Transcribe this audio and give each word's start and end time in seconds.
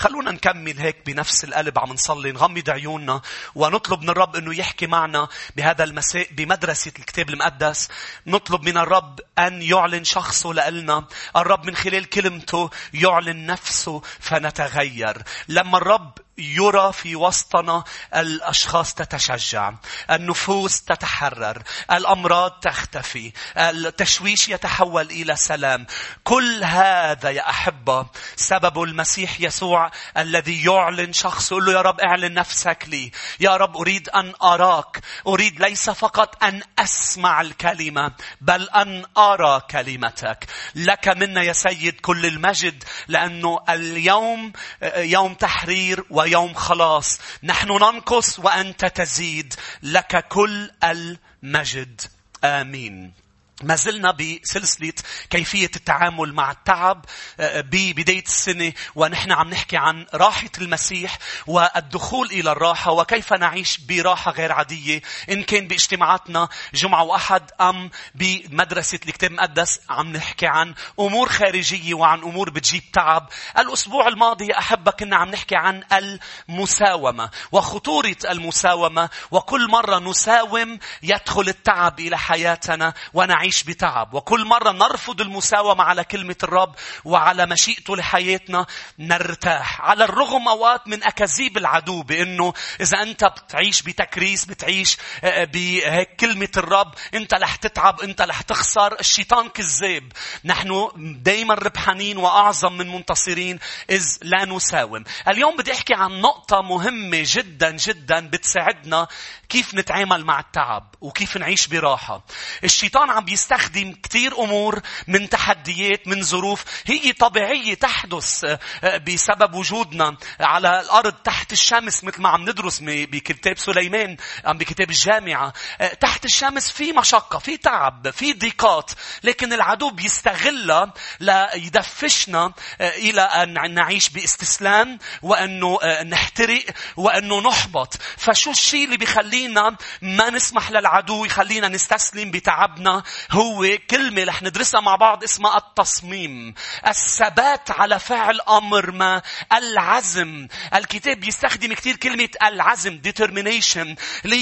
خلونا 0.00 0.30
نكمل 0.30 0.78
هيك 0.78 0.96
بنفس 1.06 1.44
القلب 1.44 1.78
عم 1.78 1.92
نصلي 1.92 2.32
نغمض 2.32 2.70
عيوننا 2.70 3.20
ونطلب 3.54 4.02
من 4.02 4.08
الرب 4.08 4.36
أنه 4.36 4.54
يحكي 4.54 4.86
معنا 4.86 5.28
بهذا 5.56 5.84
المساء 5.84 6.28
بمدرسة 6.32 6.92
الكتاب 6.98 7.30
المقدس. 7.30 7.88
نطلب 8.26 8.62
من 8.62 8.76
الرب 8.76 9.20
أن 9.38 9.62
يعلن 9.62 10.04
شخصه 10.04 10.52
لنا 10.52 11.04
الرب 11.36 11.66
من 11.66 11.76
خلال 11.76 12.04
كلمته 12.08 12.70
يعلن 12.94 13.46
نفسه 13.46 14.02
فنتغير. 14.20 15.22
لما 15.48 15.78
الرب 15.78 16.18
يرى 16.38 16.92
في 16.92 17.16
وسطنا 17.16 17.84
الأشخاص 18.14 18.94
تتشجع 18.94 19.72
النفوس 20.10 20.82
تتحرر 20.82 21.62
الأمراض 21.92 22.50
تختفي 22.50 23.32
التشويش 23.56 24.48
يتحول 24.48 25.10
إلى 25.10 25.36
سلام. 25.36 25.86
كل 26.24 26.64
هذا 26.64 27.30
يا 27.30 27.50
أحبة 27.50 28.06
سبب 28.36 28.82
المسيح 28.82 29.40
يسوع 29.40 29.90
الذي 30.16 30.64
يعلن 30.64 31.12
شخص 31.12 31.52
يقول 31.52 31.64
له 31.64 31.72
يا 31.72 31.82
رب 31.82 32.00
اعلن 32.00 32.34
نفسك 32.34 32.84
لي. 32.88 33.10
يا 33.40 33.56
رب 33.56 33.76
أريد 33.76 34.08
أن 34.08 34.32
أراك 34.42 35.00
أريد 35.26 35.60
ليس 35.60 35.90
فقط 35.90 36.44
أن 36.44 36.62
أسمع 36.78 37.40
الكلمة 37.40 38.12
بل 38.40 38.68
أن 38.70 39.04
أرى 39.18 39.60
كلمتك. 39.70 40.46
لك 40.74 41.08
منا 41.08 41.42
يا 41.42 41.52
سيد 41.52 42.00
كل 42.00 42.26
المجد 42.26 42.84
لأنه 43.08 43.60
اليوم 43.68 44.52
يوم 44.96 45.34
تحرير 45.34 46.04
و 46.10 46.19
يوم 46.24 46.54
خلاص. 46.54 47.18
نحن 47.42 47.68
ننقص 47.68 48.38
وأنت 48.38 48.84
تزيد. 48.84 49.54
لك 49.82 50.28
كل 50.28 50.70
المجد. 50.84 52.00
آمين. 52.44 53.19
ما 53.62 53.74
زلنا 53.74 54.10
بسلسلة 54.10 54.92
كيفية 55.30 55.70
التعامل 55.76 56.34
مع 56.34 56.50
التعب 56.50 57.04
آه، 57.40 57.60
ببداية 57.60 58.22
السنة 58.24 58.72
ونحن 58.94 59.32
عم 59.32 59.50
نحكي 59.50 59.76
عن 59.76 60.06
راحة 60.14 60.50
المسيح 60.58 61.18
والدخول 61.46 62.26
إلى 62.26 62.52
الراحة 62.52 62.92
وكيف 62.92 63.32
نعيش 63.32 63.78
براحة 63.78 64.30
غير 64.32 64.52
عادية 64.52 65.02
إن 65.30 65.42
كان 65.42 65.68
باجتماعاتنا 65.68 66.48
جمعة 66.74 67.02
وأحد 67.02 67.50
أم 67.60 67.90
بمدرسة 68.14 69.00
الكتاب 69.06 69.30
المقدس 69.30 69.80
عم 69.90 70.12
نحكي 70.12 70.46
عن 70.46 70.74
أمور 71.00 71.28
خارجية 71.28 71.94
وعن 71.94 72.18
أمور 72.18 72.50
بتجيب 72.50 72.82
تعب. 72.92 73.28
الأسبوع 73.58 74.08
الماضي 74.08 74.46
يا 74.46 74.58
أحبة 74.58 74.90
كنا 74.90 75.16
عم 75.16 75.30
نحكي 75.30 75.56
عن 75.56 75.82
المساومة 75.92 77.30
وخطورة 77.52 78.16
المساومة 78.30 79.08
وكل 79.30 79.68
مرة 79.70 79.98
نساوم 79.98 80.78
يدخل 81.02 81.48
التعب 81.48 82.00
إلى 82.00 82.18
حياتنا 82.18 82.94
ونعيش 83.14 83.49
نعيش 83.50 83.62
بتعب. 83.64 84.14
وكل 84.14 84.44
مرة 84.44 84.72
نرفض 84.72 85.20
المساومة 85.20 85.84
على 85.84 86.04
كلمة 86.04 86.36
الرب 86.42 86.74
وعلى 87.04 87.46
مشيئته 87.46 87.96
لحياتنا 87.96 88.66
نرتاح. 88.98 89.80
على 89.80 90.04
الرغم 90.04 90.48
أوقات 90.48 90.88
من 90.88 91.04
أكاذيب 91.04 91.58
العدو 91.58 92.02
بأنه 92.02 92.52
إذا 92.80 93.02
أنت 93.02 93.24
بتعيش 93.24 93.82
بتكريس 93.82 94.44
بتعيش 94.44 94.96
آه، 95.24 95.26
آه، 95.26 95.44
بهيك 95.44 96.16
كلمة 96.16 96.48
الرب 96.56 96.94
أنت 97.14 97.34
رح 97.34 97.56
تتعب 97.56 98.00
أنت 98.00 98.22
رح 98.22 98.42
تخسر. 98.42 99.00
الشيطان 99.00 99.48
كذاب. 99.48 100.12
نحن 100.44 100.90
دايما 101.22 101.54
ربحانين 101.54 102.18
وأعظم 102.18 102.72
من 102.72 102.88
منتصرين 102.88 103.58
إذ 103.90 104.06
لا 104.22 104.44
نساوم. 104.44 105.04
اليوم 105.28 105.56
بدي 105.56 105.72
أحكي 105.72 105.94
عن 105.94 106.20
نقطة 106.20 106.62
مهمة 106.62 107.22
جدا 107.26 107.70
جدا 107.70 108.20
بتساعدنا 108.28 109.08
كيف 109.48 109.74
نتعامل 109.74 110.24
مع 110.24 110.40
التعب. 110.40 110.89
وكيف 111.00 111.36
نعيش 111.36 111.66
براحة. 111.66 112.24
الشيطان 112.64 113.10
عم 113.10 113.24
بيستخدم 113.24 113.94
كثير 114.02 114.38
أمور 114.38 114.80
من 115.06 115.28
تحديات 115.28 116.08
من 116.08 116.22
ظروف. 116.22 116.64
هي 116.86 117.12
طبيعية 117.12 117.74
تحدث 117.74 118.44
آه، 118.84 118.96
بسبب 118.96 119.54
وجودنا 119.54 120.16
على 120.40 120.80
الأرض 120.80 121.12
تحت 121.12 121.52
الشمس 121.52 122.04
مثل 122.04 122.22
ما 122.22 122.28
عم 122.28 122.42
ندرس 122.42 122.78
بكتاب 122.82 123.58
سليمان 123.58 124.16
أم 124.46 124.58
بكتاب 124.58 124.90
الجامعة. 124.90 125.52
آه، 125.80 125.94
تحت 125.94 126.24
الشمس 126.24 126.70
في 126.70 126.92
مشقة 126.92 127.38
في 127.38 127.56
تعب 127.56 128.10
في 128.10 128.32
ضيقات. 128.32 128.90
لكن 129.22 129.52
العدو 129.52 129.90
بيستغلها 129.90 130.92
ليدفشنا 131.20 132.52
آه، 132.80 132.90
إلى 132.90 133.20
أن 133.22 133.74
نعيش 133.74 134.08
باستسلام 134.08 134.98
وأنه 135.22 135.78
نحترق 136.02 136.64
وأنه 136.96 137.40
نحبط. 137.40 137.96
فشو 138.16 138.50
الشيء 138.50 138.84
اللي 138.84 138.96
بيخلينا 138.96 139.76
ما 140.02 140.30
نسمح 140.30 140.70
للعدو 140.70 140.89
يخلينا 141.26 141.68
نستسلم 141.68 142.30
بتعبنا 142.30 143.02
هو 143.30 143.78
كلمة 143.90 144.24
رح 144.24 144.42
ندرسها 144.42 144.80
مع 144.80 144.96
بعض 144.96 145.24
اسمها 145.24 145.56
التصميم. 145.56 146.54
الثبات 146.86 147.70
على 147.70 147.98
فعل 147.98 148.40
أمر 148.40 148.90
ما. 148.90 149.22
العزم. 149.52 150.48
الكتاب 150.74 151.24
يستخدم 151.24 151.72
كثير 151.72 151.96
كلمة 151.96 152.28
العزم 152.42 153.00
determination 153.08 153.96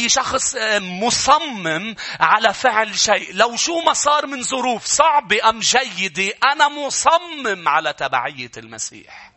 شخص 0.09 0.55
آه، 0.55 0.79
مصمم 0.79 1.95
على 2.21 2.55
فعل 2.55 2.99
شيء. 2.99 3.35
لو 3.35 3.57
شو 3.57 3.81
ما 3.81 3.93
صار 3.93 4.27
من 4.27 4.43
ظروف 4.43 4.85
صعبة 4.85 5.49
أم 5.49 5.61
جيدة 5.61 6.35
أنا 6.53 6.69
مصمم 6.69 7.69
على 7.69 7.93
تبعية 7.93 8.51
المسيح. 8.57 9.28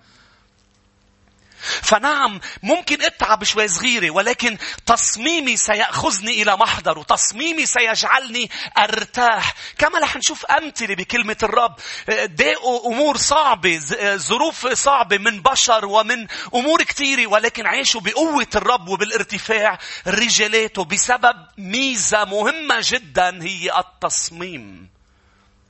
فنعم 1.62 2.40
ممكن 2.64 3.02
اتعب 3.02 3.44
شوي 3.44 3.68
صغيرة 3.68 4.12
ولكن 4.12 4.58
تصميمي 4.86 5.58
سيأخذني 5.58 6.42
إلى 6.42 6.58
محضر 6.58 7.04
تصميمي 7.04 7.66
سيجعلني 7.66 8.50
أرتاح. 8.78 9.54
كما 9.78 10.00
رح 10.00 10.16
نشوف 10.16 10.46
أمثلة 10.46 10.96
بكلمة 10.96 11.38
الرب. 11.44 11.76
داقوا 12.24 12.92
أمور 12.94 13.18
صعبة 13.18 13.80
ظروف 14.16 14.68
صعبة 14.68 15.18
من 15.18 15.42
بشر 15.42 15.86
ومن 15.86 16.28
أمور 16.56 16.84
كثيرة 16.84 17.28
ولكن 17.28 17.66
عاشوا 17.66 18.02
بقوة 18.02 18.48
الرب 18.56 18.88
وبالارتفاع 18.88 19.80
رجالاته 20.08 20.86
بسبب 20.86 21.36
ميزة 21.58 22.26
مهمة 22.26 22.78
جدا 22.80 23.44
هي 23.44 23.80
التصميم. 23.80 24.91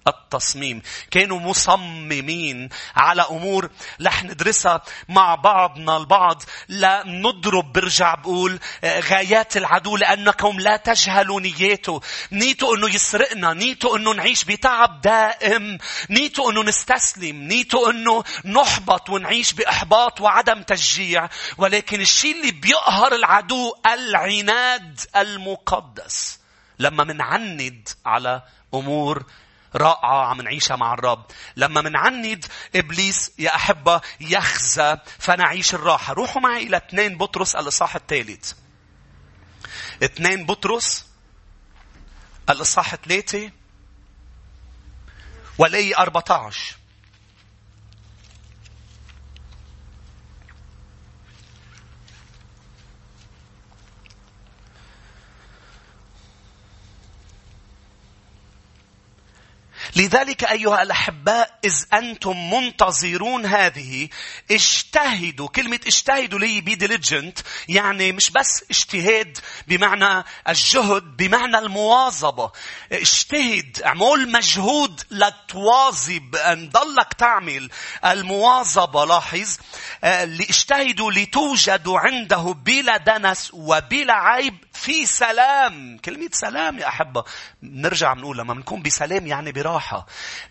التصميم. 0.08 0.82
كانوا 1.12 1.40
مصممين 1.40 2.70
على 2.96 3.22
أمور 3.22 3.70
رح 4.02 4.24
ندرسها 4.24 4.82
مع 5.10 5.36
بعضنا 5.36 5.98
البعض. 5.98 6.44
لا 6.68 7.04
نضرب 7.08 7.74
برجع 7.74 8.16
بقول 8.16 8.60
آه، 8.84 9.00
غايات 9.00 9.58
العدو 9.58 9.98
لأنكم 9.98 10.60
لا 10.60 10.78
تجهلوا 10.78 11.42
نياته. 11.42 12.02
نيته 12.32 12.76
أنه 12.76 12.96
يسرقنا 12.96 13.54
نيته 13.54 13.98
أنه 13.98 14.14
نعيش 14.14 14.44
بتعب 14.44 15.02
دائم. 15.02 15.78
نيته 16.10 16.52
أنه 16.52 16.64
نستسلم 16.64 17.44
نيته 17.44 17.90
أنه 17.90 18.24
نحبط 18.46 19.10
ونعيش 19.10 19.54
بإحباط 19.54 20.22
وعدم 20.22 20.62
تشجيع. 20.62 21.30
ولكن 21.58 22.02
الشيء 22.02 22.42
اللي 22.42 22.52
بيقهر 22.52 23.16
العدو 23.16 23.74
العناد 23.86 25.00
المقدس. 25.16 26.40
لما 26.80 27.04
منعند 27.04 27.90
على 28.06 28.42
أمور 28.74 29.24
رائعة 29.76 30.26
عم 30.26 30.42
نعيشها 30.42 30.76
مع 30.76 30.94
الرب. 30.94 31.26
لما 31.56 31.82
منعند 31.82 32.46
إبليس 32.76 33.32
يا 33.40 33.56
أحبة 33.56 34.02
يخزى 34.20 34.98
فنعيش 35.20 35.74
الراحة. 35.74 36.14
روحوا 36.14 36.42
معي 36.42 36.64
إلى 36.64 36.78
اثنين 36.78 37.18
بطرس 37.18 37.56
الإصحاح 37.56 37.96
الثالث. 37.96 38.54
اثنين 40.04 40.46
بطرس 40.46 41.06
الإصحاح 42.50 42.96
ثلاثة 42.96 43.52
والآية 45.58 45.98
14. 45.98 46.81
لذلك 59.96 60.44
أيها 60.44 60.82
الأحباء 60.82 61.60
إذ 61.64 61.86
أنتم 61.94 62.54
منتظرون 62.54 63.46
هذه 63.46 64.10
اجتهدوا 64.52 65.48
كلمة 65.48 65.80
اجتهدوا 65.88 66.40
لي 66.40 66.62
be 66.62 66.76
diligent 66.76 67.40
يعني 67.70 68.12
مش 68.12 68.30
بس 68.30 68.64
اجتهاد 68.70 69.38
بمعنى 69.68 70.24
الجهد 70.50 71.18
بمعنى 71.18 71.58
المواظبة. 71.58 72.52
اجتهد 72.92 73.82
اعمل 73.86 74.32
مجهود 74.32 75.02
لتواظب 75.12 76.36
أن 76.36 76.70
ضلك 76.70 77.14
تعمل. 77.14 77.70
المواظبة 78.06 79.06
لاحظ 79.06 79.58
آه، 80.04 80.24
اجتهدوا 80.24 81.12
لتوجدوا 81.12 82.00
عنده 82.00 82.56
بلا 82.66 82.98
دنس 82.98 83.50
وبلا 83.54 84.14
عيب 84.14 84.58
في 84.74 85.06
سلام. 85.06 85.98
كلمة 86.06 86.30
سلام 86.32 86.80
يا 86.80 86.88
أحبة 86.88 87.24
نرجع 87.64 88.14
بنقول 88.14 88.38
لما 88.38 88.54
بنكون 88.54 88.82
بسلام 88.82 89.28
يعني 89.28 89.52
براحة. 89.52 89.81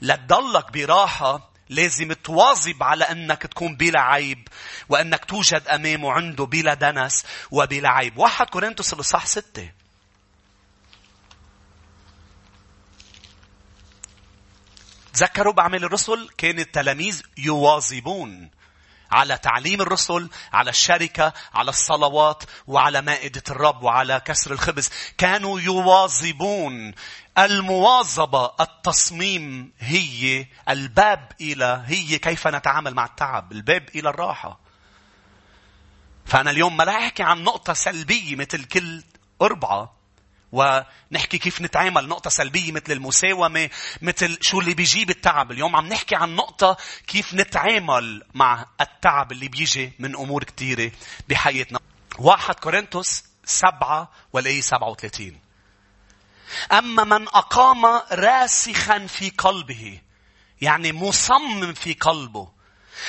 لتضلك 0.03 0.73
براحة 0.73 1.51
لازم 1.69 2.13
تواظب 2.13 2.83
على 2.83 3.05
أنك 3.05 3.43
تكون 3.43 3.77
بلا 3.77 4.01
عيب 4.01 4.49
وأنك 4.89 5.25
توجد 5.25 5.69
أمامه 5.69 6.13
عنده 6.13 6.45
بلا 6.47 6.75
دنس 6.75 7.25
وبلا 7.51 7.89
عيب. 7.89 8.19
واحد 8.19 8.47
كورنثوس 8.47 8.93
الإصحاح 8.93 9.27
ستة. 9.27 9.71
تذكروا 15.13 15.53
بعمل 15.53 15.85
الرسل؟ 15.85 16.29
كان 16.39 16.59
التلاميذ 16.59 17.23
يواظبون 17.39 18.51
على 19.13 19.39
تعليم 19.39 19.81
الرسل 19.81 20.31
على 20.53 20.71
الشركة 20.71 21.33
على 21.55 21.69
الصلوات 21.69 22.43
وعلى 22.67 23.03
مائدة 23.03 23.43
الرب 23.51 23.83
وعلى 23.83 24.21
كسر 24.25 24.53
الخبز. 24.53 24.91
كانوا 25.19 25.61
يواظبون. 25.61 26.95
المواظبة 27.45 28.53
التصميم 28.61 29.73
هي 29.79 30.47
الباب 30.69 31.33
إلى 31.41 31.83
هي 31.87 32.19
كيف 32.19 32.47
نتعامل 32.49 32.95
مع 32.95 33.05
التعب 33.05 33.53
الباب 33.53 33.89
إلى 33.95 34.09
الراحة. 34.09 34.61
فأنا 36.27 36.51
اليوم 36.51 36.77
ما 36.77 36.83
لا 36.83 36.99
أحكي 36.99 37.23
عن 37.23 37.45
نقطة 37.45 37.73
سلبية 37.73 38.37
مثل 38.37 38.65
كل 38.65 39.03
أربعة 39.43 39.97
ونحكي 40.53 41.39
كيف 41.39 41.61
نتعامل 41.61 42.09
نقطة 42.09 42.31
سلبية 42.31 42.73
مثل 42.73 42.93
المساومة 42.93 43.71
مثل 44.03 44.39
شو 44.41 44.61
اللي 44.61 44.75
بيجيب 44.75 45.11
التعب. 45.11 45.53
اليوم 45.53 45.77
عم 45.77 45.87
نحكي 45.87 46.17
عن 46.17 46.35
نقطة 46.35 46.77
كيف 47.07 47.35
نتعامل 47.35 48.23
مع 48.35 48.67
التعب 48.81 49.33
اللي 49.33 49.49
بيجي 49.49 49.93
من 49.99 50.17
أمور 50.17 50.45
كثيرة 50.45 50.93
بحياتنا. 51.29 51.81
واحد 52.19 52.55
كورنثوس 52.55 53.25
سبعة 53.45 54.11
والآية 54.33 54.61
سبعة 54.61 54.89
وثلاثين. 54.89 55.50
أما 56.73 57.05
من 57.05 57.29
أقام 57.29 57.87
راسخا 58.13 59.07
في 59.07 59.31
قلبه 59.31 60.01
يعني 60.61 60.93
مصمم 60.93 61.73
في 61.75 61.93
قلبه 61.93 62.49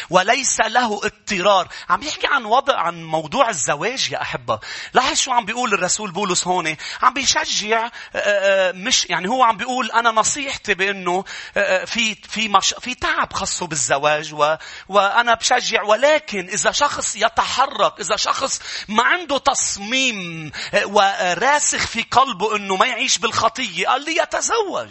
وليس 0.09 0.59
له 0.59 1.01
اضطرار. 1.03 1.67
عم 1.89 2.03
يحكي 2.03 2.27
عن 2.27 2.45
وضع 2.45 2.77
عن 2.79 3.03
موضوع 3.03 3.49
الزواج 3.49 4.11
يا 4.11 4.21
أحبة. 4.21 4.59
لاحظ 4.93 5.17
شو 5.17 5.31
عم 5.31 5.45
بيقول 5.45 5.73
الرسول 5.73 6.11
بولس 6.11 6.47
هون؟ 6.47 6.75
عم 7.01 7.13
بيشجع 7.13 7.85
آه، 7.85 7.89
آه، 8.15 8.71
مش 8.71 9.05
يعني 9.09 9.29
هو 9.29 9.43
عم 9.43 9.57
بيقول 9.57 9.91
أنا 9.91 10.11
نصيحتي 10.11 10.73
بأنه 10.73 11.23
آه، 11.57 11.85
في 11.85 12.15
في 12.15 12.47
مش 12.47 12.75
في 12.79 12.95
تعب 12.95 13.33
خاصه 13.33 13.67
بالزواج 13.67 14.33
و 14.33 14.55
وأنا 14.89 15.33
بشجع. 15.33 15.83
ولكن 15.83 16.49
إذا 16.49 16.71
شخص 16.71 17.15
يتحرك 17.15 17.99
إذا 17.99 18.15
شخص 18.15 18.61
ما 18.87 19.03
عنده 19.03 19.37
تصميم 19.37 20.51
وراسخ 20.83 21.87
في 21.87 22.01
قلبه 22.01 22.55
أنه 22.55 22.75
ما 22.75 22.85
يعيش 22.85 23.17
بالخطية 23.17 23.87
قال 23.87 24.05
لي 24.05 24.17
يتزوج. 24.17 24.89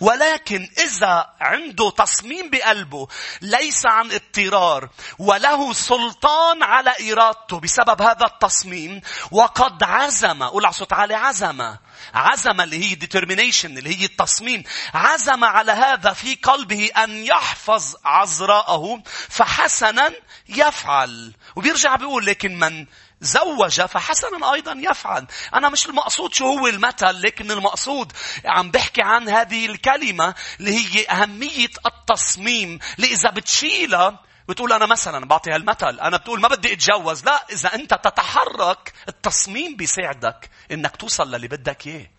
ولكن 0.00 0.68
إذا 0.78 1.26
عنده 1.40 1.90
تصميم 1.90 2.50
بقلبه 2.50 3.08
ليس 3.40 3.86
عن 3.86 4.12
اضطرار 4.12 4.88
وله 5.18 5.72
سلطان 5.72 6.62
على 6.62 7.12
إرادته 7.12 7.60
بسبب 7.60 8.02
هذا 8.02 8.26
التصميم 8.26 9.00
وقد 9.30 9.82
عزم 9.82 10.42
قول 10.42 10.74
صوت 10.74 10.92
عالي 10.92 11.14
عزم 11.14 11.76
عزم 12.14 12.60
اللي 12.60 12.84
هي 12.84 12.96
determination 12.96 13.64
اللي 13.64 14.00
هي 14.00 14.04
التصميم 14.04 14.64
عزم 14.94 15.44
على 15.44 15.72
هذا 15.72 16.12
في 16.12 16.34
قلبه 16.34 16.90
أن 17.04 17.26
يحفظ 17.26 17.94
عذراءه 18.04 19.02
فحسنا 19.28 20.12
يفعل. 20.48 21.32
وبيرجع 21.56 21.96
بيقول 21.96 22.26
لكن 22.26 22.58
من 22.58 22.86
زوج 23.22 23.82
فحسنا 23.82 24.52
أيضا 24.52 24.72
يفعل. 24.72 25.26
أنا 25.54 25.68
مش 25.68 25.86
المقصود 25.86 26.34
شو 26.34 26.46
هو 26.46 26.66
المثل 26.66 27.22
لكن 27.22 27.50
المقصود 27.50 28.12
عم 28.44 28.70
بحكي 28.70 29.02
عن 29.02 29.28
هذه 29.28 29.66
الكلمة 29.66 30.34
اللي 30.60 30.74
هي 30.74 31.06
أهمية 31.10 31.70
التصميم. 31.86 32.78
اللي 32.98 33.06
إذا 33.12 33.30
بتشيلها 33.30 34.22
بتقول 34.48 34.72
أنا 34.72 34.86
مثلا 34.86 35.26
بعطي 35.26 35.50
هالمثل 35.50 36.00
أنا 36.00 36.16
بتقول 36.16 36.40
ما 36.40 36.48
بدي 36.48 36.72
أتجوز. 36.72 37.24
لا 37.24 37.46
إذا 37.52 37.74
أنت 37.74 37.94
تتحرك 37.94 38.92
التصميم 39.08 39.76
بيساعدك 39.76 40.50
إنك 40.70 40.96
توصل 40.96 41.30
للي 41.30 41.48
بدك 41.48 41.86
إياه. 41.86 42.10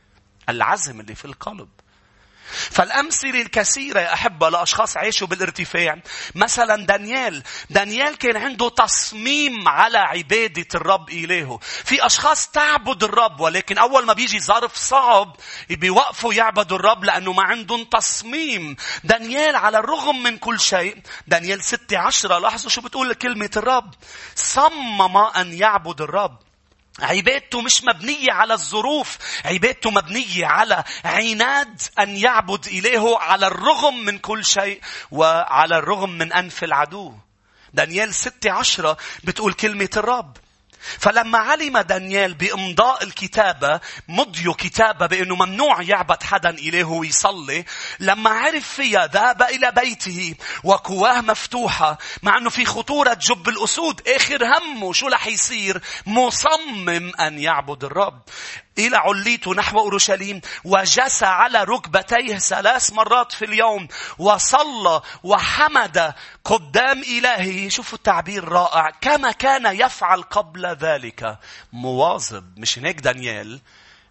العزم 0.49 0.99
اللي 0.99 1.15
في 1.15 1.25
القلب. 1.25 1.69
فالأمثلة 2.71 3.41
الكثيرة 3.41 3.99
يا 3.99 4.13
أحبة 4.13 4.49
لأشخاص 4.49 4.97
عاشوا 4.97 5.27
بالارتفاع. 5.27 6.01
مثلا 6.35 6.85
دانيال. 6.85 7.43
دانيال 7.69 8.17
كان 8.17 8.37
عنده 8.37 8.69
تصميم 8.69 9.67
على 9.67 9.97
عبادة 9.97 10.67
الرب 10.75 11.09
إلهه. 11.09 11.59
في 11.61 12.05
أشخاص 12.05 12.47
تعبد 12.47 13.03
الرب 13.03 13.39
ولكن 13.39 13.77
أول 13.77 14.05
ما 14.05 14.13
بيجي 14.13 14.39
ظرف 14.39 14.75
صعب 14.75 15.35
بيوقفوا 15.69 16.33
يعبدوا 16.33 16.77
الرب 16.77 17.03
لأنه 17.03 17.33
ما 17.33 17.43
عندهم 17.43 17.83
تصميم. 17.83 18.75
دانيال 19.03 19.55
على 19.55 19.77
الرغم 19.77 20.23
من 20.23 20.37
كل 20.37 20.59
شيء. 20.59 20.97
دانيال 21.27 21.63
ستة 21.63 21.97
عشرة 21.97 22.39
لاحظوا 22.39 22.69
شو 22.69 22.81
بتقول 22.81 23.13
كلمة 23.13 23.51
الرب. 23.57 23.93
صمم 24.35 25.17
أن 25.17 25.53
يعبد 25.53 26.01
الرب. 26.01 26.37
عبادته 26.99 27.61
مش 27.61 27.83
مبنية 27.83 28.31
على 28.31 28.53
الظروف 28.53 29.17
عبادته 29.45 29.91
مبنية 29.91 30.45
على 30.45 30.83
عناد 31.05 31.81
أن 31.99 32.17
يعبد 32.17 32.67
إلهه 32.67 33.19
على 33.19 33.47
الرغم 33.47 34.05
من 34.05 34.17
كل 34.19 34.45
شيء 34.45 34.81
وعلى 35.11 35.77
الرغم 35.77 36.09
من 36.09 36.33
أنف 36.33 36.63
العدو. 36.63 37.13
دانيال 37.73 38.13
ستة 38.13 38.51
عشرة 38.51 38.97
بتقول 39.23 39.53
كلمة 39.53 39.89
الرب. 39.97 40.37
فلما 40.99 41.37
علم 41.37 41.77
دانيال 41.77 42.33
بإمضاء 42.33 43.03
الكتابة 43.03 43.79
مضيوا 44.07 44.53
كتابة 44.53 45.05
بأنه 45.05 45.35
ممنوع 45.35 45.81
يعبد 45.81 46.23
حدا 46.23 46.49
إليه 46.49 46.83
ويصلي 46.83 47.65
لما 47.99 48.29
عرف 48.29 48.67
فيها 48.67 49.07
ذهب 49.07 49.41
إلى 49.41 49.71
بيته 49.71 50.35
وكواه 50.63 51.21
مفتوحة 51.21 51.97
مع 52.23 52.37
أنه 52.37 52.49
في 52.49 52.65
خطورة 52.65 53.13
جب 53.13 53.49
الأسود 53.49 54.07
آخر 54.07 54.45
همه 54.45 54.93
شو 54.93 55.07
رح 55.07 55.27
يصير؟ 55.27 55.81
مصمم 56.05 57.11
أن 57.19 57.39
يعبد 57.39 57.83
الرب. 57.83 58.21
إلى 58.77 58.97
عليته 58.97 59.53
نحو 59.53 59.79
أورشليم 59.79 60.41
وجس 60.63 61.23
على 61.23 61.63
ركبتيه 61.63 62.37
ثلاث 62.37 62.93
مرات 62.93 63.31
في 63.31 63.45
اليوم 63.45 63.87
وصلى 64.17 65.01
وحمد 65.23 66.13
قدام 66.45 67.01
إلهه. 67.01 67.69
شوفوا 67.69 67.97
التعبير 67.97 68.43
رائع. 68.47 68.89
كما 69.01 69.31
كان 69.31 69.75
يفعل 69.79 70.21
قبل 70.21 70.65
ذلك. 70.65 71.39
مواظب 71.73 72.59
مش 72.59 72.79
هيك 72.79 72.99
دانيال 72.99 73.61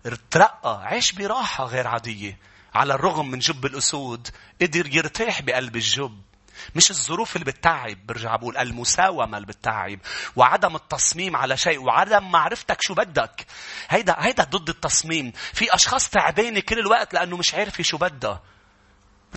ارترقى 0.06 0.82
عيش 0.84 1.12
براحة 1.12 1.64
غير 1.64 1.86
عادية. 1.86 2.38
على 2.74 2.94
الرغم 2.94 3.30
من 3.30 3.38
جب 3.38 3.66
الأسود 3.66 4.28
قدر 4.62 4.86
يرتاح 4.96 5.42
بقلب 5.42 5.76
الجب. 5.76 6.31
مش 6.74 6.90
الظروف 6.90 7.36
اللي 7.36 7.44
بتتعب 7.44 8.06
برجع 8.06 8.36
بقول 8.36 8.56
المساومة 8.56 9.36
اللي 9.36 9.46
بتتعب 9.46 9.98
وعدم 10.36 10.76
التصميم 10.76 11.36
على 11.36 11.56
شيء 11.56 11.82
وعدم 11.82 12.30
معرفتك 12.30 12.82
شو 12.82 12.94
بدك. 12.94 13.46
هيدا 13.88 14.16
هيدا 14.18 14.44
ضد 14.44 14.68
التصميم. 14.68 15.32
في 15.52 15.74
أشخاص 15.74 16.10
تعبانة 16.10 16.60
كل 16.60 16.78
الوقت 16.78 17.14
لأنه 17.14 17.36
مش 17.36 17.54
عارفة 17.54 17.82
شو 17.82 17.96
بدها. 17.96 18.42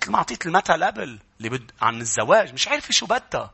مثل 0.02 0.12
ما 0.12 0.18
أعطيت 0.18 0.46
المثل 0.46 0.84
قبل 0.84 1.20
اللي 1.38 1.50
بد 1.50 1.72
عن 1.82 2.02
الزواج 2.02 2.54
مش 2.54 2.68
عارفة 2.68 2.92
شو 2.92 3.06
بدها. 3.06 3.52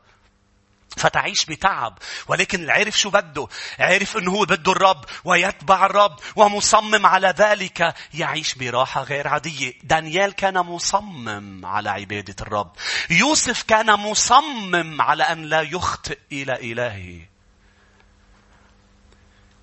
فتعيش 0.96 1.44
بتعب 1.44 1.98
ولكن 2.28 2.70
عرف 2.70 2.98
شو 2.98 3.10
بده 3.10 3.48
عرف 3.78 4.16
إنه 4.16 4.30
هو 4.30 4.44
بده 4.44 4.72
الرب 4.72 5.04
ويتبع 5.24 5.86
الرب 5.86 6.16
ومصمم 6.36 7.06
على 7.06 7.34
ذلك 7.38 7.94
يعيش 8.14 8.54
براحة 8.54 9.02
غير 9.02 9.28
عادية. 9.28 9.74
دانيال 9.82 10.32
كان 10.32 10.58
مصمم 10.58 11.66
على 11.66 11.90
عبادة 11.90 12.36
الرب. 12.40 12.72
يوسف 13.10 13.62
كان 13.62 13.94
مصمم 13.94 15.02
على 15.02 15.22
أن 15.22 15.42
لا 15.42 15.62
يخطئ 15.62 16.18
إلى 16.32 16.72
إلهه. 16.72 17.31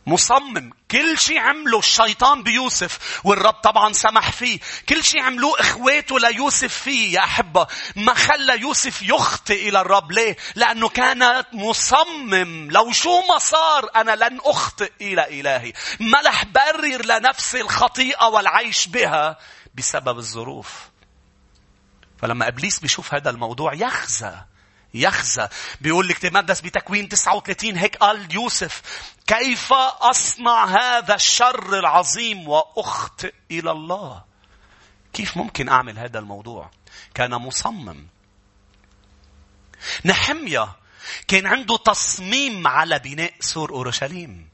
مصمم. 0.09 0.69
كل 0.91 1.17
شيء 1.17 1.39
عمله 1.39 1.79
الشيطان 1.79 2.43
بيوسف 2.43 3.19
والرب 3.23 3.53
طبعا 3.53 3.93
سمح 3.93 4.31
فيه. 4.31 4.59
كل 4.89 5.03
شيء 5.03 5.21
عملوه 5.21 5.59
إخواته 5.59 6.19
ليوسف 6.19 6.73
فيه 6.73 7.13
يا 7.13 7.19
أحبة. 7.19 7.67
ما 7.95 8.13
خلى 8.13 8.61
يوسف 8.61 9.01
يخطئ 9.01 9.69
إلى 9.69 9.81
الرب. 9.81 10.11
ليه؟ 10.11 10.37
لأنه 10.55 10.89
كان 10.89 11.43
مصمم. 11.53 12.71
لو 12.71 12.91
شو 12.91 13.21
ما 13.21 13.37
صار 13.37 13.89
أنا 13.95 14.15
لن 14.15 14.39
أخطئ 14.45 14.91
إلى 15.01 15.39
إلهي. 15.39 15.73
ما 15.99 16.21
رح 16.21 16.45
برر 16.45 17.05
لنفسي 17.05 17.61
الخطيئة 17.61 18.25
والعيش 18.25 18.87
بها 18.87 19.37
بسبب 19.75 20.17
الظروف. 20.17 20.89
فلما 22.21 22.47
إبليس 22.47 22.79
بيشوف 22.79 23.13
هذا 23.13 23.29
الموضوع 23.29 23.73
يخزى. 23.73 24.35
يخزى. 24.93 25.47
بيقول 25.81 26.07
لك 26.07 26.17
تمدس 26.17 26.61
بتكوين 26.61 27.09
39 27.09 27.77
هيك 27.77 27.97
قال 27.97 28.33
يوسف 28.33 28.81
كيف 29.27 29.73
أصنع 30.01 30.65
هذا 30.65 31.15
الشر 31.15 31.79
العظيم 31.79 32.47
وأخطئ 32.47 33.33
إلى 33.51 33.71
الله؟ 33.71 34.23
كيف 35.13 35.37
ممكن 35.37 35.69
أعمل 35.69 35.99
هذا 35.99 36.19
الموضوع؟ 36.19 36.71
كان 37.13 37.31
مصمم. 37.31 38.07
نحمية 40.05 40.75
كان 41.27 41.47
عنده 41.47 41.77
تصميم 41.77 42.67
على 42.67 42.99
بناء 42.99 43.33
سور 43.39 43.69
أورشليم. 43.71 44.49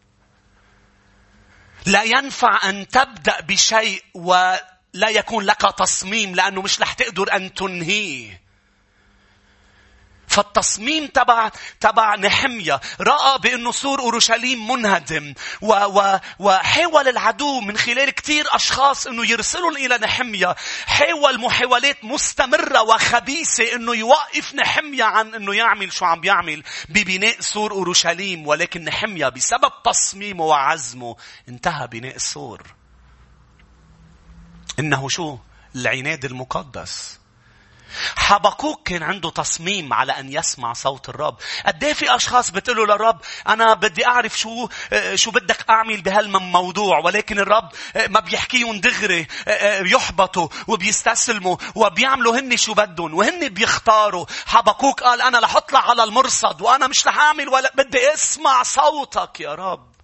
لا 1.85 2.03
ينفع 2.03 2.69
أن 2.69 2.87
تبدأ 2.87 3.41
بشيء 3.41 4.03
ولا 4.13 5.09
يكون 5.09 5.43
لك 5.43 5.61
تصميم 5.77 6.35
لأنه 6.35 6.61
مش 6.61 6.81
رح 6.81 6.93
تقدر 6.93 7.35
أن 7.35 7.53
تنهيه. 7.53 8.44
فالتصميم 10.35 11.07
تبع 11.07 11.51
تبع 11.79 12.15
نحمية. 12.15 12.81
رأى 13.01 13.39
بأنه 13.39 13.71
سور 13.71 13.99
أورشليم 13.99 14.71
منهدم. 14.71 15.33
و 15.61 15.73
و 15.73 16.19
وحاول 16.39 17.07
العدو 17.07 17.61
من 17.61 17.77
خلال 17.77 18.09
كثير 18.09 18.45
أشخاص 18.55 19.07
أنه 19.07 19.31
يرسلهم 19.31 19.77
إلى 19.77 19.97
نحمية. 19.97 20.55
حاول 20.85 21.39
محاولات 21.39 22.03
مستمرة 22.03 22.81
وخبيثة 22.81 23.75
أنه 23.75 23.95
يوقف 23.95 24.55
نحمية 24.55 25.03
عن 25.03 25.33
أنه 25.33 25.55
يعمل 25.55 25.93
شو 25.93 26.05
عم 26.05 26.21
بيعمل 26.21 26.63
ببناء 26.89 27.41
سور 27.41 27.71
أورشليم. 27.71 28.47
ولكن 28.47 28.83
نحمية 28.83 29.29
بسبب 29.29 29.71
تصميمه 29.85 30.43
وعزمه 30.43 31.15
انتهى 31.49 31.87
بناء 31.87 32.15
السور 32.15 32.63
إنه 34.79 35.09
شو؟ 35.09 35.37
العناد 35.75 36.25
المقدس. 36.25 37.25
حبقوك 38.15 38.87
كان 38.87 39.03
عنده 39.03 39.29
تصميم 39.29 39.93
على 39.93 40.11
أن 40.19 40.33
يسمع 40.33 40.73
صوت 40.73 41.09
الرب. 41.09 41.37
قد 41.65 41.83
إيه 41.83 41.93
في 41.93 42.15
أشخاص 42.15 42.51
بتقولوا 42.51 42.85
للرب 42.85 43.19
أنا 43.47 43.73
بدي 43.73 44.05
أعرف 44.07 44.39
شو 44.39 44.67
شو 45.15 45.31
بدك 45.31 45.65
أعمل 45.69 46.01
بهالموضوع 46.01 46.99
ولكن 46.99 47.39
الرب 47.39 47.69
ما 48.09 48.19
بيحكيهم 48.19 48.79
دغري 48.79 49.27
يحبطوا 49.91 50.47
وبيستسلموا 50.67 51.57
وبيعملوا 51.75 52.39
هن 52.39 52.57
شو 52.57 52.73
بدهم 52.73 53.13
وهن 53.13 53.49
بيختاروا. 53.49 54.25
حبقوك 54.45 55.03
قال 55.03 55.21
أنا 55.21 55.39
رح 55.39 55.55
أطلع 55.55 55.89
على 55.89 56.03
المرصد 56.03 56.61
وأنا 56.61 56.87
مش 56.87 57.07
رح 57.07 57.17
أعمل 57.17 57.49
ولا 57.49 57.71
بدي 57.75 58.13
أسمع 58.13 58.63
صوتك 58.63 59.39
يا 59.39 59.55
رب. 59.55 59.94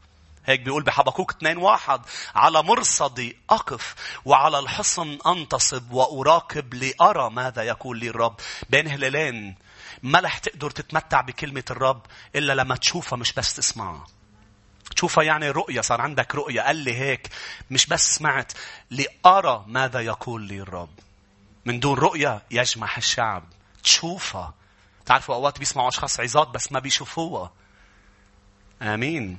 هيك 0.45 0.60
بيقول 0.60 0.83
بحبكوك 0.83 1.31
2 1.31 1.57
واحد. 1.57 2.01
على 2.36 2.63
مرصدي 2.63 3.38
أقف 3.50 3.95
وعلى 4.25 4.60
الحصن 4.60 5.17
أنتصب 5.27 5.91
وأراقب 5.91 6.74
لأرى 6.74 7.29
ماذا 7.29 7.63
يقول 7.63 7.98
لي 8.00 8.10
الرب. 8.10 8.36
بين 8.69 8.88
هلالين 8.88 9.55
ما 10.03 10.19
رح 10.19 10.38
تقدر 10.38 10.71
تتمتع 10.71 11.21
بكلمة 11.21 11.63
الرب 11.71 12.01
إلا 12.36 12.53
لما 12.53 12.75
تشوفها 12.75 13.17
مش 13.17 13.33
بس 13.33 13.55
تسمعها. 13.55 14.05
تشوفها 14.95 15.24
يعني 15.24 15.50
رؤية 15.50 15.81
صار 15.81 16.01
عندك 16.01 16.36
رؤية. 16.36 16.62
قال 16.62 16.75
لي 16.75 16.95
هيك 16.95 17.29
مش 17.71 17.86
بس 17.86 18.15
سمعت 18.15 18.51
لأرى 18.89 19.65
ماذا 19.67 20.00
يقول 20.00 20.41
لي 20.41 20.60
الرب. 20.60 21.00
من 21.65 21.79
دون 21.79 21.98
رؤية 21.98 22.41
يجمح 22.51 22.98
الشعب. 22.98 23.43
تشوفها. 23.83 24.53
تعرفوا 25.05 25.36
أوقات 25.36 25.60
بيسمعوا 25.60 25.89
أشخاص 25.89 26.19
عظات 26.19 26.48
بس 26.48 26.71
ما 26.71 26.79
بيشوفوها. 26.79 27.51
آمين. 28.81 29.38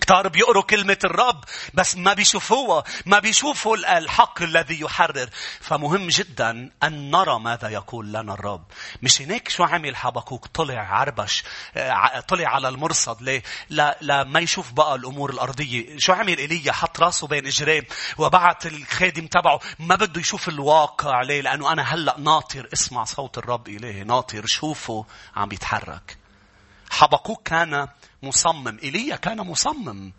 كتار 0.00 0.28
بيقروا 0.28 0.62
كلمة 0.62 0.98
الرب 1.04 1.44
بس 1.74 1.96
ما 1.96 2.14
بيشوفوها 2.14 2.84
ما 3.06 3.18
بيشوفوا 3.18 3.98
الحق 3.98 4.42
الذي 4.42 4.80
يحرر. 4.80 5.30
فمهم 5.60 6.08
جدا 6.08 6.70
أن 6.82 7.10
نرى 7.10 7.38
ماذا 7.38 7.68
يقول 7.68 8.12
لنا 8.12 8.34
الرب. 8.34 8.64
مش 9.02 9.22
هناك 9.22 9.48
شو 9.48 9.64
عمل 9.64 9.96
حبكوك 9.96 10.46
طلع 10.46 10.80
عربش 10.80 11.44
آه، 11.76 12.20
طلع 12.20 12.48
على 12.48 12.68
المرصد 12.68 13.22
ليه؟ 13.22 13.42
لا, 13.70 13.98
لا 14.00 14.24
ما 14.24 14.40
يشوف 14.40 14.72
بقى 14.72 14.94
الأمور 14.94 15.30
الأرضية. 15.30 15.98
شو 15.98 16.12
عمل 16.12 16.38
إيليا 16.38 16.72
حط 16.72 17.00
راسه 17.00 17.26
بين 17.26 17.46
إجرين 17.46 17.82
وبعت 18.18 18.66
الخادم 18.66 19.26
تبعه. 19.26 19.60
ما 19.78 19.96
بده 19.96 20.20
يشوف 20.20 20.48
الواقع 20.48 21.22
ليه؟ 21.22 21.40
لأنه 21.40 21.72
أنا 21.72 21.82
هلأ 21.82 22.14
ناطر. 22.18 22.68
اسمع 22.72 23.04
صوت 23.04 23.38
الرب 23.38 23.68
إليه 23.68 24.02
ناطر. 24.02 24.46
شوفه 24.46 25.06
عم 25.36 25.48
بيتحرك 25.48 26.18
حبقوك 26.90 27.48
كان 27.48 27.88
مصمم 28.26 28.78
إيليا 28.82 29.16
كان 29.16 29.36
مصمم 29.36 30.12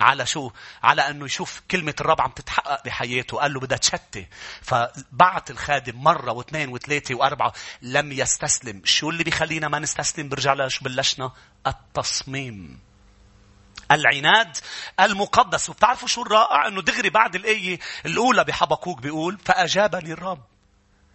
على 0.00 0.26
شو؟ 0.26 0.50
على 0.82 1.10
أنه 1.10 1.24
يشوف 1.24 1.60
كلمة 1.70 1.94
الرب 2.00 2.20
عم 2.20 2.30
تتحقق 2.30 2.84
بحياته. 2.84 3.38
قال 3.38 3.54
له 3.54 3.60
بدها 3.60 3.78
تشتي. 3.78 4.26
فبعت 4.62 5.50
الخادم 5.50 6.02
مرة 6.02 6.32
واثنين 6.32 6.68
وثلاثة 6.68 7.14
وأربعة. 7.14 7.52
لم 7.82 8.12
يستسلم. 8.12 8.82
شو 8.84 9.10
اللي 9.10 9.24
بيخلينا 9.24 9.68
ما 9.68 9.78
نستسلم؟ 9.78 10.28
برجع 10.28 10.54
لشو 10.54 10.84
بلشنا؟ 10.84 11.32
التصميم. 11.66 12.80
العناد 13.90 14.56
المقدس 15.00 15.70
وبتعرفوا 15.70 16.08
شو 16.08 16.22
الرائع 16.22 16.68
أنه 16.68 16.82
دغري 16.82 17.10
بعد 17.10 17.34
الآية 17.34 17.78
الأولى 18.06 18.44
بحبقوك 18.44 19.00
بيقول 19.00 19.38
فأجابني 19.44 20.12
الرب 20.12 20.53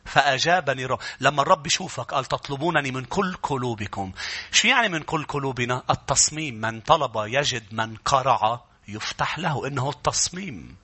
فأجابني 0.06 0.86
الرب 0.86 1.00
لما 1.20 1.41
الرب 1.41 1.68
يشوفك 1.68 2.13
قال 2.13 2.25
تطلبونني 2.25 2.91
من 2.91 3.06
كل 3.06 3.34
قلوبكم. 3.44 4.12
شو 4.51 4.68
يعني 4.68 4.89
من 4.89 5.00
كل 5.00 5.24
قلوبنا؟ 5.24 5.84
التصميم 5.89 6.56
من 6.62 6.82
طلب 6.82 7.12
يجد 7.15 7.74
من 7.74 7.96
قرع 7.96 8.62
يفتح 8.88 9.39
له 9.39 9.68
إنه 9.68 9.89
التصميم. 9.89 10.75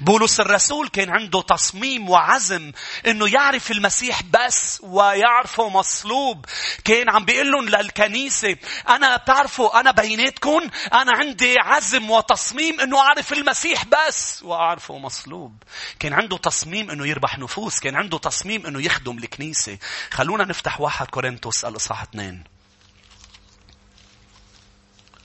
بولس 0.00 0.40
الرسول 0.40 0.88
كان 0.88 1.10
عنده 1.10 1.40
تصميم 1.42 2.10
وعزم 2.10 2.72
إنه 3.06 3.28
يعرف 3.34 3.70
المسيح 3.70 4.22
بس 4.22 4.80
ويعرفه 4.82 5.68
مصلوب. 5.68 6.46
كان 6.84 7.10
عم 7.10 7.24
بيقول 7.24 7.52
لهم 7.52 7.68
للكنيسة 7.68 8.56
أنا 8.88 9.16
بتعرفوا 9.16 9.80
أنا 9.80 9.90
بيناتكم 9.90 10.70
أنا 10.92 11.12
عندي 11.12 11.54
عزم 11.58 12.10
وتصميم 12.10 12.80
إنه 12.80 13.00
أعرف 13.00 13.32
المسيح 13.32 13.84
بس 13.84 14.42
وأعرفه 14.42 14.98
مصلوب. 14.98 15.62
كان 15.98 16.12
عنده 16.12 16.36
تصميم 16.36 16.90
إنه 16.90 17.06
يربح 17.06 17.38
نفوس 17.38 17.80
كان 17.80 17.96
عنده 17.96 18.18
تصميم 18.18 18.66
إنه 18.66 18.82
يخدم 18.82 19.18
الكنيسة. 19.18 19.78
خلونا 20.10 20.44
نفتح 20.44 20.80
واحد 20.80 21.06
كورنثوس 21.06 21.64
الاصحاح 21.64 22.02
اثنين. 22.02 22.44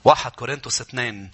واحد 0.04 0.32
كورنثوس 0.32 0.82
اثنين. 0.82 1.32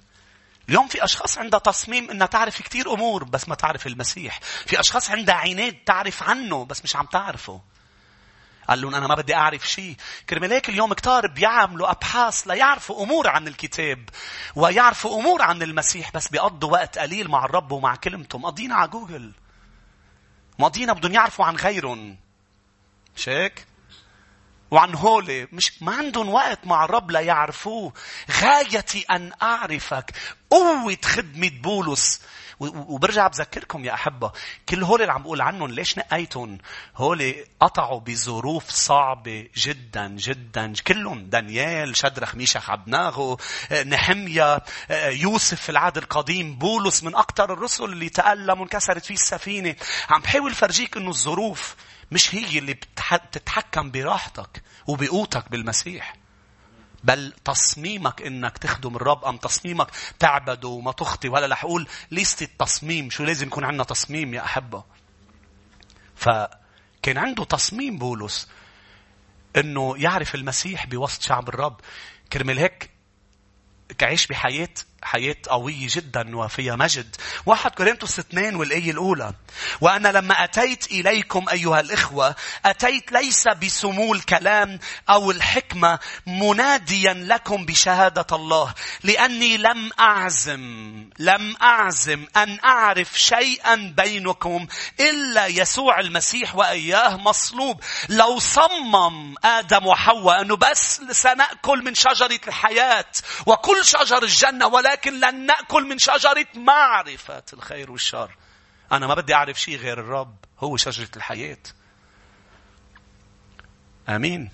اليوم 0.69 0.87
في 0.87 1.03
أشخاص 1.03 1.37
عندها 1.37 1.59
تصميم 1.59 2.09
أنها 2.09 2.27
تعرف 2.27 2.61
كثير 2.61 2.93
أمور 2.93 3.23
بس 3.23 3.49
ما 3.49 3.55
تعرف 3.55 3.87
المسيح. 3.87 4.39
في 4.65 4.79
أشخاص 4.79 5.09
عندها 5.09 5.35
عناد 5.35 5.73
تعرف 5.85 6.23
عنه 6.23 6.65
بس 6.65 6.83
مش 6.83 6.95
عم 6.95 7.05
تعرفه. 7.05 7.61
قال 8.69 8.81
لهم 8.81 8.95
أنا 8.95 9.07
ما 9.07 9.15
بدي 9.15 9.35
أعرف 9.35 9.69
شيء. 9.69 9.95
كرمال 10.29 10.53
هيك 10.53 10.69
اليوم 10.69 10.93
كتار 10.93 11.27
بيعملوا 11.27 11.91
أبحاث 11.91 12.47
ليعرفوا 12.47 13.03
أمور 13.03 13.27
عن 13.27 13.47
الكتاب 13.47 14.09
ويعرفوا 14.55 15.19
أمور 15.19 15.41
عن 15.41 15.61
المسيح 15.61 16.11
بس 16.11 16.27
بيقضوا 16.27 16.71
وقت 16.71 16.97
قليل 16.97 17.27
مع 17.27 17.45
الرب 17.45 17.71
ومع 17.71 17.95
كلمته. 17.95 18.37
مقضينا 18.37 18.75
على 18.75 18.89
جوجل. 18.89 19.31
مقضينا 20.59 20.93
بدهم 20.93 21.13
يعرفوا 21.13 21.45
عن 21.45 21.55
غيرهم. 21.55 22.17
مش 23.15 23.29
هيك؟ 23.29 23.65
وعن 24.73 24.95
هولي 24.95 25.47
مش 25.51 25.81
ما 25.81 25.95
عندهم 25.95 26.29
وقت 26.29 26.67
مع 26.67 26.85
الرب 26.85 27.11
ليعرفوه 27.11 27.93
غايتي 28.41 29.05
أن 29.11 29.31
أعرفك 29.41 30.11
قوة 30.53 30.97
خدمة 31.05 31.51
بولس. 31.63 32.21
وبرجع 32.59 33.27
بذكركم 33.27 33.85
يا 33.85 33.93
أحبة 33.93 34.31
كل 34.69 34.83
هول 34.83 35.01
اللي 35.01 35.13
عم 35.13 35.23
بقول 35.23 35.41
عنهم 35.41 35.71
ليش 35.71 35.97
نقيتهم؟ 35.97 36.57
هول 36.95 37.35
قطعوا 37.59 37.99
بظروف 37.99 38.69
صعبة 38.69 39.47
جدا 39.55 40.07
جدا. 40.07 40.73
كلهم 40.87 41.25
دانيال 41.29 41.97
شدرخ 41.97 42.35
ميشخ 42.35 42.69
عبناغو 42.69 43.39
نحميا 43.85 44.61
يوسف 44.91 45.61
في 45.61 45.69
العهد 45.69 45.97
القديم 45.97 46.55
بولس 46.55 47.03
من 47.03 47.15
أكثر 47.15 47.53
الرسل 47.53 47.83
اللي 47.83 48.09
تألم 48.09 48.61
وانكسرت 48.61 49.05
فيه 49.05 49.15
السفينة. 49.15 49.75
عم 50.09 50.21
بحاول 50.21 50.53
فرجيك 50.53 50.97
أنه 50.97 51.09
الظروف 51.09 51.75
مش 52.11 52.35
هي 52.35 52.59
اللي 52.59 52.73
بتتحكم 52.73 53.91
براحتك 53.91 54.63
وبقوتك 54.87 55.51
بالمسيح. 55.51 56.22
بل 57.03 57.33
تصميمك 57.45 58.21
إنك 58.21 58.57
تخدم 58.57 58.95
الرب 58.95 59.25
أم 59.25 59.37
تصميمك 59.37 59.87
تعبده 60.19 60.67
وما 60.67 60.91
تخطي. 60.91 61.29
ولا 61.29 61.47
رح 61.47 61.63
أقول 61.63 61.87
ليست 62.11 62.41
التصميم. 62.41 63.09
شو 63.09 63.23
لازم 63.23 63.47
يكون 63.47 63.63
عندنا 63.63 63.83
تصميم 63.83 64.33
يا 64.33 64.45
أحبة؟ 64.45 64.83
فكان 66.15 67.17
عنده 67.17 67.43
تصميم 67.43 67.97
بولس 67.97 68.49
إنه 69.57 69.97
يعرف 69.97 70.35
المسيح 70.35 70.85
بوسط 70.85 71.21
شعب 71.21 71.49
الرب. 71.49 71.79
كرمال 72.33 72.59
هيك 72.59 72.89
كعيش 73.97 74.27
بحياة 74.27 74.69
حياة 75.03 75.35
قوية 75.47 75.87
جدا 75.89 76.37
وفيها 76.37 76.75
مجد. 76.75 77.15
واحد 77.45 77.71
كورنثوس 77.71 78.19
اثنين 78.19 78.55
والآية 78.55 78.91
الأولى. 78.91 79.33
وأنا 79.81 80.07
لما 80.07 80.43
أتيت 80.43 80.91
إليكم 80.91 81.45
أيها 81.51 81.79
الإخوة 81.79 82.35
أتيت 82.65 83.11
ليس 83.11 83.47
بسمو 83.47 84.13
الكلام 84.13 84.79
أو 85.09 85.31
الحكمة 85.31 85.99
مناديا 86.27 87.13
لكم 87.13 87.65
بشهادة 87.65 88.25
الله 88.31 88.73
لأني 89.03 89.57
لم 89.57 89.89
أعزم 89.99 90.63
لم 91.19 91.55
أعزم 91.61 92.25
أن 92.37 92.59
أعرف 92.63 93.19
شيئا 93.21 93.93
بينكم 93.97 94.67
إلا 94.99 95.45
يسوع 95.47 95.99
المسيح 95.99 96.55
وإياه 96.55 97.17
مصلوب. 97.17 97.81
لو 98.09 98.39
صمم 98.39 99.35
آدم 99.43 99.87
وحواء 99.87 100.41
أنه 100.41 100.55
بس 100.55 101.01
سنأكل 101.11 101.83
من 101.83 101.95
شجرة 101.95 102.39
الحياة 102.47 103.05
وكل 103.45 103.85
شجر 103.85 104.23
الجنة 104.23 104.67
ولا 104.67 104.92
ولكن 104.93 105.19
لن 105.19 105.45
نأكل 105.45 105.83
من 105.83 105.97
شجرة 105.97 106.45
معرفة 106.55 107.43
الخير 107.53 107.91
والشر. 107.91 108.35
أنا 108.91 109.07
ما 109.07 109.13
بدي 109.13 109.33
أعرف 109.33 109.59
شيء 109.59 109.77
غير 109.77 109.99
الرب. 109.99 110.35
هو 110.59 110.77
شجرة 110.77 111.09
الحياة. 111.15 111.57
آمين. 114.09 114.51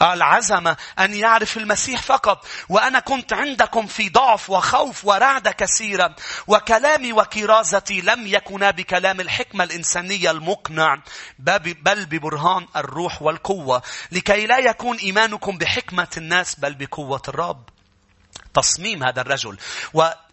قال 0.00 0.22
عزم 0.22 0.74
أن 0.98 1.14
يعرف 1.14 1.56
المسيح 1.56 2.02
فقط 2.02 2.46
وأنا 2.68 2.98
كنت 2.98 3.32
عندكم 3.32 3.86
في 3.86 4.08
ضعف 4.08 4.50
وخوف 4.50 5.04
ورعدة 5.04 5.50
كثيرة 5.50 6.16
وكلامي 6.46 7.12
وكرازتي 7.12 8.00
لم 8.00 8.26
يكونا 8.26 8.70
بكلام 8.70 9.20
الحكمة 9.20 9.64
الإنسانية 9.64 10.30
المقنع 10.30 11.02
بل 11.38 12.06
ببرهان 12.06 12.66
الروح 12.76 13.22
والقوة 13.22 13.82
لكي 14.12 14.46
لا 14.46 14.58
يكون 14.58 14.96
إيمانكم 14.96 15.58
بحكمة 15.58 16.08
الناس 16.16 16.54
بل 16.54 16.74
بقوة 16.74 17.22
الرب 17.28 17.68
تصميم 18.54 19.04
هذا 19.04 19.20
الرجل. 19.20 19.58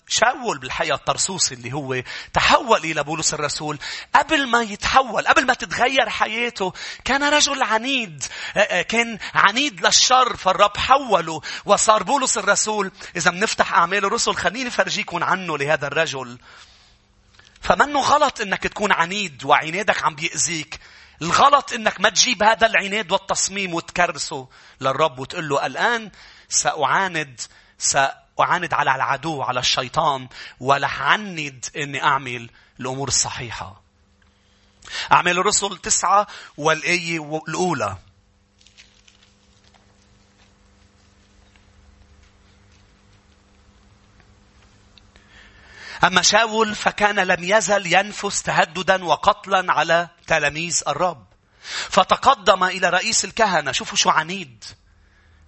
شاول 0.10 0.58
بالحقيقة 0.58 0.96
الطرسوسي 0.96 1.56
اللي 1.56 1.74
هو 1.74 2.04
تحول 2.34 2.78
إلى 2.78 3.04
بولس 3.04 3.34
الرسول. 3.34 3.80
قبل 4.16 4.48
ما 4.48 4.62
يتحول 4.62 5.28
قبل 5.28 5.46
ما 5.46 5.54
تتغير 5.54 6.10
حياته 6.10 6.74
كان 7.06 7.24
رجل 7.24 7.64
عنيد. 7.64 8.24
آه، 8.58 8.60
آه، 8.60 8.82
كان 8.82 9.20
عنيد 9.34 9.86
للشر 9.86 10.36
فالرب 10.36 10.78
حوله 10.78 11.42
وصار 11.66 12.04
بولس 12.04 12.38
الرسول. 12.38 12.92
إذا 13.16 13.32
بنفتح 13.32 13.74
أعمال 13.74 14.06
الرسل 14.06 14.36
خليني 14.36 14.70
فرجيكم 14.70 15.24
عنه 15.24 15.58
لهذا 15.58 15.88
الرجل. 15.88 16.38
فمنه 17.62 18.00
غلط 18.00 18.42
إنك 18.42 18.64
تكون 18.64 18.92
عنيد 18.92 19.46
وعنادك 19.46 20.04
عم 20.04 20.16
بيأذيك؟ 20.16 20.80
الغلط 21.22 21.74
إنك 21.74 22.02
ما 22.02 22.10
تجيب 22.10 22.44
هذا 22.44 22.68
العناد 22.68 23.12
والتصميم 23.12 23.74
وتكرسه 23.74 24.48
للرب 24.82 25.20
وتقول 25.20 25.50
له 25.50 25.66
الآن 25.66 26.12
سأعاند 27.80 28.74
على 28.74 28.96
العدو 28.96 29.42
على 29.42 29.60
الشيطان 29.60 30.28
ولا 30.60 30.88
عند 30.88 31.66
إني 31.78 32.04
أعمل 32.04 32.50
الأمور 32.80 33.08
الصحيحة. 33.08 33.82
أعمال 35.12 35.40
الرسل 35.40 35.78
تسعة 35.78 36.28
والآية 36.58 37.42
الأولى. 37.48 37.98
أما 46.04 46.22
شاول 46.22 46.76
فكان 46.76 47.20
لم 47.20 47.44
يزل 47.44 47.94
ينفس 47.94 48.44
تهددا 48.44 49.06
وقتلا 49.06 49.74
على 49.74 50.10
تلاميذ 50.28 50.84
الرب. 50.88 51.26
فتقدم 51.90 52.64
إلى 52.64 52.90
رئيس 52.90 53.26
الكهنة. 53.26 53.72
شوفوا 53.72 53.98
شو 53.98 54.10
عنيد. 54.10 54.64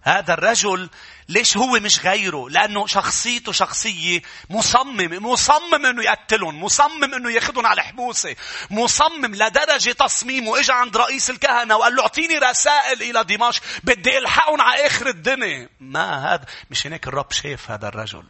هذا 0.04 0.34
الرجل 0.34 0.90
ليش 1.30 1.58
هو 1.58 1.80
مش 1.80 2.00
غيره؟ 2.00 2.50
لأنه 2.50 2.88
شخصيته 2.88 3.52
شخصية 3.52 4.22
مصمم، 4.50 5.26
مصمم 5.26 5.86
إنه 5.86 6.04
يقتلهم، 6.04 6.64
مصمم 6.64 7.14
إنه 7.14 7.32
ياخذهم 7.32 7.66
على 7.66 7.82
حبوسة، 7.84 8.36
مصمم 8.72 9.36
لدرجة 9.36 9.92
تصميمه 9.92 10.60
إجا 10.60 10.74
عند 10.74 10.98
رئيس 10.98 11.30
الكهنة 11.30 11.76
وقال 11.76 11.96
له 11.96 12.04
أعطيني 12.04 12.38
رسائل 12.38 13.02
إلى 13.02 13.24
دمشق، 13.24 13.64
بدي 13.84 14.18
ألحقهم 14.18 14.62
على 14.62 14.86
آخر 14.86 15.08
الدنيا. 15.08 15.70
ما 15.80 16.34
هذا 16.34 16.46
مش 16.72 16.88
هيك 16.88 17.08
الرب 17.08 17.32
شاف 17.32 17.72
هذا 17.72 17.88
الرجل. 17.88 18.24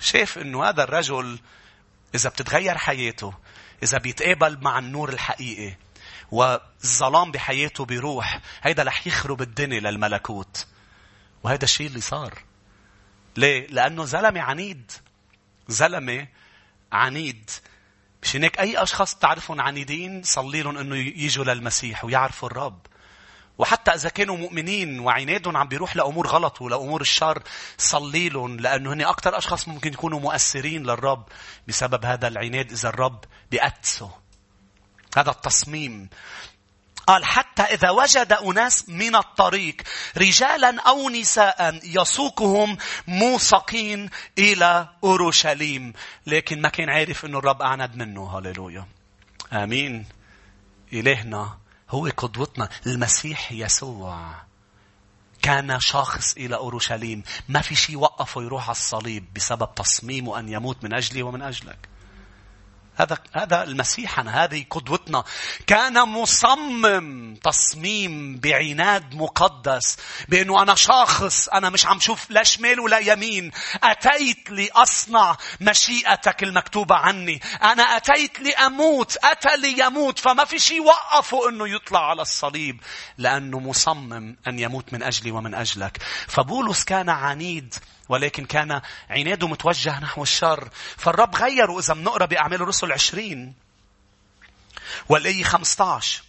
شاف 0.00 0.38
إنه 0.38 0.64
هذا 0.68 0.84
الرجل 0.84 1.38
إذا 2.14 2.30
بتتغير 2.30 2.78
حياته، 2.78 3.34
إذا 3.82 3.98
بيتقابل 3.98 4.58
مع 4.60 4.78
النور 4.78 5.08
الحقيقي، 5.08 5.76
والظلام 6.30 7.32
بحياته 7.32 7.84
بيروح، 7.84 8.40
هيدا 8.62 8.82
رح 8.82 9.06
يخرب 9.06 9.42
الدنيا 9.42 9.80
للملكوت. 9.80 10.66
وهذا 11.42 11.64
الشيء 11.64 11.86
اللي 11.86 12.00
صار. 12.00 12.38
ليه؟ 13.36 13.66
لأنه 13.66 14.04
زلمة 14.04 14.40
عنيد. 14.40 14.92
زلمة 15.68 16.28
عنيد. 16.92 17.50
مش 18.22 18.36
هيك 18.36 18.60
أي 18.60 18.82
أشخاص 18.82 19.14
تعرفهم 19.14 19.60
عنيدين 19.60 20.22
صلي 20.22 20.62
لهم 20.62 20.78
أنه 20.78 20.96
يجوا 20.96 21.44
للمسيح 21.44 22.04
ويعرفوا 22.04 22.48
الرب. 22.48 22.86
وحتى 23.58 23.90
إذا 23.90 24.08
كانوا 24.08 24.36
مؤمنين 24.36 25.00
وعنادهم 25.00 25.56
عم 25.56 25.68
بيروح 25.68 25.96
لأمور 25.96 26.26
غلط 26.26 26.62
ولأمور 26.62 27.00
الشر 27.00 27.42
صلي 27.78 28.28
لهم 28.28 28.60
لأنه 28.60 28.92
هن 28.92 29.00
أكثر 29.00 29.38
أشخاص 29.38 29.68
ممكن 29.68 29.92
يكونوا 29.92 30.20
مؤثرين 30.20 30.82
للرب 30.82 31.28
بسبب 31.68 32.04
هذا 32.04 32.28
العناد 32.28 32.72
إذا 32.72 32.88
الرب 32.88 33.24
بيقدسه. 33.50 34.10
هذا 35.16 35.30
التصميم 35.30 36.08
قال 37.06 37.24
حتى 37.24 37.62
إذا 37.62 37.90
وجد 37.90 38.32
أناس 38.32 38.88
من 38.88 39.16
الطريق 39.16 39.82
رجالا 40.16 40.80
أو 40.80 41.10
نساء 41.10 41.80
يسوقهم 41.84 42.78
موثقين 43.06 44.10
إلى 44.38 44.88
أورشليم. 45.04 45.92
لكن 46.26 46.60
ما 46.60 46.68
كان 46.68 46.90
عارف 46.90 47.24
أنه 47.24 47.38
الرب 47.38 47.62
أعند 47.62 47.96
منه. 47.96 48.38
هللويا. 48.38 48.86
آمين. 49.52 50.06
إلهنا 50.92 51.58
هو 51.90 52.06
قدوتنا. 52.16 52.68
المسيح 52.86 53.52
يسوع 53.52 54.34
كان 55.42 55.80
شخص 55.80 56.34
إلى 56.36 56.56
أورشليم. 56.56 57.22
ما 57.48 57.60
في 57.60 57.74
شيء 57.74 57.96
وقفه 57.96 58.42
يروح 58.42 58.62
على 58.62 58.76
الصليب 58.76 59.34
بسبب 59.34 59.74
تصميمه 59.74 60.38
أن 60.38 60.48
يموت 60.48 60.84
من 60.84 60.94
أجلي 60.94 61.22
ومن 61.22 61.42
أجلك. 61.42 61.91
هذا 63.02 63.18
هذا 63.32 63.62
المسيح 63.62 64.18
أنا 64.18 64.44
هذه 64.44 64.64
قدوتنا. 64.70 65.24
كان 65.66 66.08
مصمم 66.08 67.34
تصميم 67.34 68.36
بعناد 68.36 69.14
مقدس 69.14 69.96
بأنه 70.28 70.62
أنا 70.62 70.74
شاخص 70.74 71.48
أنا 71.48 71.70
مش 71.70 71.86
عم 71.86 72.00
شوف 72.00 72.30
لا 72.30 72.42
شمال 72.42 72.80
ولا 72.80 72.98
يمين. 72.98 73.50
أتيت 73.82 74.50
لأصنع 74.50 75.36
مشيئتك 75.60 76.42
المكتوبة 76.42 76.94
عني. 76.94 77.40
أنا 77.62 77.82
أتيت 77.82 78.40
لأموت 78.40 79.16
أتى 79.24 79.56
ليموت. 79.56 80.18
فما 80.18 80.44
في 80.44 80.58
شيء 80.58 80.82
وقفه 80.82 81.48
إنه 81.48 81.68
يطلع 81.68 82.10
على 82.10 82.22
الصليب 82.22 82.80
لأنه 83.18 83.58
مصمم 83.58 84.36
أن 84.46 84.58
يموت 84.58 84.92
من 84.92 85.02
أجلي 85.02 85.30
ومن 85.30 85.54
أجلك. 85.54 85.98
فبولس 86.28 86.84
كان 86.84 87.08
عنيد 87.08 87.74
ولكن 88.08 88.44
كان 88.44 88.80
عناده 89.10 89.48
متوجه 89.48 90.00
نحو 90.00 90.22
الشر. 90.22 90.68
فالرب 90.96 91.36
غيره 91.36 91.78
إذا 91.78 91.94
بنقرأ 91.94 92.26
بأعمال 92.26 92.62
الرسل 92.62 92.92
عشرين. 92.92 93.54
والآية 95.08 95.44
15 95.44 96.22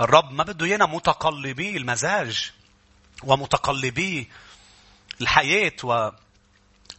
الرب 0.00 0.32
ما 0.32 0.44
بده 0.44 0.66
ايانا 0.66 0.86
متقلبي 0.86 1.76
المزاج 1.76 2.52
ومتقلبي 3.24 4.28
الحياة 5.20 5.72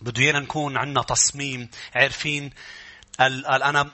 بده 0.01 0.23
ايانا 0.23 0.39
نكون 0.39 0.77
عندنا 0.77 1.01
تصميم 1.01 1.69
عارفين 1.95 2.53
قال 3.19 3.45
قال 3.45 3.63
أنا 3.63 3.91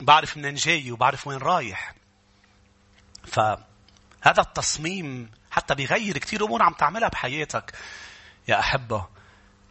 بعرف 0.00 0.36
منين 0.36 0.54
جاي 0.54 0.90
وبعرف 0.90 1.26
وين 1.26 1.38
رايح. 1.38 1.94
فهذا 3.24 4.40
التصميم 4.40 5.30
حتى 5.50 5.74
بيغير 5.74 6.18
كثير 6.18 6.44
أمور 6.44 6.62
عم 6.62 6.72
تعملها 6.72 7.08
بحياتك. 7.08 7.74
يا 8.48 8.60
أحبة 8.60 9.06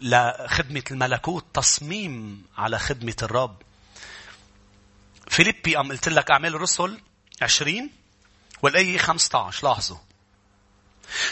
لخدمة 0.02 0.84
الملكوت 0.92 1.46
تصميم 1.54 2.46
على 2.58 2.80
خدمة 2.80 3.16
الرب. 3.24 3.62
فيليبي 5.28 5.80
أم 5.80 5.92
قلت 5.92 6.10
لك 6.10 6.32
أعمال 6.32 6.56
الرسل 6.56 7.00
20 7.42 7.90
والآية 8.62 8.98
15 8.98 9.68
لاحظوا. 9.68 9.98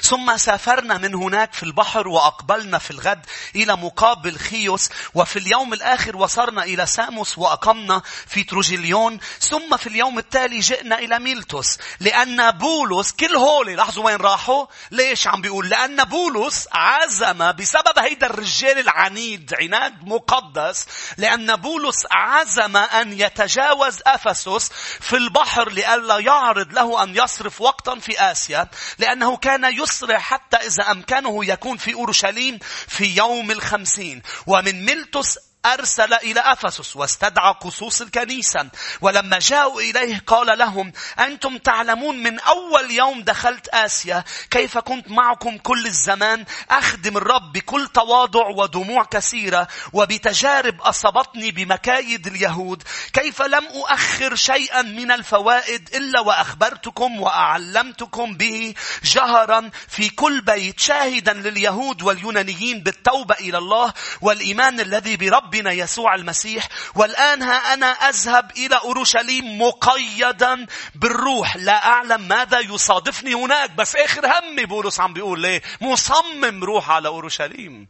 ثم 0.02 0.38
سافرنا 0.38 0.98
من 0.98 1.16
هناك 1.16 1.54
في 1.54 1.64
البحر 1.64 2.08
وأقبلنا 2.08 2.78
في 2.78 2.92
الغد 2.92 3.26
إلى 3.56 3.76
مقابل 3.76 4.38
خيوس 4.38 4.90
وفي 5.14 5.40
اليوم 5.40 5.74
الآخر 5.74 6.18
وصلنا 6.18 6.64
إلى 6.64 6.86
ساموس 6.86 7.38
وأقمنا 7.38 8.02
في 8.28 8.44
تروجيليون 8.44 9.20
ثم 9.40 9.78
في 9.78 9.88
اليوم 9.88 10.18
التالي 10.18 10.60
جئنا 10.60 11.00
إلى 11.00 11.20
ميلتوس 11.20 11.78
لأن 12.00 12.52
بولس 12.52 13.12
كل 13.12 13.36
هولي 13.36 13.76
لاحظوا 13.76 14.06
وين 14.06 14.16
راحوا؟ 14.16 14.66
ليش 14.92 15.28
عم 15.28 15.42
بيقول؟ 15.42 15.70
لأن 15.70 16.04
بولس 16.04 16.68
عزم 16.72 17.52
بسبب 17.52 18.00
هيدا 18.00 18.28
الرجال 18.28 18.80
العنيد 18.80 19.54
عناد 19.62 20.08
مقدس 20.08 20.86
لأن 21.18 21.56
بولس 21.56 22.06
عزم 22.12 22.78
أن 22.78 23.20
يتجاوز 23.20 24.00
أفسس 24.06 24.72
في 25.00 25.16
البحر 25.16 25.70
لئلا 25.70 26.20
يعرض 26.20 26.74
له 26.74 27.04
أن 27.04 27.16
يصرف 27.16 27.62
وقتا 27.62 28.00
في 28.00 28.22
آسيا 28.32 28.68
لأنه 29.00 29.38
كان 29.38 29.61
يسرع 29.70 30.20
حتى 30.20 30.58
إذا 30.58 30.92
أمكنه 30.92 31.46
يكون 31.46 31.78
في 31.78 31.94
أورشليم 31.94 32.60
في 32.88 33.06
يوم 33.18 33.52
الخمسين. 33.52 34.22
ومن 34.48 34.86
ملتس 34.86 35.51
أرسل 35.66 36.14
إلى 36.14 36.40
أفسس 36.40 36.96
واستدعى 36.96 37.54
قصوص 37.62 38.02
الكنيسة. 38.02 38.70
ولما 39.02 39.40
جاءوا 39.40 39.82
إليه 39.82 40.24
قال 40.28 40.58
لهم 40.58 40.92
أنتم 41.20 41.58
تعلمون 41.58 42.24
من 42.24 42.40
أول 42.40 42.92
يوم 42.92 43.22
دخلت 43.22 43.68
آسيا 43.68 44.24
كيف 44.52 44.78
كنت 44.78 45.12
معكم 45.12 45.58
كل 45.58 45.86
الزمان؟ 45.86 46.46
أخدم 46.70 47.18
الرب 47.18 47.52
بكل 47.54 47.88
تواضع 47.88 48.48
ودموع 48.48 49.04
كثيرة 49.04 49.68
وبتجارب 49.94 50.82
أصابتني 50.82 51.52
بمكايد 51.52 52.28
اليهود. 52.28 52.84
كيف 53.14 53.42
لم 53.42 53.66
أؤخر 53.66 54.36
شيئا 54.36 54.82
من 54.82 55.12
الفوائد 55.12 55.90
إلا 55.96 56.20
وأخبرتكم 56.20 57.22
وأعلمتكم 57.22 58.34
به 58.34 58.74
جهرا 59.04 59.70
في 59.88 60.10
كل 60.10 60.42
بيت 60.42 60.80
شاهدا 60.80 61.34
لليهود 61.34 62.02
واليونانيين 62.02 62.84
بالتوبة 62.84 63.36
إلى 63.36 63.58
الله 63.58 63.94
والإيمان 64.22 64.80
الذي 64.80 65.18
برب 65.18 65.51
ربنا 65.52 65.72
يسوع 65.72 66.16
المسيح. 66.16 66.68
والآن 66.96 67.44
ها 67.44 67.74
أنا 67.74 67.86
أذهب 67.86 68.52
إلى 68.58 68.76
أورشليم 68.76 69.62
مقيدا 69.62 70.68
بالروح. 70.96 71.56
لا 71.56 71.86
أعلم 71.86 72.22
ماذا 72.22 72.60
يصادفني 72.60 73.34
هناك 73.34 73.72
بس 73.72 73.96
آخر 73.96 74.26
همي 74.26 74.66
بولس 74.66 75.00
عم 75.00 75.14
بيقول 75.14 75.40
ليه؟ 75.40 75.62
مصمم 75.82 76.64
روح 76.64 76.90
على 76.90 77.08
أورشليم. 77.08 77.88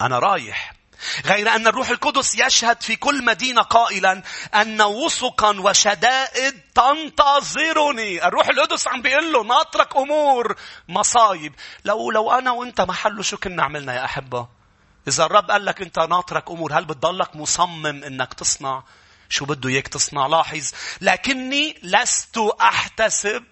أنا 0.00 0.18
رايح. 0.18 0.72
غير 1.24 1.48
أن 1.54 1.66
الروح 1.66 1.90
القدس 1.90 2.34
يشهد 2.34 2.82
في 2.82 2.96
كل 2.96 3.24
مدينة 3.24 3.62
قائلا 3.62 4.22
أن 4.54 4.82
وسقا 4.82 5.60
وشدائد 5.60 6.60
تنتظرني. 6.74 8.26
الروح 8.26 8.48
القدس 8.48 8.88
عم 8.88 9.02
بيقول 9.02 9.32
له 9.32 9.44
ناطرك 9.44 9.96
أمور 9.96 10.56
مصايب. 10.88 11.54
لو 11.84 12.10
لو 12.10 12.30
أنا 12.30 12.50
وأنت 12.50 12.80
محله 12.80 13.22
شو 13.22 13.36
كنا 13.36 13.62
عملنا 13.62 13.94
يا 13.94 14.04
أحبة؟ 14.04 14.59
إذا 15.08 15.24
الرب 15.24 15.50
قال 15.50 15.64
لك 15.64 15.82
أنت 15.82 15.98
ناطرك 15.98 16.50
أمور 16.50 16.78
هل 16.78 16.84
بتضلك 16.84 17.36
مصمم 17.36 18.04
أنك 18.04 18.34
تصنع؟ 18.34 18.82
شو 19.28 19.44
بده 19.44 19.68
إياك 19.68 19.88
تصنع؟ 19.88 20.26
لاحظ 20.26 20.70
لكني 21.00 21.78
لست 21.82 22.38
أحتسب 22.60 23.44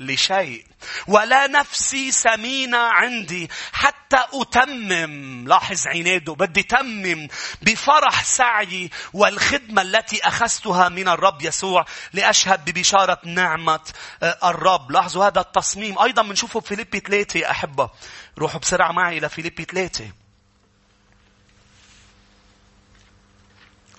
لشيء 0.00 0.66
ولا 1.06 1.46
نفسي 1.46 2.12
سمينة 2.12 2.78
عندي 2.78 3.50
حتى 3.72 4.24
أتمم 4.34 5.48
لاحظ 5.48 5.86
عناده 5.86 6.34
بدي 6.34 6.62
تمم 6.62 7.28
بفرح 7.62 8.24
سعي 8.24 8.90
والخدمة 9.12 9.82
التي 9.82 10.28
أخذتها 10.28 10.88
من 10.88 11.08
الرب 11.08 11.42
يسوع 11.42 11.84
لأشهد 12.12 12.70
ببشارة 12.70 13.18
نعمة 13.24 13.80
آه، 14.22 14.38
الرب. 14.50 14.90
لاحظوا 14.92 15.26
هذا 15.26 15.40
التصميم. 15.40 15.98
أيضا 15.98 16.22
بنشوفه 16.22 16.60
في 16.60 16.66
فيليبي 16.68 17.00
3 17.00 17.40
يا 17.40 17.50
أحبة. 17.50 17.90
روحوا 18.38 18.60
بسرعة 18.60 18.92
معي 18.92 19.18
إلى 19.18 19.28
فيليبي 19.28 19.64
3 19.64 20.12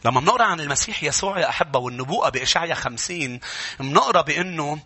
لما 0.08 0.20
بنقرأ 0.20 0.44
عن 0.44 0.60
المسيح 0.60 1.04
يسوع 1.04 1.40
يا 1.40 1.50
أحبة 1.50 1.80
والنبوءة 1.80 2.30
بإشعيا 2.30 2.76
خمسين 2.76 3.40
بنقرأ 3.80 4.22
بأنه 4.22 4.80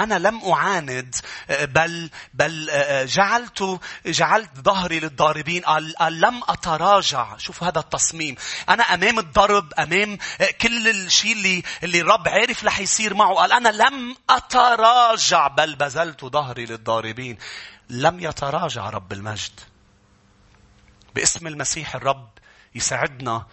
أنا 0.00 0.18
لم 0.18 0.52
أعاند 0.52 1.14
بل 1.50 2.10
بل 2.34 2.70
جعلت 3.06 3.80
جعلت 4.06 4.50
ظهري 4.60 5.00
للضاربين 5.00 5.62
قال 5.62 6.20
لم 6.20 6.42
أتراجع. 6.48 7.36
شوفوا 7.36 7.68
هذا 7.68 7.78
التصميم. 7.78 8.36
أنا 8.68 8.82
أمام 8.82 9.18
الضرب 9.18 9.72
أمام 9.78 10.18
كل 10.60 10.88
الشيء 10.88 11.32
اللي 11.32 11.62
اللي 11.82 12.00
الرب 12.00 12.28
عارف 12.28 12.64
رح 12.64 12.80
يصير 12.80 13.14
معه. 13.14 13.34
قال 13.34 13.52
أنا 13.52 13.68
لم 13.68 14.16
أتراجع 14.30 15.48
بل 15.48 15.74
بذلت 15.74 16.24
ظهري 16.24 16.66
للضاربين. 16.66 17.38
لم 17.88 18.20
يتراجع 18.20 18.90
رب 18.90 19.12
المجد. 19.12 19.60
باسم 21.14 21.46
المسيح 21.46 21.94
الرب 21.94 22.28
يساعدنا 22.74 23.46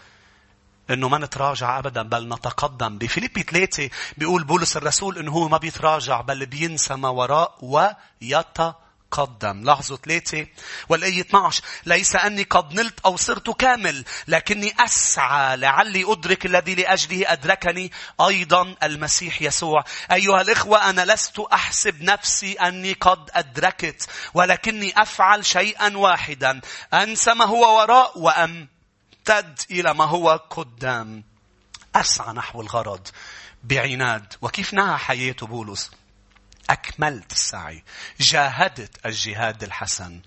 إنه 0.89 1.10
ما 1.10 1.17
نتراجع 1.17 1.80
ابدا 1.80 2.02
بل 2.02 2.34
نتقدم. 2.34 2.97
بفيليبي 2.97 3.43
ثلاثة 3.43 3.89
بيقول 4.17 4.43
بولس 4.43 4.78
الرسول 4.78 5.17
إنه 5.17 5.32
هو 5.32 5.49
ما 5.49 5.58
بيتراجع 5.58 6.21
بل 6.21 6.45
بينسى 6.45 6.95
ما 6.95 7.10
وراء 7.10 7.58
ويتقدم. 7.62 9.63
لاحظوا 9.63 9.97
ثلاثة. 9.97 10.47
والآية 10.89 11.21
12 11.21 11.63
ليس 11.86 12.15
أني 12.15 12.43
قد 12.43 12.73
نلت 12.73 12.99
أو 13.06 13.17
صرت 13.17 13.49
كامل 13.49 14.06
لكني 14.28 14.73
أسعى 14.80 15.58
لعلي 15.58 16.12
أدرك 16.12 16.45
الذي 16.45 16.75
لأجله 16.75 17.34
أدركني. 17.34 17.91
أيضا 18.21 18.75
المسيح 18.84 19.41
يسوع. 19.41 19.84
أيها 20.12 20.41
الإخوة 20.41 20.89
أنا 20.89 21.13
لست 21.13 21.39
أحسب 21.39 22.04
نفسي 22.04 22.54
أني 22.54 22.93
قد 22.93 23.30
أدركت 23.34 24.10
ولكني 24.34 25.02
أفعل 25.02 25.45
شيئا 25.45 25.97
واحدا. 25.97 26.62
أنسى 26.93 27.34
ما 27.34 27.45
هو 27.45 27.78
وراء 27.78 28.19
وأم 28.19 28.78
امتد 29.29 29.59
إلى 29.71 29.93
ما 29.93 30.05
هو 30.05 30.29
قدام. 30.49 31.23
أسعى 31.95 32.33
نحو 32.33 32.61
الغرض 32.61 33.07
بعناد. 33.63 34.33
وكيف 34.41 34.73
نهى 34.73 34.97
حياته 34.97 35.47
بولس؟ 35.47 35.91
أكملت 36.69 37.31
السعي. 37.31 37.83
جاهدت 38.19 39.05
الجهاد 39.05 39.63
الحسن. 39.63 40.21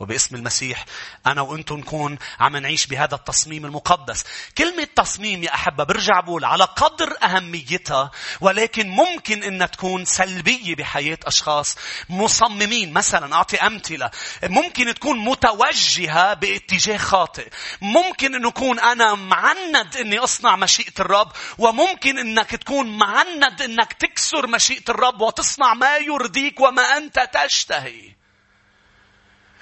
وباسم 0.00 0.36
المسيح 0.36 0.84
أنا 1.26 1.40
وأنتم 1.40 1.76
نكون 1.76 2.18
عم 2.40 2.56
نعيش 2.56 2.86
بهذا 2.86 3.14
التصميم 3.14 3.64
المقدس. 3.64 4.24
كلمة 4.58 4.88
تصميم 4.96 5.42
يا 5.42 5.54
أحبة 5.54 5.84
برجع 5.84 6.20
بقول 6.20 6.44
على 6.44 6.64
قدر 6.64 7.16
أهميتها 7.22 8.10
ولكن 8.40 8.88
ممكن 8.88 9.42
أنها 9.42 9.66
تكون 9.66 10.04
سلبية 10.04 10.74
بحياة 10.74 11.18
أشخاص 11.24 11.76
مصممين. 12.08 12.92
مثلا 12.92 13.34
أعطي 13.34 13.56
أمثلة. 13.56 14.10
ممكن 14.42 14.94
تكون 14.94 15.18
متوجهة 15.18 16.34
باتجاه 16.34 16.96
خاطئ. 16.96 17.48
ممكن 17.80 18.34
أن 18.34 18.46
أكون 18.46 18.80
أنا 18.80 19.14
معند 19.14 19.96
أني 19.96 20.18
أصنع 20.18 20.56
مشيئة 20.56 21.00
الرب 21.00 21.32
وممكن 21.58 22.18
أنك 22.18 22.50
تكون 22.50 22.98
معند 22.98 23.62
أنك 23.62 23.92
تكسر 23.92 24.46
مشيئة 24.46 24.84
الرب 24.88 25.20
وتصنع 25.20 25.74
ما 25.74 25.96
يرضيك 25.96 26.60
وما 26.60 26.82
أنت 26.82 27.28
تشتهي. 27.32 28.19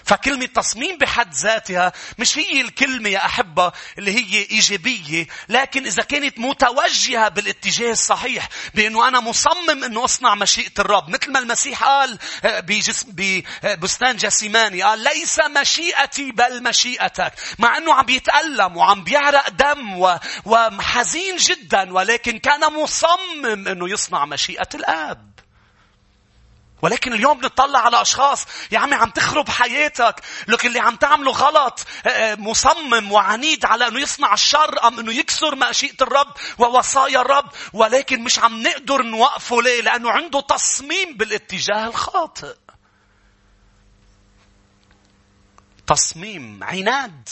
فكلمة 0.09 0.47
تصميم 0.47 0.99
بحد 0.99 1.35
ذاتها 1.35 1.93
مش 2.19 2.39
هي 2.39 2.61
الكلمة 2.61 3.09
يا 3.09 3.27
أحبة 3.27 3.73
اللي 3.99 4.15
هي 4.15 4.47
إيجابية 4.51 5.27
لكن 5.49 5.87
إذا 5.87 6.03
كانت 6.03 6.39
متوجهة 6.39 7.29
بالاتجاه 7.29 7.93
الصحيح 7.93 8.49
بأنه 8.75 9.09
أنا 9.09 9.21
مصمم 9.21 9.85
أنه 9.85 10.05
أصنع 10.05 10.35
مشيئة 10.35 10.73
الرب 10.79 11.09
مثل 11.09 11.33
ما 11.33 11.39
المسيح 11.39 11.85
قال 11.85 12.19
آه، 12.45 12.61
بجسم 12.61 13.07
ببستان 13.13 14.17
جسيماني 14.17 14.83
قال 14.83 14.99
ليس 14.99 15.41
مشيئتي 15.61 16.33
بل 16.33 16.63
مشيئتك 16.63 17.33
مع 17.59 17.77
أنه 17.77 17.95
عم 17.95 18.05
بيتألم 18.05 18.77
وعم 18.77 19.05
بيعرق 19.05 19.49
دم. 19.49 20.09
وحزين 20.45 21.37
جدا 21.37 21.93
ولكن 21.93 22.39
كان 22.39 22.73
مصمم 22.73 23.69
أنه 23.69 23.91
يصنع 23.91 24.25
مشيئة 24.25 24.69
الآب 24.75 25.38
ولكن 26.83 27.13
اليوم 27.13 27.39
بنطلع 27.39 27.79
على 27.79 28.03
أشخاص 28.03 28.47
يا 28.71 28.79
عمي 28.79 28.95
عم 28.95 29.11
تخرب 29.11 29.49
حياتك 29.49 30.21
لكن 30.49 30.69
اللي 30.69 30.81
عم 30.81 30.97
تعمله 30.97 31.33
غلط 31.33 31.87
آه، 32.07 32.09
آه، 32.09 32.35
مصمم 32.35 33.13
وعنيد 33.13 33.65
على 33.65 33.89
أنه 33.89 34.01
يصنع 34.01 34.35
الشر 34.35 34.87
أم 34.87 34.99
أنه 34.99 35.13
يكسر 35.13 35.57
مشيئة 35.57 36.03
الرب 36.03 36.35
ووصايا 36.59 37.21
الرب 37.21 37.51
ولكن 37.73 38.25
مش 38.25 38.39
عم 38.39 38.63
نقدر 38.63 39.03
نوقفه 39.03 39.63
ليه؟ 39.63 39.83
لأنه 39.83 40.11
عنده 40.11 40.41
تصميم 40.41 41.17
بالاتجاه 41.17 41.87
الخاطئ. 41.87 42.55
تصميم 45.87 46.65
عناد. 46.65 47.29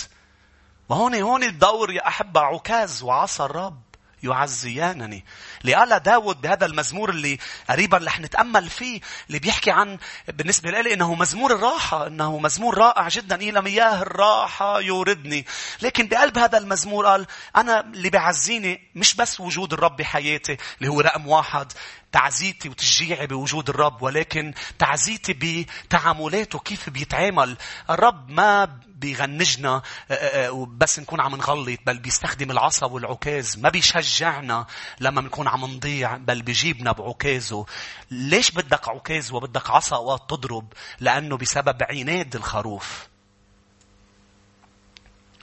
وهون 0.88 1.14
هون 1.14 1.42
الدور 1.42 1.92
يا 1.92 2.08
أحبة 2.08 2.40
عكاز 2.40 3.02
وعصى 3.02 3.42
الرب 3.42 3.82
يعزيانني. 4.22 5.24
لقال 5.64 6.02
داود 6.02 6.40
بهذا 6.40 6.66
المزمور 6.66 7.10
اللي 7.10 7.38
قريبا 7.70 7.98
رح 7.98 8.20
نتأمل 8.20 8.70
فيه 8.70 9.00
اللي 9.28 9.38
بيحكي 9.38 9.70
عن 9.70 9.98
بالنسبة 10.28 10.70
لي 10.70 10.94
إنه 10.94 11.14
مزمور 11.14 11.52
الراحة 11.54 12.06
إنه 12.06 12.38
مزمور 12.38 12.78
رائع 12.78 13.08
جدا. 13.08 13.36
إلى 13.36 13.62
مياه 13.62 14.02
الراحة 14.02 14.80
يوردني. 14.80 15.46
لكن 15.82 16.08
بقلب 16.08 16.38
هذا 16.38 16.58
المزمور 16.58 17.06
قال 17.06 17.26
أنا 17.56 17.80
اللي 17.80 18.10
بيعزيني 18.10 18.80
مش 18.94 19.14
بس 19.14 19.40
وجود 19.40 19.72
الرب 19.72 19.96
بحياتي 19.96 20.56
اللي 20.78 20.90
هو 20.90 21.00
رقم 21.00 21.26
واحد. 21.28 21.72
تعزيتي 22.16 22.68
وتشجيعي 22.68 23.26
بوجود 23.26 23.68
الرب 23.68 24.02
ولكن 24.02 24.54
تعزيتي 24.78 25.66
بتعاملاته 25.84 26.58
كيف 26.58 26.90
بيتعامل. 26.90 27.56
الرب 27.90 28.30
ما 28.30 28.64
بيغنجنا 28.86 29.82
آه، 30.10 30.14
آه، 30.14 30.50
وبس 30.52 30.98
نكون 30.98 31.20
عم 31.20 31.36
نغلط 31.36 31.80
بل 31.86 31.98
بيستخدم 31.98 32.50
العصا 32.50 32.86
والعكاز. 32.86 33.58
ما 33.58 33.68
بيشجعنا 33.68 34.66
لما 35.00 35.20
نكون 35.20 35.48
عم 35.48 35.64
نضيع 35.64 36.16
بل 36.16 36.42
بيجيبنا 36.42 36.92
بعكازه. 36.92 37.66
ليش 38.10 38.50
بدك 38.50 38.88
عكاز 38.88 39.32
وبدك 39.32 39.70
عصا 39.70 39.96
اوقات 39.96 40.30
تضرب 40.30 40.72
لأنه 41.00 41.36
بسبب 41.36 41.82
عناد 41.82 42.36
الخروف. 42.36 43.08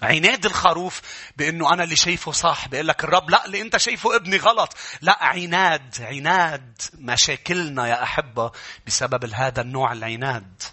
عناد 0.04 0.46
الخروف 0.46 1.02
بأنه 1.38 1.74
أنا 1.74 1.84
اللي 1.84 1.96
شايفه 1.96 2.32
صح 2.32 2.68
بيقول 2.68 2.88
لك 2.88 3.04
الرب 3.04 3.30
لا 3.30 3.46
اللي 3.46 3.62
أنت 3.62 3.78
شايفه 3.78 4.16
ابني 4.16 4.38
غلط. 4.38 4.78
لا 5.02 5.24
عناد 5.24 5.96
عناد 6.00 6.82
مشاكلنا 7.00 7.88
يا 7.88 8.04
أحبة 8.04 8.52
بسبب 8.88 9.34
هذا 9.34 9.62
النوع 9.62 9.94
العناد. 9.94 10.64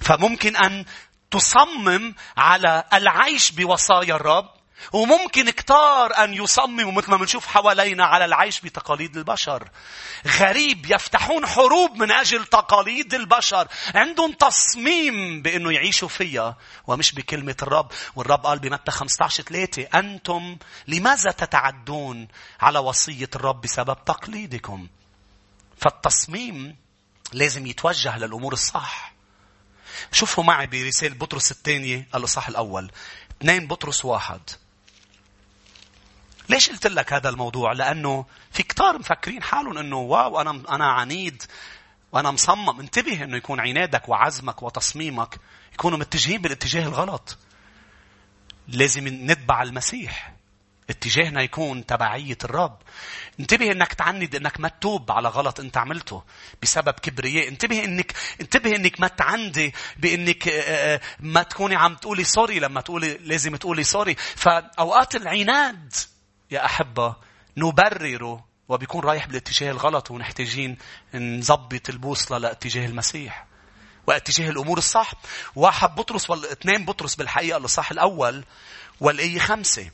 فممكن 0.00 0.56
أن 0.56 0.84
تصمم 1.30 2.14
على 2.36 2.84
العيش 2.92 3.50
بوصايا 3.50 4.14
الرب 4.14 4.59
وممكن 4.92 5.50
كتار 5.50 6.24
أن 6.24 6.34
يصمموا 6.34 6.92
مثل 6.92 7.10
ما 7.10 7.16
بنشوف 7.16 7.46
حوالينا 7.46 8.04
على 8.04 8.24
العيش 8.24 8.60
بتقاليد 8.60 9.16
البشر. 9.16 9.68
غريب 10.26 10.86
يفتحون 10.90 11.46
حروب 11.46 11.96
من 11.96 12.10
أجل 12.10 12.44
تقاليد 12.46 13.14
البشر. 13.14 13.68
عندهم 13.94 14.32
تصميم 14.32 15.42
بأنه 15.42 15.72
يعيشوا 15.72 16.08
فيها 16.08 16.56
ومش 16.86 17.12
بكلمة 17.12 17.56
الرب. 17.62 17.92
والرب 18.16 18.46
قال 18.46 18.58
بمتى 18.58 18.90
15 18.90 19.42
3 19.42 19.82
أنتم 19.94 20.56
لماذا 20.88 21.30
تتعدون 21.30 22.28
على 22.60 22.78
وصية 22.78 23.30
الرب 23.36 23.60
بسبب 23.60 24.04
تقليدكم؟ 24.04 24.88
فالتصميم 25.80 26.76
لازم 27.32 27.66
يتوجه 27.66 28.18
للأمور 28.18 28.52
الصح. 28.52 29.12
شوفوا 30.12 30.44
معي 30.44 30.66
برسالة 30.66 31.14
بطرس 31.14 31.50
الثانية 31.50 32.08
الإصحاح 32.14 32.48
الأول. 32.48 32.90
اثنين 33.40 33.66
بطرس 33.66 34.04
واحد. 34.04 34.40
ليش 36.50 36.70
قلت 36.70 36.86
لك 36.86 37.12
هذا 37.12 37.28
الموضوع؟ 37.28 37.72
لأنه 37.72 38.26
في 38.50 38.62
كتار 38.62 38.98
مفكرين 38.98 39.42
حالهم 39.42 39.78
أنه 39.78 39.96
واو 39.96 40.40
أنا 40.40 40.50
أنا 40.50 40.92
عنيد 40.92 41.42
وأنا 42.12 42.30
مصمم. 42.30 42.80
انتبه 42.80 43.24
أنه 43.24 43.36
يكون 43.36 43.60
عنادك 43.60 44.08
وعزمك 44.08 44.62
وتصميمك 44.62 45.36
يكونوا 45.74 45.98
متجهين 45.98 46.42
بالاتجاه 46.42 46.86
الغلط. 46.86 47.38
لازم 48.68 49.08
نتبع 49.08 49.62
المسيح. 49.62 50.32
اتجاهنا 50.90 51.42
يكون 51.42 51.86
تبعية 51.86 52.38
الرب. 52.44 52.78
انتبه 53.40 53.72
إنك 53.72 53.92
تعند 53.92 54.34
إنك 54.34 54.60
ما 54.60 54.68
تتوب 54.68 55.12
على 55.12 55.28
غلط 55.28 55.60
أنت 55.60 55.76
عملته 55.76 56.22
بسبب 56.62 56.92
كبرياء. 56.92 57.48
انتبه 57.48 57.84
إنك 57.84 58.12
انتبه 58.40 58.76
إنك 58.76 59.00
ما 59.00 59.08
تعندي 59.08 59.74
بإنك 59.96 60.48
ما 61.20 61.42
تكوني 61.42 61.76
عم 61.76 61.94
تقولي 61.94 62.24
sorry 62.24 62.58
لما 62.58 62.80
تقولي 62.80 63.18
لازم 63.18 63.56
تقولي 63.56 63.84
sorry. 63.84 64.14
فأوقات 64.14 65.16
العناد 65.16 65.94
يا 66.50 66.64
أحبة 66.64 67.16
نبرره 67.56 68.44
وبيكون 68.68 69.00
رايح 69.00 69.26
بالاتجاه 69.26 69.70
الغلط 69.70 70.10
ومحتاجين 70.10 70.78
نظبط 71.14 71.88
البوصلة 71.88 72.38
لاتجاه 72.38 72.86
المسيح. 72.86 73.46
واتجاه 74.06 74.50
الأمور 74.50 74.78
الصح. 74.78 75.12
واحد 75.56 75.94
بطرس 75.94 76.30
والاثنين 76.30 76.84
بطرس 76.84 77.14
بالحقيقة 77.14 77.56
الصح 77.56 77.90
الأول 77.90 78.44
والآية 79.00 79.38
خمسة. 79.38 79.90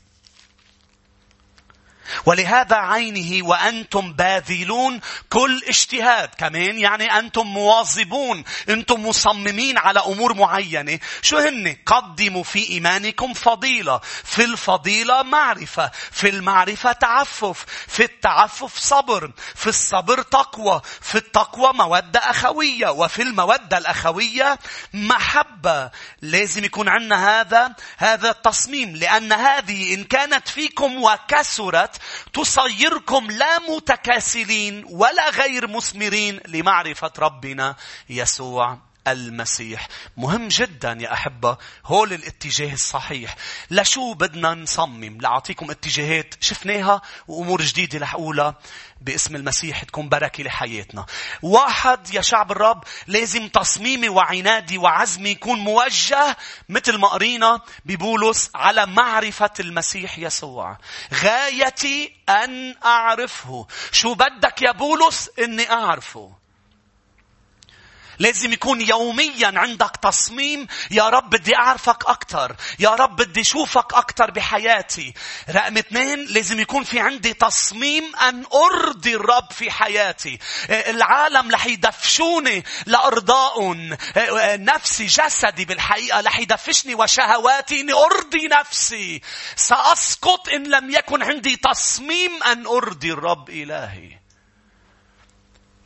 ولهذا 2.25 2.75
عينه 2.75 3.47
وأنتم 3.47 4.13
باذلون 4.13 5.01
كل 5.29 5.61
اجتهاد. 5.67 6.29
كمان 6.37 6.79
يعني 6.79 7.19
أنتم 7.19 7.47
مواظبون. 7.47 8.43
أنتم 8.69 9.05
مصممين 9.05 9.77
على 9.77 9.99
أمور 9.99 10.33
معينة. 10.33 10.99
شو 11.21 11.37
هن؟ 11.37 11.77
قدموا 11.85 12.43
في 12.43 12.69
إيمانكم 12.69 13.33
فضيلة. 13.33 13.99
في 14.23 14.43
الفضيلة 14.43 15.23
معرفة. 15.23 15.91
في 16.11 16.29
المعرفة 16.29 16.91
تعفف. 16.91 17.65
في 17.87 18.03
التعفف 18.03 18.77
صبر. 18.77 19.31
في 19.55 19.67
الصبر 19.67 20.21
تقوى. 20.21 20.81
في 21.01 21.15
التقوى 21.15 21.73
مودة 21.73 22.19
أخوية. 22.19 22.89
وفي 22.89 23.21
المودة 23.21 23.77
الأخوية 23.77 24.59
محبة. 24.93 25.91
لازم 26.21 26.65
يكون 26.65 26.89
عندنا 26.89 27.41
هذا 27.41 27.75
هذا 27.97 28.29
التصميم. 28.29 28.95
لأن 28.95 29.33
هذه 29.33 29.93
إن 29.93 30.03
كانت 30.03 30.47
فيكم 30.47 31.03
وكسرت 31.03 31.96
تصيركم 32.33 33.31
لا 33.31 33.59
متكاسلين 33.59 34.85
ولا 34.89 35.29
غير 35.29 35.67
مثمرين 35.67 36.39
لمعرفة 36.47 37.11
ربنا 37.19 37.75
يسوع 38.09 38.77
المسيح. 39.07 39.87
مهم 40.17 40.47
جدا 40.47 40.97
يا 41.01 41.13
أحبة 41.13 41.57
هول 41.85 42.13
الاتجاه 42.13 42.73
الصحيح. 42.73 43.35
لشو 43.71 44.13
بدنا 44.13 44.53
نصمم؟ 44.53 45.21
لأعطيكم 45.21 45.71
اتجاهات 45.71 46.35
شفناها 46.41 47.01
وأمور 47.27 47.61
جديدة 47.61 47.99
رح 47.99 48.13
أقولها. 48.13 48.55
باسم 49.01 49.35
المسيح 49.35 49.83
تكون 49.83 50.09
بركة 50.09 50.43
لحياتنا. 50.43 51.05
واحد 51.41 52.13
يا 52.13 52.21
شعب 52.21 52.51
الرب 52.51 52.83
لازم 53.07 53.47
تصميمي 53.47 54.09
وعنادي 54.09 54.77
وعزمي 54.77 55.29
يكون 55.29 55.59
موجه 55.59 56.37
مثل 56.69 56.97
ما 56.97 57.07
قرينا 57.07 57.61
ببولس 57.85 58.51
على 58.55 58.85
معرفة 58.85 59.53
المسيح 59.59 60.19
يسوع. 60.19 60.77
غايتي 61.13 62.15
أن 62.29 62.75
أعرفه. 62.85 63.67
شو 63.91 64.13
بدك 64.13 64.61
يا 64.61 64.71
بولس 64.71 65.29
إني 65.39 65.71
أعرفه. 65.71 66.36
لازم 68.19 68.53
يكون 68.53 68.81
يوميا 68.81 69.51
عندك 69.55 69.91
تصميم. 70.01 70.67
يا 70.91 71.09
رب 71.09 71.29
بدي 71.29 71.55
أعرفك 71.55 72.05
أكثر 72.05 72.55
يا 72.79 72.89
رب 72.89 73.15
بدي 73.15 73.41
أشوفك 73.41 73.93
أكثر 73.93 74.31
بحياتي. 74.31 75.13
رقم 75.49 75.77
اثنين 75.77 76.25
لازم 76.25 76.59
يكون 76.59 76.83
في 76.83 76.99
عندي 76.99 77.33
تصميم 77.33 78.15
أن 78.15 78.45
أرضي 78.53 79.15
الرب 79.15 79.51
في 79.51 79.71
حياتي. 79.71 80.39
العالم 80.69 81.51
رح 81.51 81.65
يدفشوني 81.65 82.63
لأرضائهم. 82.85 83.97
نفسي 84.37 85.05
جسدي 85.05 85.65
بالحقيقة 85.65 86.21
رح 86.21 86.39
يدفشني 86.39 86.95
وشهواتي 86.95 87.81
أني 87.81 87.93
أرضي 87.93 88.47
نفسي. 88.47 89.21
سأسقط 89.55 90.49
إن 90.49 90.63
لم 90.63 90.89
يكن 90.89 91.23
عندي 91.23 91.55
تصميم 91.55 92.43
أن 92.43 92.67
أرضي 92.67 93.11
الرب 93.13 93.49
إلهي. 93.49 94.16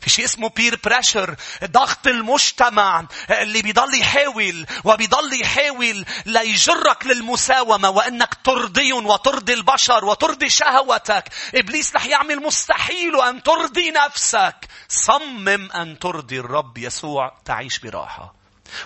في 0.01 0.09
شيء 0.09 0.25
اسمه 0.25 0.49
peer 0.49 0.79
pressure 0.84 1.36
ضغط 1.63 2.07
المجتمع 2.07 3.05
اللي 3.29 3.61
بيضل 3.61 4.01
يحاول 4.01 4.65
وبيضل 4.83 5.41
يحاول 5.41 6.05
ليجرك 6.25 7.05
للمساومة 7.05 7.89
وأنك 7.89 8.37
ترضيهم 8.43 9.05
وترضي 9.05 9.53
البشر 9.53 10.05
وترضي 10.05 10.49
شهوتك. 10.49 11.23
إبليس 11.55 11.95
رح 11.95 12.05
يعمل 12.05 12.39
مستحيل 12.43 13.21
أن 13.21 13.43
ترضي 13.43 13.91
نفسك. 13.91 14.67
صمم 14.89 15.71
أن 15.71 15.99
ترضي 15.99 16.39
الرب 16.39 16.77
يسوع 16.77 17.37
تعيش 17.45 17.79
براحة. 17.79 18.33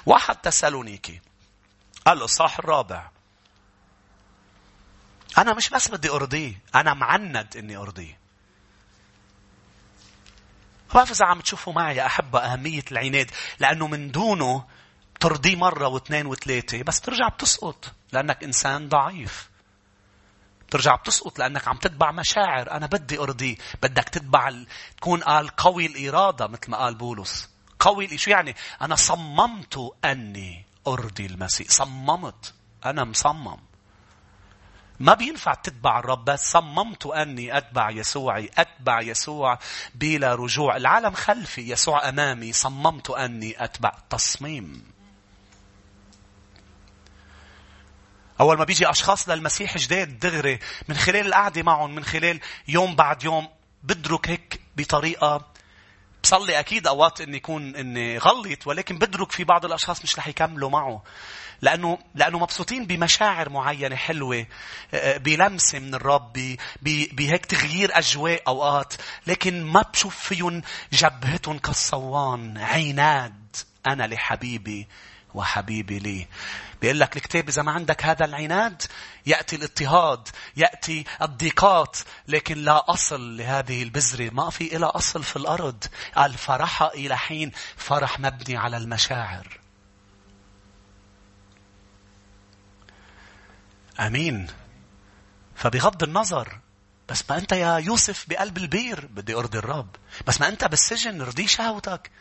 واحد 0.06 0.36
تسالونيكي 0.36 1.21
قال 2.06 2.19
له 2.19 2.28
صح 2.28 2.60
الرابع 2.60 3.10
أنا 5.38 5.54
مش 5.54 5.69
بس 5.69 5.88
بدي 5.88 6.10
أرضيه 6.10 6.62
أنا 6.75 6.93
معند 6.93 7.58
إني 7.58 7.78
بعرف 10.93 11.12
إذا 11.12 11.26
عم 11.26 11.39
تشوفوا 11.41 11.74
معي 11.74 11.95
يا 11.95 12.06
أحبة 12.06 12.39
أهمية 12.39 12.84
العناد 12.91 13.32
لأنه 13.60 13.88
من 13.88 14.12
دونه 14.12 14.65
ترضيه 15.19 15.56
مرة 15.56 15.88
واثنين 15.88 16.26
وثلاثة 16.26 16.84
بس 16.84 17.02
ترجع 17.02 17.28
بتسقط 17.28 17.91
لأنك 18.12 18.43
إنسان 18.43 18.89
ضعيف. 18.89 19.50
ترجع 20.71 20.95
بتسقط 20.95 21.39
لأنك 21.39 21.67
عم 21.67 21.78
تتبع 21.78 22.12
مشاعر 22.12 22.71
أنا 22.71 22.86
بدي 22.86 23.19
أرضيه 23.19 23.56
بدك 23.84 24.10
تتبع 24.10 24.48
ال... 24.48 24.67
تكون 24.98 25.24
قال 25.24 25.48
قوي 25.48 25.86
الإرادة 25.86 26.48
مثل 26.48 26.71
ما 26.71 26.78
قال 26.78 26.95
بولس. 26.95 27.50
قوي 27.80 28.17
شو 28.17 28.32
يعني؟ 28.32 28.56
أنا 28.82 28.95
صممت 28.95 29.91
أني 30.06 30.65
أرضي 30.88 31.26
المسيح 31.26 31.67
صممت 31.69 32.54
أنا 32.86 33.04
مصمم. 33.04 33.58
ما 34.99 35.13
بينفع 35.13 35.53
تتبع 35.53 35.99
الرب. 35.99 36.25
بس 36.25 36.51
صممت 36.51 37.05
أني 37.05 37.58
أتبع 37.58 37.89
يسوعي 37.89 38.49
أتبع 38.58 39.01
يسوع 39.01 39.60
بلا 39.95 40.36
رجوع. 40.36 40.77
العالم 40.77 41.13
خلفي 41.13 41.62
يسوع 41.71 42.10
أمامي. 42.10 42.53
صممت 42.53 43.10
أني 43.10 43.63
أتبع 43.63 43.91
تصميم. 44.10 44.95
أول 48.39 48.58
ما 48.58 48.63
بيجي 48.63 48.89
أشخاص 48.89 49.29
للمسيح 49.29 49.77
جداد 49.77 50.19
دغري 50.19 50.60
من 50.88 50.95
خلال 50.95 51.27
القعدة 51.27 51.63
معهم 51.63 51.95
من 51.95 52.03
خلال 52.03 52.39
يوم 52.67 52.95
بعد 52.95 53.23
يوم 53.23 53.47
بدرك 53.84 54.29
هيك 54.29 54.62
بطريقة. 54.75 55.45
بصلي 56.23 56.60
أكيد 56.60 56.88
أوقات 56.88 57.21
إني 57.21 57.38
يكون 57.38 57.75
إني 57.75 58.17
غلط 58.17 58.67
ولكن 58.67 58.97
بدرك 58.97 59.31
في 59.31 59.43
بعض 59.43 59.65
الأشخاص 59.65 60.03
مش 60.03 60.17
رح 60.17 60.27
يكملوا 60.27 60.69
معه. 60.69 61.03
لأنه 61.62 61.98
لأنه 62.15 62.39
مبسوطين 62.39 62.86
بمشاعر 62.86 63.50
معينة 63.50 63.96
حلوة 63.96 64.46
آه، 64.94 65.18
بلمسة 65.18 65.80
من 65.80 65.96
الرب 65.96 66.58
بهيك 67.12 67.46
تغيير 67.46 67.98
أجواء 67.98 68.41
أوقات. 68.48 68.94
لكن 69.28 69.63
ما 69.63 69.82
بشوف 69.82 70.15
فيهم 70.15 70.62
جبهتهم 70.94 71.60
كالصوان. 71.60 72.58
عناد 72.58 73.56
أنا 73.88 74.08
لحبيبي 74.08 74.88
وحبيبي 75.34 76.00
لي. 76.00 76.28
بيقول 76.82 77.00
لك 77.00 77.18
الكتاب 77.18 77.50
إذا 77.50 77.62
ما 77.62 77.72
عندك 77.72 78.06
هذا 78.06 78.26
العناد 78.26 78.84
يأتي 79.26 79.56
الاضطهاد 79.56 80.30
يأتي 80.58 81.04
الضيقات. 81.22 81.98
لكن 82.28 82.58
لا 82.58 82.91
أصل 82.91 83.38
لهذه 83.38 83.84
البذرة. 83.84 84.30
ما 84.34 84.50
في 84.50 84.76
إلى 84.76 84.86
أصل 84.86 85.24
في 85.24 85.36
الأرض. 85.36 85.84
الفرح 86.18 86.82
إلى 86.82 87.18
حين 87.18 87.52
فرح 87.78 88.20
مبني 88.20 88.58
على 88.58 88.78
المشاعر. 88.78 89.64
آمين. 93.99 94.47
فبغض 95.55 96.03
النظر 96.03 96.60
بس 97.10 97.23
ما 97.29 97.38
أنت 97.38 97.51
يا 97.51 97.77
يوسف 97.77 98.25
بقلب 98.29 98.58
البير 98.58 99.05
بدي 99.05 99.36
أرضي 99.36 99.58
الرب. 99.58 99.95
بس 100.27 100.41
ما 100.41 100.47
أنت 100.47 100.65
بالسجن 100.65 101.21
رضي 101.21 101.47
شهوتك. 101.47 102.12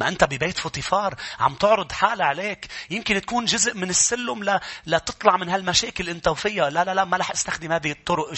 ما 0.00 0.08
أنت 0.08 0.24
ببيت 0.24 0.58
فوتيفار 0.58 1.14
عم 1.40 1.54
تعرض 1.54 1.92
حالة 1.92 2.24
عليك. 2.24 2.66
يمكن 2.90 3.20
تكون 3.20 3.44
جزء 3.44 3.74
من 3.74 3.90
السلم 3.90 4.44
لا, 4.44 4.60
لا 4.86 4.98
تطلع 4.98 5.36
من 5.36 5.48
هالمشاكل 5.48 6.08
أنت 6.08 6.28
وفيها. 6.28 6.70
لا 6.70 6.84
لا 6.84 6.94
لا 6.94 7.04
ما 7.04 7.16
رح 7.16 7.30
أستخدم 7.30 7.72
هذه 7.72 7.90
الطرق 7.90 8.32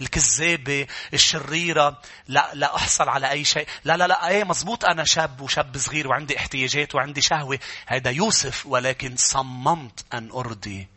الكذابة 0.00 0.86
الشريرة. 1.14 2.00
لا 2.28 2.50
لا 2.54 2.76
أحصل 2.76 3.08
على 3.08 3.30
أي 3.30 3.44
شيء. 3.44 3.66
لا 3.84 3.96
لا 3.96 4.06
لا 4.06 4.26
أي 4.26 4.44
مزبوط 4.44 4.84
أنا 4.84 5.04
شاب 5.04 5.40
وشاب 5.40 5.76
صغير 5.76 6.08
وعندي 6.08 6.38
احتياجات 6.38 6.94
وعندي 6.94 7.20
شهوة. 7.20 7.58
هذا 7.86 8.10
يوسف 8.10 8.66
ولكن 8.66 9.16
صممت 9.16 10.04
أن 10.14 10.30
أرضي 10.30 10.88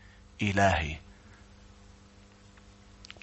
إلهي. 0.42 1.07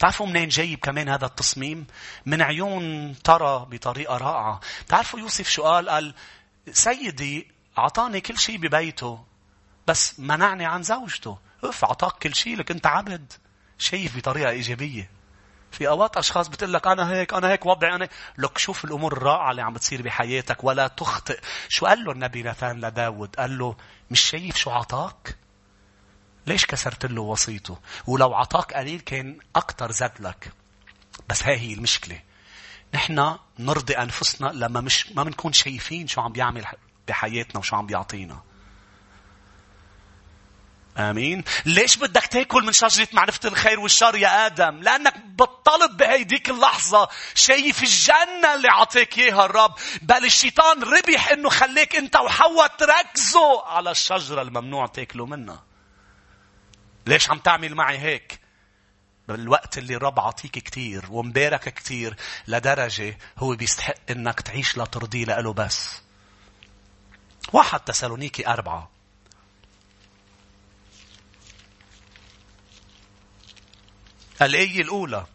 تعرفوا 0.05 0.27
منين 0.27 0.49
جايب 0.49 0.79
كمان 0.79 1.09
هذا 1.09 1.27
التصميم؟ 1.27 1.87
من 2.27 2.43
عيون 2.43 3.15
ترى 3.23 3.67
بطريقة 3.71 4.17
رائعة. 4.17 4.61
تعرفوا 4.89 5.21
يوسف 5.21 5.49
شو 5.49 5.63
قال؟ 5.63 5.89
قال 5.89 6.15
سيدي 6.73 7.51
أعطاني 7.79 8.21
كل 8.21 8.39
شيء 8.39 8.57
ببيته 8.57 9.25
بس 9.87 10.21
منعني 10.21 10.67
عن 10.67 10.83
زوجته. 10.83 11.39
اف 11.65 11.85
أعطاك 11.85 12.13
كل 12.13 12.35
شيء 12.35 12.57
لك 12.57 12.71
أنت 12.71 12.87
عبد. 12.87 13.33
شايف 13.79 14.17
بطريقة 14.17 14.51
إيجابية. 14.51 15.11
في 15.73 15.89
أوقات 15.89 16.17
أشخاص 16.17 16.49
بتقول 16.49 16.73
لك 16.73 16.87
أنا 16.87 17.13
هيك 17.13 17.35
أنا 17.35 17.49
هيك 17.49 17.67
وضعي 17.67 17.95
أنا 17.95 18.09
لك 18.39 18.59
شوف 18.59 18.85
الأمور 18.85 19.13
الرائعة 19.13 19.51
اللي 19.51 19.63
عم 19.63 19.73
بتصير 19.73 20.03
بحياتك 20.03 20.65
ولا 20.65 20.87
تخطئ. 20.87 21.41
شو 21.69 21.87
قال 21.87 22.05
له 22.05 22.13
النبي 22.13 22.43
ناثان 22.43 22.81
لداود؟ 22.81 23.37
قال 23.37 23.59
له 23.59 23.77
مش 24.11 24.21
شايف 24.21 24.57
شو 24.57 24.71
عطاك؟ 24.71 25.44
ليش 26.47 26.67
كسرت 26.67 27.07
له 27.07 27.23
وصيته 27.23 27.79
ولو 28.07 28.35
عطاك 28.35 28.73
قليل 28.75 29.01
كان 29.01 29.39
أكتر 29.57 29.93
زاد 29.93 30.13
لك. 30.21 30.53
بس 31.29 31.43
هاي 31.43 31.59
هي 31.59 31.73
المشكلة. 31.73 32.21
نحن 32.95 33.37
نرضي 33.59 33.99
أنفسنا 33.99 34.49
لما 34.49 34.81
مش 34.81 35.13
ما 35.13 35.23
بنكون 35.23 35.53
شايفين 35.53 36.09
شو 36.09 36.21
عم 36.21 36.33
بيعمل 36.33 36.67
بحياتنا 37.09 37.59
وشو 37.59 37.77
عم 37.77 37.87
بيعطينا. 37.87 38.43
آمين. 40.99 41.45
ليش 41.67 41.97
بدك 41.97 42.27
تاكل 42.27 42.65
من 42.65 42.73
شجرة 42.73 43.09
معرفة 43.13 43.49
الخير 43.49 43.81
والشر 43.81 44.17
يا 44.17 44.47
آدم؟ 44.47 44.81
لأنك 44.81 45.17
بتطلب 45.17 45.97
بهيديك 45.97 46.51
اللحظة. 46.51 47.09
شايف 47.35 47.83
الجنة 47.83 48.55
اللي 48.55 48.69
عطيك 48.69 49.19
إياها 49.19 49.45
الرب. 49.45 49.75
بل 50.03 50.25
الشيطان 50.25 50.83
ربح 50.83 51.29
إنه 51.29 51.49
خليك 51.49 51.97
أنت 51.97 52.17
وحواء 52.17 52.67
تركزوا 52.67 53.63
على 53.63 53.91
الشجرة 53.91 54.43
الممنوع 54.43 54.87
تاكلوا 54.87 55.27
منها. 55.27 55.63
ليش 57.07 57.31
عم 57.31 57.39
تعمل 57.39 57.75
معي 57.75 57.99
هيك؟ 57.99 58.41
بالوقت 59.29 59.79
اللي 59.79 59.97
الرب 59.97 60.21
عطيك 60.21 60.51
كتير 60.53 61.05
ومبارك 61.11 61.75
كتير 61.75 62.17
لدرجة 62.49 63.19
هو 63.39 63.55
بيستحق 63.57 63.95
إنك 64.11 64.41
تعيش 64.41 64.79
لترضيه 64.79 65.25
لأله 65.25 65.53
بس. 65.53 66.03
واحد 67.53 67.81
تسالونيكي 67.81 68.49
أربعة. 68.49 68.91
الآية 74.43 74.83
الأولى 74.83 75.27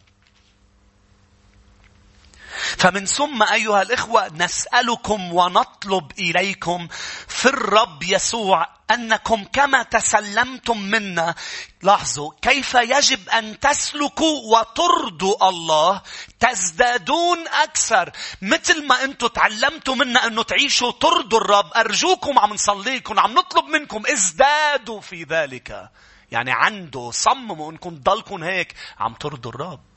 فمن 2.77 3.05
ثم 3.05 3.43
أيها 3.43 3.81
الإخوة 3.81 4.27
نسألكم 4.27 5.33
ونطلب 5.33 6.11
إليكم 6.19 6.87
في 7.27 7.45
الرب 7.45 8.03
يسوع 8.03 8.67
أنكم 8.91 9.43
كما 9.43 9.83
تسلمتم 9.83 10.81
منا. 10.81 11.35
لاحظوا 11.81 12.31
كيف 12.41 12.73
يجب 12.73 13.29
أن 13.29 13.59
تسلكوا 13.59 14.57
وترضوا 14.59 15.49
الله 15.49 16.01
تزدادون 16.39 17.47
أكثر. 17.47 18.11
مثل 18.41 18.87
ما 18.87 19.03
أنتم 19.03 19.27
تعلمتوا 19.27 19.95
منا 19.95 20.27
أنه 20.27 20.43
تعيشوا 20.43 20.91
ترضوا 20.91 21.39
الرب. 21.39 21.71
أرجوكم 21.75 22.39
عم 22.39 22.53
نصليكم 22.53 23.19
عم 23.19 23.33
نطلب 23.33 23.65
منكم 23.65 24.03
ازدادوا 24.13 25.01
في 25.01 25.23
ذلك. 25.23 25.89
يعني 26.31 26.51
عنده 26.51 27.11
صمموا 27.13 27.71
انكم 27.71 27.95
تضلكم 27.95 28.43
هيك 28.43 28.75
عم 28.99 29.13
ترضوا 29.13 29.51
الرب. 29.51 29.88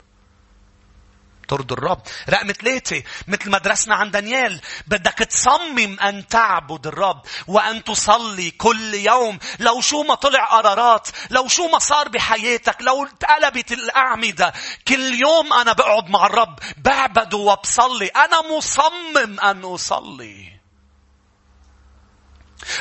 ترضوا 1.48 1.76
الرب. 1.76 2.02
رقم 2.30 2.52
ثلاثة 2.52 3.02
مثل 3.28 3.50
ما 3.50 3.58
درسنا 3.58 3.94
عن 3.94 4.10
دانيال. 4.10 4.60
بدك 4.86 5.18
تصمم 5.18 6.00
أن 6.00 6.28
تعبد 6.28 6.86
الرب 6.86 7.22
وأن 7.46 7.84
تصلي 7.84 8.50
كل 8.50 8.94
يوم. 8.94 9.38
لو 9.58 9.80
شو 9.80 10.02
ما 10.02 10.14
طلع 10.14 10.44
قرارات 10.44 11.08
لو 11.30 11.48
شو 11.48 11.68
ما 11.68 11.78
صار 11.78 12.08
بحياتك 12.08 12.76
لو 12.80 13.04
اتقلبت 13.04 13.72
الأعمدة. 13.72 14.52
كل 14.88 15.20
يوم 15.20 15.52
أنا 15.52 15.72
بقعد 15.72 16.10
مع 16.10 16.26
الرب 16.26 16.58
بعبده 16.76 17.38
وبصلي. 17.38 18.06
أنا 18.06 18.56
مصمم 18.56 19.40
أن 19.40 19.64
أصلي. 19.64 20.52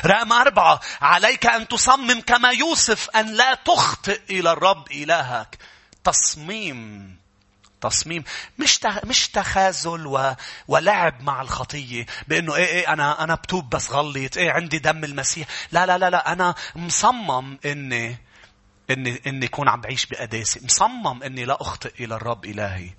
رقم 0.06 0.32
أربعة 0.32 0.80
عليك 1.00 1.46
أن 1.46 1.68
تصمم 1.68 2.20
كما 2.20 2.50
يوسف 2.50 3.10
أن 3.10 3.26
لا 3.26 3.54
تخطئ 3.54 4.20
إلى 4.30 4.52
الرب 4.52 4.92
إلهك. 4.92 5.58
تصميم. 6.04 7.21
تصميم 7.82 8.24
مش 8.58 8.80
مش 9.04 9.28
تخاذل. 9.28 10.36
ولعب 10.68 11.22
مع 11.22 11.42
الخطية 11.42 12.06
بإنه 12.28 12.56
إيه 12.56 12.64
إيه 12.66 12.92
أنا 12.92 13.24
أنا 13.24 13.34
بتوب 13.34 13.70
بس 13.70 13.90
غلط 13.90 14.36
إيه 14.36 14.50
عندي 14.50 14.78
دم 14.78 15.04
المسيح 15.04 15.48
لا 15.72 15.86
لا 15.86 15.98
لا 15.98 16.10
لا 16.10 16.32
أنا 16.32 16.54
مصمم 16.76 17.58
إني 17.66 18.16
إني 18.90 19.22
إني 19.26 19.46
أكون 19.46 19.68
عم 19.68 19.80
بعيش 19.80 20.06
بقداسة 20.06 20.60
مصمم 20.64 21.22
إني 21.22 21.44
لا 21.44 21.60
أخطئ 21.60 22.04
إلى 22.04 22.14
الرب 22.14 22.44
إلهي 22.44 22.90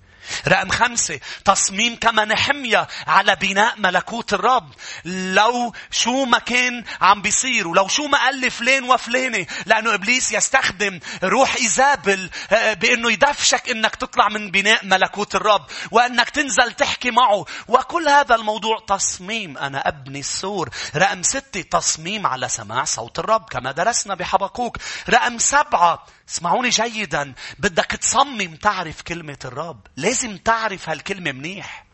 رقم 0.48 0.68
خمسة 0.68 1.20
تصميم 1.44 1.96
كما 1.96 2.24
نحمية 2.24 2.88
على 3.06 3.36
بناء 3.36 3.74
ملكوت 3.78 4.34
الرب. 4.34 4.72
لو 5.04 5.72
شو 5.90 6.24
ما 6.24 6.38
كان 6.38 6.84
عم 7.00 7.22
بيصير 7.22 7.68
ولو 7.68 7.88
شو 7.88 8.06
ما 8.06 8.18
قال 8.18 8.50
فلان 8.50 8.84
وفلانة 8.84 9.46
لأنه 9.66 9.94
إبليس 9.94 10.32
يستخدم 10.32 11.00
روح 11.24 11.56
إيزابل 11.56 12.30
آه، 12.52 12.74
بأنه 12.74 13.12
يدفشك 13.12 13.70
أنك 13.70 13.96
تطلع 13.96 14.28
من 14.28 14.50
بناء 14.50 14.84
ملكوت 14.86 15.34
الرب 15.34 15.66
وأنك 15.90 16.30
تنزل 16.30 16.72
تحكي 16.72 17.10
معه. 17.10 17.44
وكل 17.68 18.08
هذا 18.08 18.34
الموضوع 18.34 18.78
تصميم. 18.88 19.58
أنا 19.58 19.88
أبني 19.88 20.20
السور. 20.20 20.70
رقم 20.96 21.22
ستة 21.22 21.62
تصميم 21.62 22.26
على 22.26 22.48
سماع 22.48 22.84
صوت 22.84 23.18
الرب 23.18 23.48
كما 23.50 23.72
درسنا 23.72 24.14
بحبقوك. 24.14 24.76
رقم 25.10 25.38
سبعة 25.38 26.06
اسمعوني 26.28 26.68
جيدا. 26.68 27.34
بدك 27.58 27.90
تصمم 27.90 28.56
تعرف 28.56 29.02
كلمة 29.02 29.38
الرب. 29.44 29.86
لازم 29.96 30.36
تعرف 30.36 30.88
هالكلمة 30.88 31.32
منيح. 31.32 31.86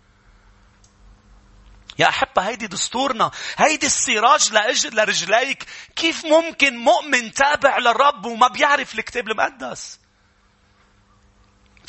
يا 1.99 2.09
أحبة 2.09 2.43
هيدي 2.43 2.66
دستورنا. 2.66 3.31
هيدي 3.57 3.87
السراج 3.87 4.53
لأجل 4.53 4.97
لرجليك. 4.97 5.66
كيف 5.97 6.25
ممكن 6.25 6.77
مؤمن 6.77 7.33
تابع 7.33 7.79
للرب 7.79 8.27
وما 8.27 8.49
بيعرف 8.49 8.95
الكتاب 8.95 9.29
المقدس؟ 9.29 10.00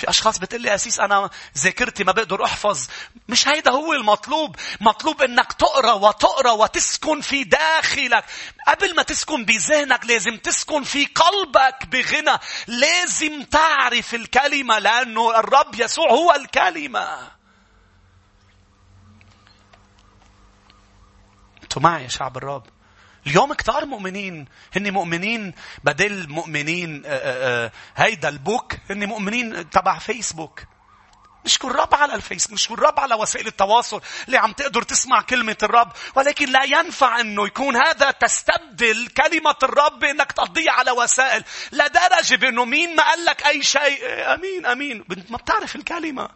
في 0.01 0.09
أشخاص 0.09 0.39
بتقول 0.39 0.61
لي 0.61 0.75
أسيس 0.75 0.99
أنا 0.99 1.29
ذاكرتي 1.57 2.03
ما 2.03 2.11
بقدر 2.11 2.45
أحفظ. 2.45 2.87
مش 3.29 3.47
هيدا 3.47 3.71
هو 3.71 3.93
المطلوب. 3.93 4.55
مطلوب 4.81 5.21
أنك 5.21 5.53
تقرأ 5.53 5.91
وتقرأ 5.91 6.51
وتسكن 6.51 7.21
في 7.21 7.43
داخلك. 7.43 8.25
قبل 8.67 8.95
ما 8.95 9.03
تسكن 9.03 9.45
بذهنك 9.45 10.05
لازم 10.05 10.37
تسكن 10.37 10.83
في 10.83 11.05
قلبك 11.05 11.85
بغنى. 11.85 12.37
لازم 12.67 13.43
تعرف 13.43 14.15
الكلمة 14.15 14.79
لأنه 14.79 15.39
الرب 15.39 15.75
يسوع 15.75 16.09
هو 16.09 16.31
الكلمة. 16.31 17.31
أنتوا 21.63 21.81
معي 21.81 22.03
يا 22.03 22.07
شعب 22.07 22.37
الرب. 22.37 22.63
اليوم 23.27 23.53
كتار 23.53 23.85
مؤمنين. 23.85 24.47
هن 24.75 24.91
مؤمنين 24.91 25.53
بدل 25.83 26.29
مؤمنين 26.29 27.03
آه، 27.05 27.09
آه، 27.09 27.65
آه، 27.65 27.71
هيدا 27.95 28.29
البوك 28.29 28.73
هن 28.89 29.05
مؤمنين 29.05 29.69
تبع 29.69 29.97
فيسبوك. 29.97 30.61
نشكر 31.45 31.71
الرب 31.71 31.95
على 31.95 32.15
الفيس 32.15 32.51
نشكر 32.51 32.73
الرب 32.73 32.99
على 32.99 33.15
وسائل 33.15 33.47
التواصل 33.47 34.01
اللي 34.25 34.37
عم 34.37 34.51
تقدر 34.51 34.83
تسمع 34.83 35.21
كلمة 35.21 35.57
الرب. 35.63 35.91
ولكن 36.15 36.51
لا 36.51 36.63
ينفع 36.63 37.19
إنه 37.19 37.45
يكون 37.45 37.75
هذا 37.75 38.11
تستبدل 38.11 39.07
كلمة 39.07 39.55
الرب 39.63 39.99
بإنك 39.99 40.31
تقضيها 40.31 40.71
على 40.71 40.91
وسائل. 40.91 41.43
لدرجة 41.71 42.35
بإنه 42.35 42.65
مين 42.65 42.95
ما 42.95 43.03
قال 43.03 43.25
لك 43.25 43.45
أي 43.45 43.63
شيء. 43.63 43.99
آمين 44.33 44.65
آمين. 44.65 45.03
ما 45.29 45.37
بتعرف 45.37 45.75
الكلمة. 45.75 46.29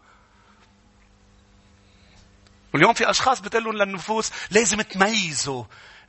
واليوم 2.73 2.93
في 2.93 3.09
أشخاص 3.09 3.39
بتقول 3.39 3.79
للنفوس 3.79 4.31
لازم 4.51 4.81
تميزوا 4.81 5.63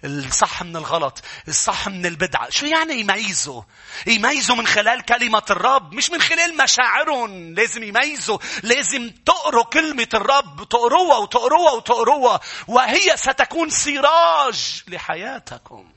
الصح 0.05 0.63
من 0.63 0.77
الغلط 0.77 1.23
الصح 1.49 1.89
من 1.89 2.07
البدعة. 2.07 2.51
شو 2.51 2.67
يعني 2.67 3.01
يميزوا 3.01 3.63
يميزوا 4.07 4.57
من 4.57 4.67
خلال 4.67 5.03
كلمة 5.05 5.43
الرب 5.51 5.93
مش 5.93 6.11
من 6.11 6.21
خلال 6.21 6.57
مشاعرهم. 6.57 7.55
لازم 7.55 7.83
يميزوا 7.83 8.39
لازم 8.63 9.11
تقروا 9.27 9.65
كلمة 9.65 10.09
الرب. 10.15 10.69
تقروها 10.69 11.17
وتقروها 11.17 11.73
وتقروها. 11.73 12.41
وهي 12.69 13.17
ستكون 13.17 13.71
سراج 13.71 14.83
لحياتكم. 14.89 15.93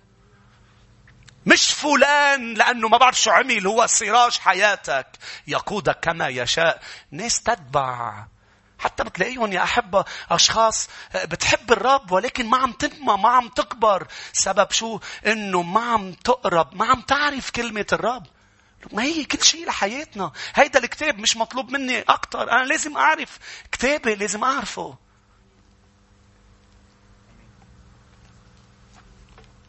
مش 1.45 1.71
فلان 1.71 2.53
لأنه 2.53 2.87
ما 2.87 2.97
بعرف 2.97 3.21
شو 3.21 3.31
عمل. 3.31 3.67
هو 3.67 3.87
سراج 3.87 4.37
حياتك. 4.37 5.07
يقودك 5.47 5.99
كما 5.99 6.27
يشاء. 6.27 6.81
ناس 7.11 7.41
تتبع. 7.41 8.25
حتى 8.79 9.03
بتلاقيهم 9.03 9.53
يا 9.53 9.63
أحبة 9.63 10.05
أشخاص 10.31 10.89
بتحب 11.25 11.71
الرب 11.71 12.11
ولكن 12.11 12.45
ما 12.45 12.57
عم 12.57 12.71
تنمى 12.71 13.17
ما 13.17 13.29
عم 13.29 13.47
تكبر. 13.47 14.07
سبب 14.33 14.71
شو؟ 14.71 14.99
إنه 15.27 15.61
ما 15.61 15.81
عم 15.81 16.11
تقرب 16.11 16.75
ما 16.75 16.85
عم 16.85 17.01
تعرف 17.01 17.49
كلمة 17.49 17.85
الرب. 17.93 18.25
ما 18.91 19.03
هي 19.03 19.25
كل 19.25 19.43
شيء 19.43 19.67
لحياتنا. 19.67 20.31
هيدا 20.55 20.79
الكتاب 20.79 21.19
مش 21.19 21.37
مطلوب 21.37 21.71
مني 21.71 22.01
أكتر. 22.01 22.51
أنا 22.51 22.65
لازم 22.65 22.97
أعرف 22.97 23.39
كتابي 23.71 24.15
لازم 24.15 24.43
أعرفه. 24.43 24.97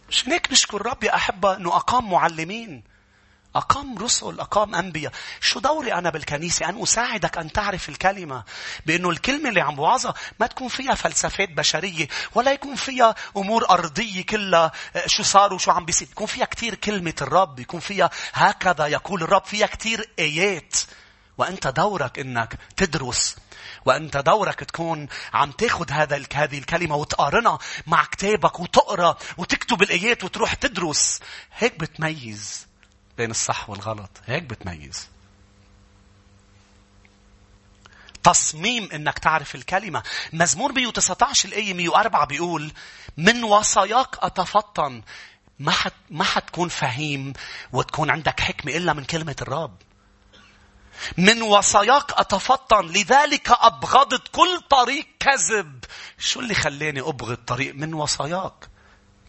مش 0.08 0.28
هيك 0.28 0.52
نشكر 0.52 0.76
الرب 0.76 1.04
يا 1.04 1.14
أحبة 1.14 1.56
أنه 1.56 1.76
أقام 1.76 2.10
معلمين. 2.10 2.89
أقام 3.56 3.98
رسل 3.98 4.40
أقام 4.40 4.74
أنبياء. 4.74 5.12
شو 5.40 5.60
دوري 5.60 5.94
أنا 5.94 6.10
بالكنيسة؟ 6.10 6.68
أن 6.68 6.82
أساعدك 6.82 7.38
أن 7.38 7.52
تعرف 7.52 7.88
الكلمة 7.88 8.44
بأنه 8.86 9.10
الكلمة 9.10 9.48
اللي 9.48 9.60
عم 9.60 9.74
بوعظها 9.76 10.14
ما 10.40 10.46
تكون 10.46 10.68
فيها 10.68 10.94
فلسفات 10.94 11.48
بشرية 11.48 12.08
ولا 12.34 12.52
يكون 12.52 12.74
فيها 12.74 13.14
أمور 13.36 13.70
أرضية 13.70 14.26
كلها 14.26 14.72
آه، 14.96 15.06
شو 15.06 15.22
صار 15.22 15.54
وشو 15.54 15.70
عم 15.70 15.84
بيصير. 15.84 16.08
يكون 16.10 16.26
فيها 16.26 16.44
كتير 16.44 16.74
كلمة 16.74 17.14
الرب 17.22 17.60
يكون 17.60 17.80
فيها 17.80 18.10
هكذا 18.32 18.86
يقول 18.86 19.22
الرب. 19.22 19.44
فيها 19.44 19.66
كتير 19.66 20.10
آيات. 20.18 20.76
وأنت 21.38 21.66
دورك 21.66 22.18
أنك 22.18 22.58
تدرس 22.76 23.36
وأنت 23.84 24.16
دورك 24.16 24.64
تكون 24.64 25.08
عم 25.32 25.50
تاخد 25.50 25.92
هذا 25.92 26.22
هذه 26.34 26.58
الكلمة 26.58 26.96
وتقارنها 26.96 27.58
مع 27.86 28.04
كتابك 28.04 28.60
وتقرأ 28.60 29.16
وتكتب 29.38 29.82
الآيات 29.82 30.24
وتروح 30.24 30.54
تدرس. 30.54 31.20
هيك 31.58 31.80
بتميز. 31.80 32.69
بين 33.20 33.30
الصح 33.30 33.70
والغلط 33.70 34.10
هيك 34.26 34.42
بتميز 34.42 35.08
تصميم 38.22 38.88
إنك 38.92 39.18
تعرف 39.18 39.54
الكلمة 39.54 40.02
مزمور 40.32 40.72
119 40.72 41.48
الآية 41.48 41.74
104 41.74 42.26
بيقول 42.26 42.72
من 43.16 43.44
وصاياك 43.44 44.16
أتفطن 44.18 45.02
ما 45.58 45.70
حت 45.70 45.92
ما 46.10 46.24
حتكون 46.24 46.68
فهيم 46.68 47.32
وتكون 47.72 48.10
عندك 48.10 48.40
حكمة 48.40 48.76
إلا 48.76 48.92
من 48.92 49.04
كلمة 49.04 49.36
الرب. 49.42 49.76
من 51.16 51.42
وصاياك 51.42 52.12
أتفطن 52.12 52.86
لذلك 52.86 53.50
أبغضت 53.50 54.28
كل 54.28 54.60
طريق 54.70 55.06
كذب. 55.20 55.84
شو 56.18 56.40
اللي 56.40 56.54
خلاني 56.54 57.00
أبغض 57.00 57.36
طريق 57.46 57.74
من 57.74 57.94
وصاياك؟ 57.94 58.68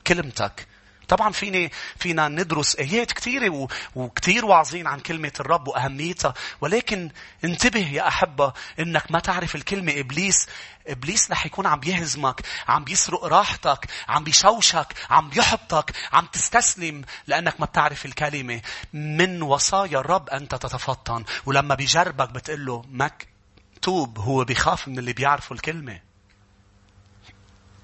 كلمتك. 0.08 0.68
طبعا 1.12 1.32
فيني 1.32 1.72
فينا 1.98 2.28
ندرس 2.28 2.76
آيات 2.76 3.12
كثيره 3.12 3.68
وكثير 3.96 4.46
واعظين 4.46 4.88
عن 4.88 5.00
كلمة 5.00 5.32
الرب 5.40 5.68
وأهميتها. 5.68 6.34
ولكن 6.62 7.12
انتبه 7.44 7.88
يا 7.88 8.08
أحبة 8.08 8.54
إنك 8.80 9.12
ما 9.12 9.20
تعرف 9.20 9.56
الكلمة 9.56 10.00
إبليس. 10.00 10.48
إبليس 10.88 11.32
رح 11.32 11.46
يكون 11.46 11.66
عم 11.66 11.80
بيهزمك 11.80 12.42
عم 12.68 12.84
بيسرق 12.84 13.26
راحتك 13.26 13.86
عم 14.08 14.24
بيشوشك 14.24 14.94
عم 15.10 15.30
بيحبطك 15.30 15.92
عم 16.14 16.26
تستسلم 16.26 17.02
لأنك 17.28 17.60
ما 17.60 17.66
بتعرف 17.66 18.06
الكلمة. 18.06 18.62
من 18.94 19.42
وصايا 19.42 20.00
الرب 20.00 20.30
أنت 20.30 20.56
تتفطن. 20.56 21.24
ولما 21.46 21.76
بيجربك 21.76 22.30
بتقول 22.30 22.66
له 22.66 22.86
مكتوب 22.92 24.20
هو 24.20 24.44
بيخاف 24.44 24.88
من 24.88 25.00
اللي 25.00 25.14
بيعرفوا 25.14 25.56
الكلمة. 25.56 26.00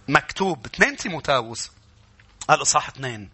مكتوب. 0.07 0.65
2 0.65 0.97
تيموتاوس. 0.97 1.76
الإصحاح 2.49 2.87
اثنين. 2.87 3.29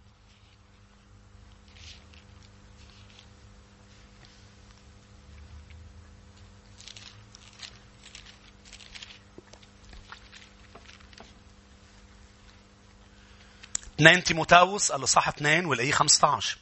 اثنين 13.95 14.23
تيموتاوس 14.23 14.91
الإصحاح 14.91 15.27
اثنين 15.27 15.65
والآية 15.65 15.91
15 15.91 16.57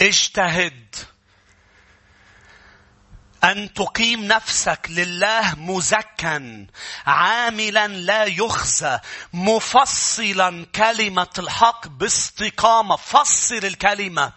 اجتهد. 0.00 0.96
أن 3.44 3.72
تقيم 3.72 4.24
نفسك 4.24 4.86
لله 4.90 5.54
مزكا 5.54 6.66
عاملا 7.06 7.88
لا 7.88 8.24
يخزى 8.24 8.98
مفصلا 9.32 10.66
كلمة 10.74 11.28
الحق 11.38 11.88
باستقامة 11.88 12.96
فصل 12.96 13.54
الكلمة. 13.54 14.32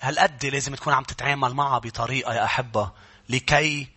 هالقد 0.00 0.46
لازم 0.46 0.74
تكون 0.74 0.92
عم 0.92 1.02
تتعامل 1.04 1.54
معها 1.54 1.78
بطريقة 1.78 2.34
يا 2.34 2.44
أحبة؟ 2.44 2.92
لكي 3.28 3.88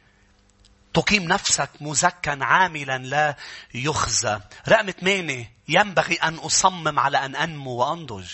تقيم 0.94 1.24
نفسك 1.24 1.70
مزكا 1.82 2.38
عاملا 2.42 2.98
لا 2.98 3.36
يخزى. 3.74 4.40
رقم 4.70 4.92
ثمانية 4.92 5.52
ينبغي 5.68 6.16
أن 6.16 6.36
أصمم 6.36 7.00
على 7.00 7.26
أن 7.26 7.36
أنمو 7.36 7.72
وأنضج. 7.72 8.30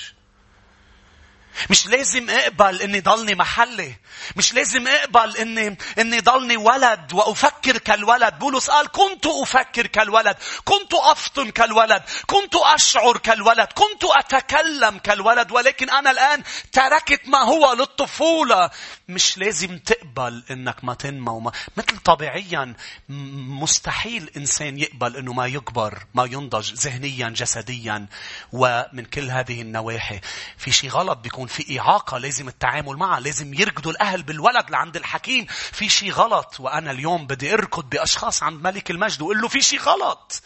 مش 1.70 1.88
لازم 1.88 2.30
اقبل 2.30 2.82
اني 2.82 3.00
ضلني 3.00 3.36
محلي. 3.36 3.96
مش 4.36 4.54
لازم 4.54 4.88
اقبل 4.88 5.38
اني 5.38 5.78
اني 6.00 6.20
ضلني 6.20 6.58
ولد 6.58 7.14
وافكر 7.14 7.78
كالولد. 7.78 8.40
بولس 8.40 8.70
قال 8.70 8.88
كنت 8.92 9.26
أفكر 9.26 9.88
كالولد، 9.88 10.36
كنت 10.66 10.94
أفطن 10.94 11.50
كالولد، 11.50 12.04
كنت 12.26 12.56
أشعر 12.56 13.18
كالولد، 13.18 13.68
كنت 13.68 14.04
أتكلم 14.04 14.98
كالولد، 14.98 15.52
ولكن 15.52 15.90
أنا 15.90 16.12
الآن 16.12 16.44
تركت 16.72 17.22
ما 17.28 17.44
هو 17.44 17.74
للطفولة. 17.74 18.70
مش 19.08 19.38
لازم 19.38 19.78
تقبل 19.78 20.44
إنك 20.52 20.84
ما 20.84 20.94
تنمى 20.94 21.32
وما 21.32 21.52
مثل 21.78 21.98
طبيعيا 21.98 22.74
مستحيل 23.10 24.32
إنسان 24.38 24.80
يقبل 24.80 25.18
إنه 25.18 25.34
ما 25.34 25.48
يكبر، 25.48 26.04
ما 26.14 26.26
ينضج 26.26 26.74
ذهنيا، 26.74 27.30
جسديا 27.30 28.08
ومن 28.52 29.06
كل 29.06 29.32
هذه 29.32 29.62
النواحي. 29.62 30.22
في 30.58 30.72
شيء 30.72 30.90
غلط 30.90 31.18
بيكون 31.18 31.49
في 31.50 31.80
إعاقة 31.80 32.18
لازم 32.18 32.48
التعامل 32.48 32.98
معها 32.98 33.20
لازم 33.20 33.54
يركضوا 33.54 33.92
الأهل 33.92 34.24
بالولد 34.24 34.70
لعند 34.70 34.96
الحكيم. 34.96 35.46
في 35.46 35.90
شيء 35.90 36.12
غلط 36.12 36.60
وأنا 36.60 36.92
اليوم 36.92 37.28
بدي 37.28 37.54
أركض 37.54 37.90
بأشخاص 37.90 38.44
عند 38.44 38.64
ملك 38.64 38.92
المجد 38.92 39.22
وأقول 39.22 39.42
له 39.42 39.48
في 39.48 39.62
شيء 39.62 39.80
غلط. 39.80 40.42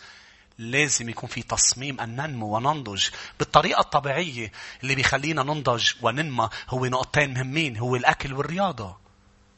لازم 0.58 1.10
يكون 1.10 1.30
في 1.30 1.42
تصميم 1.42 2.00
أن 2.00 2.16
ننمو 2.16 2.56
وننضج 2.56 3.10
بالطريقة 3.40 3.80
الطبيعية 3.80 4.52
اللي 4.84 4.96
بيخلينا 4.96 5.44
ننضج 5.44 5.92
وننمى. 6.02 6.50
هو 6.70 6.86
نقطتين 6.86 7.34
مهمين 7.34 7.78
هو 7.78 7.96
الأكل 7.96 8.34
والرياضة. 8.34 8.98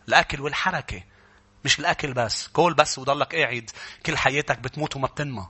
الأكل 0.07 0.41
والحركة 0.41 1.03
مش 1.65 1.79
الأكل 1.79 2.13
بس. 2.13 2.47
كل 2.47 2.73
بس 2.73 2.99
وضلك 2.99 3.35
قاعد 3.35 3.71
كل 4.05 4.17
حياتك 4.17 4.59
بتموت 4.59 4.95
وما 4.95 5.07
بتنمى. 5.07 5.47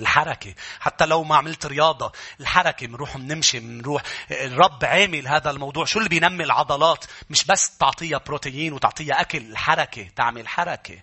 الحركة. 0.00 0.54
حتى 0.80 1.06
لو 1.06 1.24
ما 1.24 1.36
عملت 1.36 1.66
رياضة 1.66 2.12
الحركة 2.40 2.86
بنروح 2.86 3.16
بنمشي 3.16 3.60
بنروح. 3.60 4.02
الرب 4.30 4.84
عامل 4.84 5.28
هذا 5.28 5.50
الموضوع. 5.50 5.84
شو 5.84 5.98
اللي 5.98 6.08
بينمي 6.08 6.44
العضلات؟ 6.44 7.04
مش 7.30 7.44
بس 7.44 7.76
تعطيها 7.76 8.18
بروتين 8.18 8.72
وتعطيها 8.72 9.20
أكل 9.20 9.38
الحركة 9.38 10.08
تعمل 10.16 10.48
حركة. 10.48 10.98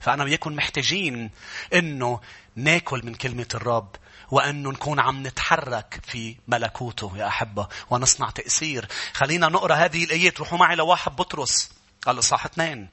فأنا 0.00 0.24
وياكم 0.24 0.52
محتاجين 0.56 1.30
إنه 1.74 2.20
ناكل 2.56 3.00
من 3.04 3.14
كلمة 3.14 3.48
الرب 3.54 3.96
وأنه 4.30 4.70
نكون 4.70 5.00
عم 5.00 5.26
نتحرك 5.26 6.00
في 6.06 6.36
ملكوته 6.48 7.12
يا 7.16 7.26
أحبة 7.26 7.68
ونصنع 7.90 8.30
تأثير. 8.30 8.88
خلينا 9.12 9.48
نقرأ 9.48 9.74
هذه 9.74 10.04
الآيات 10.04 10.38
روحوا 10.38 10.58
معي 10.58 10.76
لواحد 10.76 11.16
بطرس. 11.16 11.70
الإصحاح 12.08 12.44
اثنين. 12.44 12.88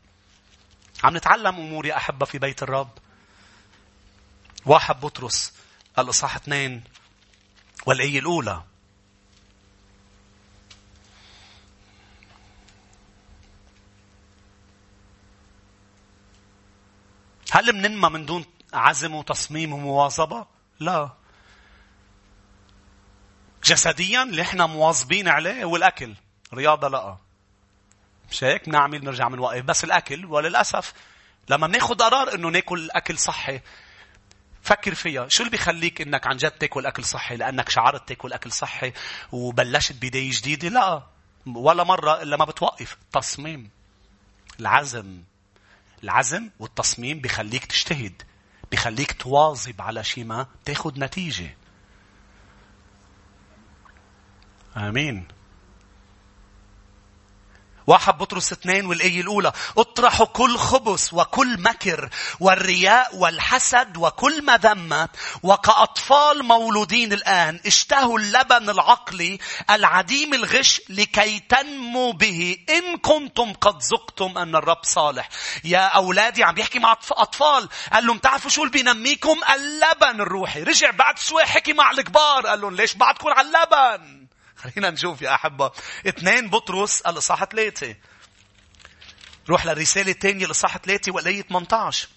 عم 1.03 1.17
نتعلم 1.17 1.55
أمور 1.55 1.85
يا 1.85 1.97
أحبة 1.97 2.25
في 2.25 2.39
بيت 2.39 2.63
الرب. 2.63 2.89
واحد 4.65 4.99
بطرس 5.01 5.53
الإصحاح 5.99 6.35
اثنين 6.35 6.83
والآية 7.85 8.19
الأولى 8.19 8.63
هل 17.51 17.73
مننمى 17.73 18.09
من 18.09 18.25
دون 18.25 18.45
عزم 18.73 19.15
وتصميم 19.15 19.73
ومواظبة؟ 19.73 20.45
لا. 20.79 21.09
جسديا 23.63 24.23
اللي 24.23 24.41
إحنا 24.41 24.65
مواظبين 24.65 25.27
عليه 25.27 25.63
هو 25.63 25.75
الأكل. 25.75 26.13
رياضة 26.53 26.87
لا. 26.87 27.17
مش 28.31 28.43
هيك 28.43 28.69
بنعمل 28.69 29.03
نرجع 29.05 29.29
من 29.29 29.39
وقف 29.39 29.63
بس 29.63 29.83
الأكل 29.83 30.25
وللأسف 30.25 30.93
لما 31.49 31.67
بناخذ 31.67 31.95
قرار 31.95 32.35
إنه 32.35 32.49
ناكل 32.49 32.91
أكل 32.91 33.17
صحي 33.17 33.61
فكر 34.63 34.95
فيها. 34.95 35.27
شو 35.27 35.43
اللي 35.43 35.51
بيخليك 35.51 36.01
إنك 36.01 36.27
عن 36.27 36.37
جد 36.37 36.51
تاكل 36.51 36.85
أكل 36.85 37.03
صحي؟ 37.03 37.37
لأنك 37.37 37.69
شعرت 37.69 38.07
تاكل 38.07 38.33
أكل 38.33 38.51
صحي 38.51 38.93
وبلشت 39.31 39.95
بداية 40.01 40.31
جديدة؟ 40.33 40.69
لا 40.69 41.03
ولا 41.45 41.83
مرة 41.83 42.21
إلا 42.21 42.37
ما 42.37 42.45
بتوقف. 42.45 42.97
تصميم 43.11 43.69
العزم. 44.59 45.21
العزم 46.03 46.49
والتصميم 46.59 47.19
بيخليك 47.19 47.65
تجتهد. 47.65 48.21
بيخليك 48.71 49.11
تواظب 49.11 49.81
على 49.81 50.03
شيء 50.03 50.23
ما 50.23 50.47
تاخذ 50.65 50.99
نتيجة. 50.99 51.57
آمين. 54.77 55.27
واحد 57.87 58.17
بطرس 58.17 58.51
اثنين 58.51 58.85
والآية 58.85 59.21
الأولى. 59.21 59.51
اطرحوا 59.77 60.25
كل 60.25 60.57
خبث 60.57 61.13
وكل 61.13 61.61
مكر 61.61 62.09
والرياء 62.39 63.15
والحسد 63.15 63.97
وكل 63.97 64.45
مذمة 64.45 65.09
وكأطفال 65.43 66.45
مولودين 66.45 67.13
الآن 67.13 67.59
اشتهوا 67.65 68.19
اللبن 68.19 68.69
العقلي 68.69 69.39
العديم 69.69 70.33
الغش 70.33 70.81
لكي 70.89 71.39
تنموا 71.39 72.13
به. 72.13 72.57
إن 72.69 72.97
كنتم 72.97 73.53
قد 73.53 73.81
ذقتم 73.83 74.37
أن 74.37 74.55
الرب 74.55 74.83
صالح. 74.83 75.29
يا 75.63 75.85
أولادي 75.87 76.43
عم 76.43 76.55
بيحكي 76.55 76.79
مع 76.79 76.91
أطفال. 77.11 77.69
قال 77.93 78.07
لهم 78.07 78.17
تعرفوا 78.17 78.49
شو 78.49 78.63
اللي 78.63 78.71
بينميكم؟ 78.71 79.39
اللبن 79.55 80.21
الروحي. 80.21 80.63
رجع 80.63 80.91
بعد 80.91 81.19
شوي 81.19 81.45
حكي 81.45 81.73
مع 81.73 81.91
الكبار. 81.91 82.47
قال 82.47 82.61
لهم 82.61 82.75
ليش 82.75 82.93
بعدكم 82.93 83.29
على 83.29 83.47
اللبن؟ 83.47 84.27
خلينا 84.61 84.89
نشوف 84.89 85.21
يا 85.21 85.35
أحبة. 85.35 85.71
اثنين 86.07 86.49
بطرس 86.49 87.01
الإصحاح 87.01 87.43
ثلاثة 87.43 87.95
روح 89.49 89.65
للرسالة 89.65 90.11
الثانية 90.11 90.45
الإصحاح 90.45 90.77
ثلاثة 90.77 91.11
والآية 91.11 91.41
18 91.41 92.07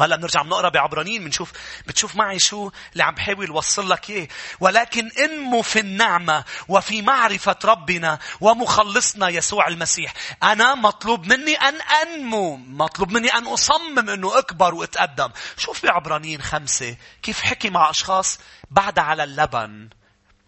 هلا 0.00 0.16
بنرجع 0.16 0.42
بنقرأ 0.42 0.68
بعبرانيين 0.68 1.24
بنشوف 1.24 1.52
بتشوف 1.86 2.16
معي 2.16 2.38
شو 2.38 2.70
اللي 2.92 3.04
عم 3.04 3.14
بحاول 3.14 3.48
يوصل 3.48 3.90
لك 3.90 4.10
اياه 4.10 4.28
ولكن 4.60 5.10
انمو 5.18 5.62
في 5.62 5.80
النعمة 5.80 6.44
وفي 6.68 7.02
معرفة 7.02 7.56
ربنا 7.64 8.18
ومخلصنا 8.40 9.28
يسوع 9.28 9.68
المسيح. 9.68 10.12
أنا 10.42 10.74
مطلوب 10.74 11.26
مني 11.26 11.54
أن 11.54 11.74
أنمو. 11.80 12.56
مطلوب 12.56 13.12
مني 13.12 13.28
أن 13.28 13.46
أصمم 13.46 14.10
إنه 14.10 14.38
أكبر 14.38 14.74
وأتقدم. 14.74 15.28
شوف 15.56 15.82
بعبرانيين 15.82 16.42
خمسة 16.42 16.96
كيف 17.22 17.40
حكي 17.40 17.70
مع 17.70 17.90
أشخاص 17.90 18.38
بعد 18.70 18.98
على 18.98 19.24
اللبن. 19.24 19.88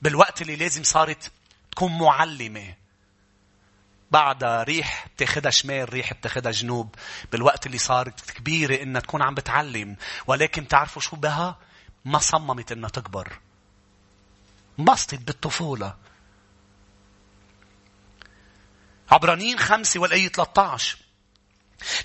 بالوقت 0.02 0.42
اللي 0.42 0.56
لازم 0.56 0.82
صارت 0.82 1.30
تكون 1.70 1.98
معلمة. 1.98 2.74
بعدها 4.10 4.62
ريح 4.62 5.06
بتاخدها 5.16 5.50
شمال 5.50 5.92
ريح 5.92 6.12
بتاخدها 6.12 6.52
جنوب. 6.52 6.94
بالوقت 7.32 7.66
اللي 7.66 7.78
صارت 7.78 8.30
كبيرة 8.30 8.82
إنها 8.82 9.00
تكون 9.00 9.22
عم 9.22 9.34
بتعلم. 9.34 9.96
ولكن 10.26 10.68
تعرفوا 10.68 11.02
شو 11.02 11.16
بها؟ 11.16 11.58
ما 12.04 12.18
صممت 12.18 12.72
إنها 12.72 12.90
تكبر. 12.90 13.38
انبسطت 14.78 15.20
بالطفولة. 15.20 15.96
عبرانيين 19.10 19.58
خمسة 19.58 20.00
والآية 20.00 20.28
13 20.28 20.98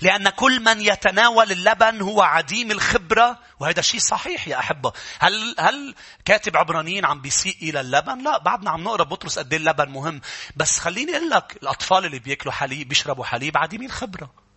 لأن 0.02 0.28
كل 0.28 0.60
من 0.60 0.80
يتناول 0.80 1.52
اللبن 1.52 2.00
هو 2.00 2.22
عديم 2.22 2.70
الخبرة 2.70 3.38
وهذا 3.60 3.82
شيء 3.82 4.00
صحيح 4.00 4.48
يا 4.48 4.58
أحبة. 4.58 4.92
هل, 5.18 5.54
هل 5.58 5.94
كاتب 6.24 6.56
عبرانيين 6.56 7.04
عم 7.04 7.20
بيسيء 7.20 7.56
إلى 7.62 7.80
اللبن؟ 7.80 8.24
لا 8.24 8.38
بعدنا 8.38 8.70
عم 8.70 8.84
نقرأ 8.84 9.04
بطرس 9.04 9.38
قد 9.38 9.52
إيه 9.52 9.60
اللبن 9.60 9.88
مهم. 9.88 10.20
بس 10.56 10.78
خليني 10.78 11.16
أقول 11.16 11.30
لك 11.30 11.58
الأطفال 11.62 12.04
اللي 12.04 12.18
بياكلوا 12.18 12.52
حليب 12.52 12.88
بيشربوا 12.88 13.24
حليب 13.24 13.58
عديمين 13.58 13.90
خبرة. 13.90 14.47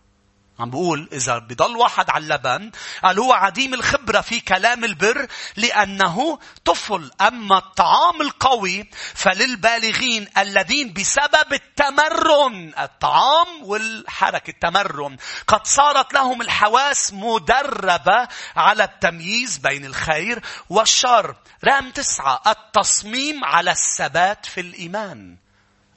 عم 0.58 0.70
بقول 0.70 1.08
إذا 1.12 1.38
بضل 1.38 1.76
واحد 1.76 2.10
على 2.10 2.24
اللبن 2.24 2.70
قال 3.02 3.18
هو 3.18 3.32
عديم 3.32 3.74
الخبرة 3.74 4.20
في 4.20 4.40
كلام 4.40 4.84
البر 4.84 5.26
لأنه 5.56 6.38
طفل. 6.64 7.10
أما 7.20 7.58
الطعام 7.58 8.20
القوي 8.20 8.90
فللبالغين 9.14 10.28
الذين 10.38 10.92
بسبب 10.92 11.52
التمرن 11.52 12.74
الطعام 12.78 13.62
والحركة 13.62 14.50
التمرن 14.50 15.16
قد 15.46 15.66
صارت 15.66 16.14
لهم 16.14 16.42
الحواس 16.42 17.12
مدربة 17.12 18.28
على 18.56 18.84
التمييز 18.84 19.58
بين 19.58 19.84
الخير 19.84 20.42
والشر. 20.68 21.36
رقم 21.64 21.90
تسعة 21.90 22.42
التصميم 22.46 23.44
على 23.44 23.70
الثبات 23.70 24.46
في 24.46 24.60
الإيمان. 24.60 25.36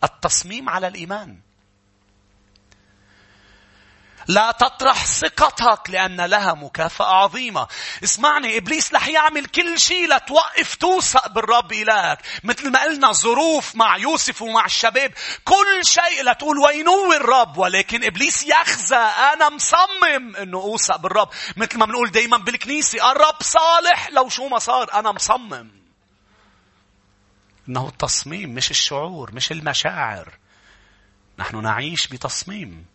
التصميم 0.03 0.69
على 0.69 0.87
الإيمان. 0.87 1.44
لا 4.27 4.51
تطرح 4.51 5.05
ثقتك 5.05 5.89
لأن 5.89 6.21
لها 6.21 6.53
مكافأة 6.53 7.05
عظيمة. 7.05 7.67
اسمعني 8.03 8.57
إبليس 8.57 8.93
رح 8.93 9.07
يعمل 9.07 9.45
كل 9.45 9.79
شيء 9.79 10.15
لتوقف 10.15 10.75
توثق 10.75 11.27
بالرب 11.27 11.73
إلهك. 11.73 12.19
مثل 12.43 12.71
ما 12.71 12.83
قلنا 12.83 13.11
ظروف 13.11 13.75
مع 13.75 13.97
يوسف 13.97 14.41
ومع 14.41 14.65
الشباب. 14.65 15.13
كل 15.43 15.85
شيء 15.85 16.23
لتقول 16.23 16.59
وينو 16.59 17.13
الرب 17.13 17.57
ولكن 17.57 18.03
إبليس 18.03 18.43
يخزى 18.43 18.95
أنا 19.33 19.49
مصمم 19.49 20.35
أنه 20.35 20.57
أوثق 20.57 20.95
بالرب. 20.95 21.29
مثل 21.57 21.77
ما 21.77 21.85
بنقول 21.85 22.11
دايما 22.11 22.37
بالكنيسة 22.37 23.11
الرب 23.11 23.43
صالح 23.43 24.09
لو 24.11 24.29
شو 24.29 24.47
ما 24.47 24.59
صار 24.59 24.93
أنا 24.93 25.11
مصمم. 25.11 25.71
إنه 27.69 27.87
التصميم 27.87 28.55
مش 28.55 28.71
الشعور 28.71 29.31
مش 29.31 29.51
المشاعر. 29.51 30.33
نحن 31.39 31.63
نعيش 31.63 32.07
بتصميم. 32.07 32.94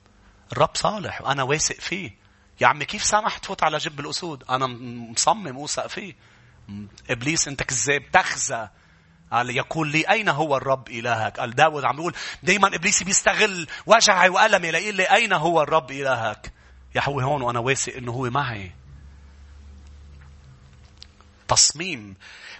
الرب 0.53 0.71
صالح 0.75 1.21
وأنا 1.23 1.43
واثق 1.43 1.81
فيه. 1.81 2.17
يا 2.61 2.67
عمي 2.67 2.85
كيف 2.85 3.05
سامح 3.05 3.39
تفوت 3.39 3.63
على 3.63 3.79
جب 3.79 4.01
الأسود؟ 4.01 4.45
أنا 4.51 4.67
مصمم 5.11 5.57
أوثق 5.57 5.87
فيه. 5.87 6.17
إبليس 7.11 7.49
أنت 7.49 7.63
كذاب 7.63 8.11
تخزى. 8.13 8.69
قال 9.33 9.51
يقول 9.51 9.89
لي 9.89 10.11
أين 10.11 10.29
هو 10.29 10.57
الرب 10.57 10.89
إلهك؟ 10.89 11.41
قال 11.41 11.55
داود 11.55 11.85
عم 11.85 11.97
بيقول 11.97 12.15
دايما 12.43 12.75
إبليس 12.75 13.03
بيستغل 13.03 13.67
وجعي 13.87 14.29
وألمي 14.29 14.71
ليقول 14.71 14.95
لي 14.95 15.05
أين 15.05 15.33
هو 15.33 15.63
الرب 15.63 15.91
إلهك؟ 15.91 16.53
يا 16.95 17.03
هو 17.05 17.21
هون 17.21 17.43
وأنا 17.43 17.59
واثق 17.59 17.97
إنه 17.97 18.13
هو 18.13 18.31
معي. 18.31 18.73
تصميم 21.49 22.17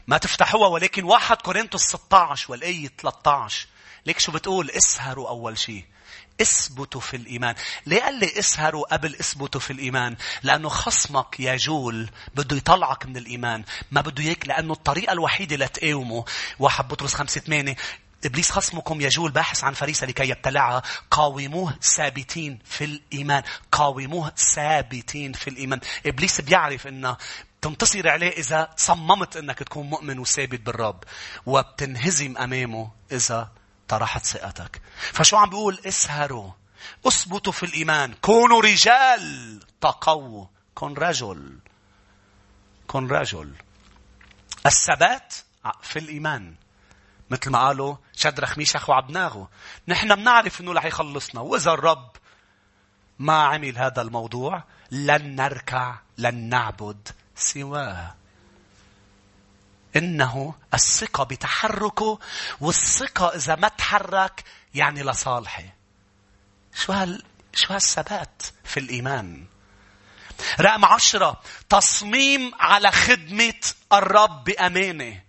ما 0.07 0.19
تفتحوها 0.19 0.69
ولكن 0.69 1.05
واحد 1.05 1.37
كورنثوس 1.37 1.83
16 1.83 2.53
والآية 2.53 2.89
13 2.99 3.67
ليك 4.07 4.19
شو 4.19 4.33
بتقول 4.33 4.71
اسهروا 4.71 5.29
أول 5.29 5.59
شيء 5.59 5.85
اثبتوا 6.41 7.01
في 7.01 7.17
الإيمان. 7.17 7.55
ليه 7.87 8.03
قال 8.03 8.15
لي 8.15 8.39
اسهروا 8.39 8.95
قبل 8.95 9.15
اثبتوا 9.15 9.61
في 9.61 9.73
الإيمان؟ 9.73 10.17
لأنه 10.43 10.69
خصمك 10.69 11.41
يا 11.41 11.57
جول 11.57 12.11
بده 12.35 12.57
يطلعك 12.57 13.07
من 13.07 13.17
الإيمان. 13.17 13.65
ما 13.91 14.01
بده 14.01 14.25
يك 14.25 14.49
لأنه 14.49 14.73
الطريقة 14.73 15.13
الوحيدة 15.13 15.57
لتقاومه 15.57 16.25
واحد 16.59 16.89
بطرس 16.89 17.15
خمسة 17.15 17.41
ثمانية 17.41 17.77
إبليس 18.25 18.51
خصمكم 18.51 19.01
يجول 19.01 19.31
باحث 19.31 19.65
عن 19.65 19.73
فريسة 19.73 20.07
لكي 20.07 20.29
يبتلعها 20.29 20.83
قاوموه 21.11 21.75
ثابتين 21.83 22.59
في 22.65 22.85
الإيمان 22.85 23.43
قاوموه 23.73 24.33
ثابتين 24.55 25.33
في 25.33 25.51
الإيمان 25.51 25.81
إبليس 26.07 26.41
بيعرف 26.41 26.87
أنه 26.87 27.17
تنتصر 27.63 28.09
عليه 28.09 28.31
إذا 28.31 28.71
صممت 28.77 29.37
أنك 29.37 29.59
تكون 29.59 29.87
مؤمن 29.87 30.19
وثابت 30.19 30.61
بالرب 30.61 31.05
وبتنهزم 31.47 32.37
أمامه 32.39 32.91
إذا 33.13 33.51
طرحت 33.91 34.25
ثقتك 34.25 34.83
فشو 35.13 35.37
عم 35.37 35.51
بيقول؟ 35.51 35.81
اسهروا. 35.87 36.51
اثبتوا 37.07 37.53
في 37.53 37.67
الإيمان. 37.67 38.15
كونوا 38.15 38.63
رجال. 38.63 39.61
تقووا 39.81 40.47
كن 40.75 40.95
رجل. 40.95 41.59
كن 42.87 43.07
رجل. 43.09 43.55
الثبات 44.67 45.35
في 45.83 45.99
الإيمان. 45.99 46.55
مثل 47.31 47.51
ما 47.51 47.59
قالوا 47.59 47.97
شدرخ 48.17 48.59
ميشخ 48.59 48.91
وعبناغو 48.91 49.49
نحن 49.89 50.15
بنعرف 50.15 50.61
إنه 50.61 50.73
رح 50.73 50.85
يخلصنا. 50.85 51.41
وإذا 51.41 51.73
الرب 51.73 52.11
ما 53.19 53.43
عمل 53.43 53.79
هذا 53.79 54.03
الموضوع 54.03 54.65
لن 54.91 55.37
نركع 55.37 55.99
لن 56.19 56.49
نعبد 56.49 57.09
سواه. 57.35 58.15
إنه 59.97 60.55
الثقة 60.75 61.25
بتحركه 61.25 62.19
والثقة 62.61 63.29
إذا 63.35 63.55
ما 63.55 63.69
تحرك 63.69 64.45
يعني 64.75 65.03
لصالحه. 65.03 65.65
شو 66.75 66.93
هال 66.93 67.23
شو 67.55 67.75
هالثبات 67.75 68.43
في 68.65 68.81
الإيمان؟ 68.81 69.45
رقم 70.61 70.85
عشرة 70.85 71.41
تصميم 71.69 72.53
على 72.61 72.91
خدمة 72.91 73.61
الرب 73.93 74.45
بأمانة. 74.45 75.21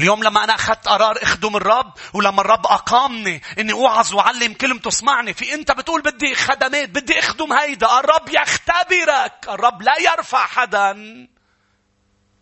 اليوم 0.00 0.22
لما 0.22 0.44
أنا 0.44 0.54
أخذت 0.54 0.88
قرار 0.88 1.22
أخدم 1.22 1.56
الرب 1.56 1.92
ولما 2.14 2.40
الرب 2.40 2.66
أقامني 2.66 3.42
إني 3.58 3.72
أوعظ 3.72 4.14
وأعلم 4.14 4.52
كلمته 4.52 4.88
اسمعني 4.88 5.34
في 5.34 5.54
أنت 5.54 5.72
بتقول 5.72 6.02
بدي 6.02 6.34
خدمات 6.34 6.88
بدي 6.88 7.18
أخدم 7.18 7.52
هيدا 7.52 7.98
الرب 8.00 8.28
يختبرك 8.28 9.48
الرب 9.48 9.82
لا 9.82 9.92
يرفع 10.00 10.46
حدا 10.46 10.92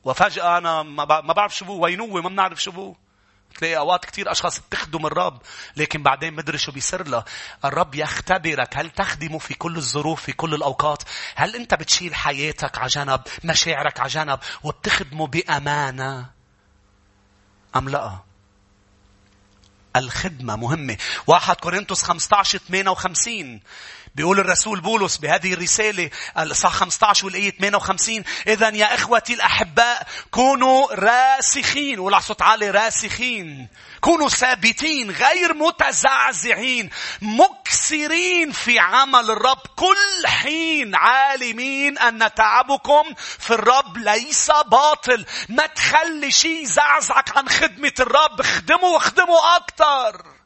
وفجأة 0.09 0.59
أنا 0.59 0.83
ما 0.83 1.33
بعرف 1.33 1.57
شو 1.57 1.65
بو 1.65 1.85
وينوه 1.85 2.23
ما 2.23 2.29
بنعرف 2.29 2.63
شو 2.63 2.71
بو. 2.71 2.97
تلاقي 3.59 3.77
أوقات 3.77 4.05
كثير 4.05 4.33
أشخاص 4.33 4.59
بتخدم 4.59 5.07
الرب 5.07 5.43
لكن 5.77 6.03
بعدين 6.03 6.35
مدري 6.35 6.59
شو 6.59 6.73
بيصير 6.73 7.09
له. 7.09 7.25
الرب 7.65 7.95
يختبرك 7.95 8.77
هل 8.77 8.91
تخدمه 8.91 9.39
في 9.39 9.55
كل 9.55 9.77
الظروف 9.77 10.23
في 10.23 10.33
كل 10.33 10.55
الأوقات؟ 10.55 11.03
هل 11.35 11.57
أنت 11.57 11.75
بتشيل 11.75 12.15
حياتك 12.15 12.79
على 12.79 12.89
جنب 12.89 13.21
مشاعرك 13.45 14.01
على 14.01 14.09
جنب 14.09 14.39
وبتخدمه 14.63 15.27
بأمانة؟ 15.27 16.31
أم 17.77 17.89
لا؟ 17.89 18.19
الخدمة 19.97 20.57
مهمة. 20.57 20.97
واحد 21.27 21.57
كورنثوس 21.57 22.03
15 22.03 22.59
58 22.59 23.61
بيقول 24.19 24.41
الرسول 24.41 24.81
بولس 24.81 25.17
بهذه 25.17 25.53
الرسالة 25.53 26.11
الإصحاح 26.39 26.73
15 26.73 27.27
والآية 27.27 27.51
58 27.51 28.25
إذا 28.49 28.69
يا 28.69 28.95
إخوتي 28.95 29.35
الأحباء 29.35 30.07
كونوا 30.31 30.95
راسخين 30.95 31.99
ولا 31.99 32.21
صوت 32.21 32.43
عالي 32.43 32.71
راسخين. 32.71 33.69
كونوا 34.01 34.29
ثابتين 34.29 35.11
غير 35.11 35.55
متزعزعين 35.55 36.91
مكسرين 37.23 38.53
في 38.53 38.79
عمل 38.79 39.31
الرب. 39.31 39.63
كل 39.77 40.27
حين 40.27 40.95
عالمين 40.95 41.99
أن 41.99 42.35
تعبكم 42.35 43.15
في 43.39 43.51
الرب 43.51 43.97
ليس 43.97 44.51
باطل. 44.67 45.27
ما 45.49 45.67
تخلي 45.67 46.31
شيء 46.31 46.63
يزعزعك 46.63 47.37
عن 47.37 47.49
خدمة 47.49 47.95
الرب. 48.01 48.43
خدمه 48.43 48.85
واخدمه 48.85 49.57
أكثر 49.57 50.38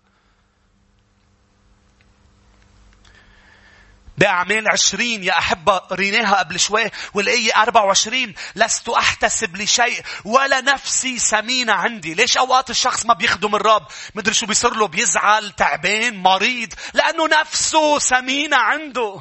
بأعمال 4.22 4.70
عشرين 4.70 5.24
يا 5.24 5.38
أحبة 5.38 5.78
قريناها 5.78 6.34
قبل 6.34 6.60
شوي 6.60 6.90
والآية 7.14 7.62
أربعة 7.62 7.84
وعشرين 7.84 8.34
لست 8.54 8.88
أحتسب 8.88 9.56
لشيء 9.56 10.02
ولا 10.24 10.60
نفسي 10.60 11.18
سمينة 11.18 11.72
عندي. 11.72 12.14
ليش 12.14 12.36
أوقات 12.36 12.70
الشخص 12.70 13.06
ما 13.06 13.14
بيخدم 13.14 13.54
الرب؟ 13.54 13.86
مدري 14.14 14.34
شو 14.34 14.46
بيصير 14.46 14.74
له 14.74 14.86
بيزعل 14.88 15.50
تعبان 15.50 16.16
مريض 16.16 16.72
لأنه 16.94 17.28
نفسه 17.40 17.98
سمينة 17.98 18.56
عنده. 18.56 19.20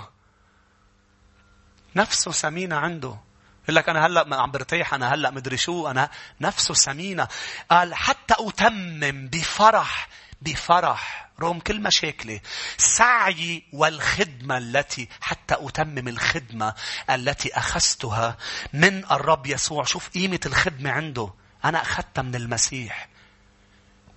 نفسه 1.95 2.32
سمينة 2.32 2.76
عنده. 2.76 3.18
يقول 3.64 3.76
لك 3.76 3.89
أنا 3.89 4.06
هلأ 4.06 4.41
عم 4.41 4.52
برتاح 4.52 4.93
أنا 4.93 5.14
هلأ 5.14 5.32
مدري 5.32 5.58
شو 5.58 5.88
أنا 5.88 6.10
نفسه 6.41 6.74
سمينة. 6.74 7.28
قال 7.72 7.95
حتى 7.95 8.36
أتمم 8.39 9.28
بفرح 9.28 10.08
بفرح 10.42 11.32
رغم 11.39 11.60
كل 11.60 11.82
مشاكلي. 11.82 12.42
سعي 12.78 13.64
والخدمة 13.74 14.58
التي 14.58 15.08
حتى 15.22 15.56
أتمم 15.60 16.08
الخدمة 16.08 16.76
التي 17.10 17.58
أخذتها 17.58 18.38
من 18.74 19.06
الرب 19.12 19.48
يسوع. 19.48 19.84
شوف 19.84 20.10
قيمة 20.10 20.39
الخدمة 20.46 20.92
عنده. 20.92 21.34
أنا 21.66 21.82
أخذتها 21.82 22.22
من 22.22 22.36
المسيح. 22.36 23.10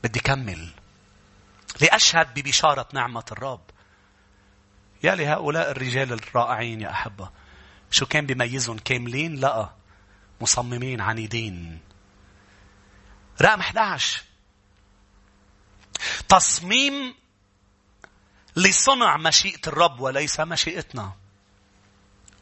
بدي 0.04 0.20
كمل. 0.20 0.70
لأشهد 1.80 2.34
ببشارة 2.34 2.88
نعمة 2.92 3.24
الرب. 3.32 3.64
يا 5.02 5.14
لهؤلاء 5.14 5.70
الرجال 5.70 6.12
الرائعين 6.12 6.80
يا 6.80 6.90
أحبة. 6.90 7.30
شو 7.90 8.06
كان 8.06 8.26
بيميزهم؟ 8.26 8.78
كاملين؟ 8.78 9.34
لا. 9.34 9.70
مصممين 10.40 11.00
عنيدين. 11.00 11.80
رقم 13.42 13.60
11 13.60 14.22
تصميم 16.28 17.14
لصنع 18.56 19.16
مشيئة 19.16 19.60
الرب 19.66 20.00
وليس 20.00 20.40
مشيئتنا. 20.40 21.12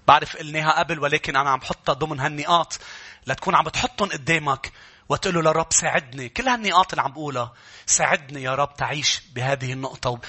بعرف 0.09 0.37
قلناها 0.37 0.79
قبل 0.79 0.99
ولكن 0.99 1.37
أنا 1.37 1.51
عم 1.51 1.59
بحطها 1.59 1.93
ضمن 1.93 2.21
هالنقاط 2.21 2.79
لتكون 3.27 3.55
عم 3.55 3.65
بتحطهم 3.65 4.09
قدامك 4.09 4.73
وتقول 5.09 5.35
له 5.35 5.41
للرب 5.41 5.73
ساعدني. 5.73 6.29
كل 6.29 6.49
هالنقاط 6.49 6.93
اللي 6.93 7.03
عم 7.03 7.13
بقولها 7.13 7.53
ساعدني 7.87 8.43
يا 8.43 8.55
رب 8.55 8.77
تعيش 8.77 9.21
بهذه 9.35 9.73
النقطة 9.73 10.21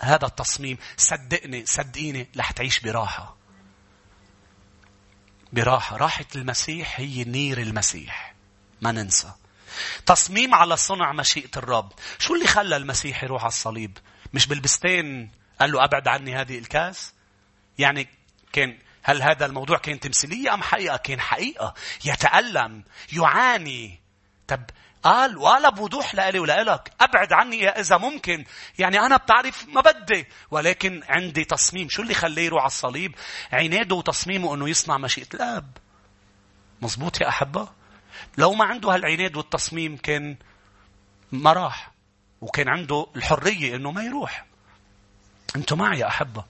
هذا 0.00 0.26
التصميم 0.26 0.78
صدقني 0.96 1.66
صدقيني 1.66 2.28
رح 2.38 2.50
تعيش 2.50 2.80
براحة. 2.80 3.36
براحة. 5.52 5.96
راحة 5.96 6.26
المسيح 6.34 7.00
هي 7.00 7.24
نير 7.24 7.60
المسيح. 7.60 8.34
ما 8.80 8.92
ننسى. 8.92 9.32
تصميم 10.06 10.54
على 10.54 10.76
صنع 10.76 11.12
مشيئة 11.12 11.50
الرب. 11.56 11.92
شو 12.18 12.34
اللي 12.34 12.46
خلى 12.46 12.76
المسيح 12.76 13.24
يروح 13.24 13.42
على 13.42 13.48
الصليب؟ 13.48 13.98
مش 14.32 14.46
بالبستين 14.46 15.30
قال 15.60 15.72
له 15.72 15.84
أبعد 15.84 16.08
عني 16.08 16.36
هذه 16.36 16.58
الكاس؟ 16.58 17.14
يعني 17.78 18.08
كان 18.52 18.78
هل 19.02 19.22
هذا 19.22 19.46
الموضوع 19.46 19.78
كان 19.78 20.00
تمثيلية 20.00 20.54
أم 20.54 20.62
حقيقة؟ 20.62 20.96
كان 20.96 21.20
حقيقة. 21.20 21.74
يتألم. 22.04 22.84
يعاني. 23.12 24.00
طب 24.48 24.62
قال 25.02 25.38
ولا 25.38 25.70
بوضوح 25.70 26.14
لإلي 26.14 26.38
ولإلك 26.38 26.92
أبعد 27.00 27.32
عني 27.32 27.68
إذا 27.68 27.96
ممكن 27.96 28.44
يعني 28.78 29.00
أنا 29.00 29.16
بتعرف 29.16 29.66
ما 29.68 29.80
بدي 29.80 30.26
ولكن 30.50 31.02
عندي 31.08 31.44
تصميم 31.44 31.88
شو 31.88 32.02
اللي 32.02 32.14
خليه 32.14 32.42
يروح 32.42 32.60
على 32.60 32.66
الصليب 32.66 33.14
عناده 33.52 33.94
وتصميمه 33.94 34.54
أنه 34.54 34.68
يصنع 34.68 34.98
مشيئة 34.98 35.28
الآب 35.34 35.76
مزبوط 36.82 37.20
يا 37.20 37.28
أحبة 37.28 37.68
لو 38.38 38.54
ما 38.54 38.64
عنده 38.64 38.94
هالعناد 38.94 39.36
والتصميم 39.36 39.96
كان 39.96 40.36
ما 41.32 41.52
راح 41.52 41.90
وكان 42.40 42.68
عنده 42.68 43.06
الحرية 43.16 43.76
إنه 43.76 43.90
ما 43.90 44.02
يروح. 44.02 44.46
أنتوا 45.56 45.76
معي 45.76 45.98
يا 45.98 46.06
أحبة. 46.06 46.44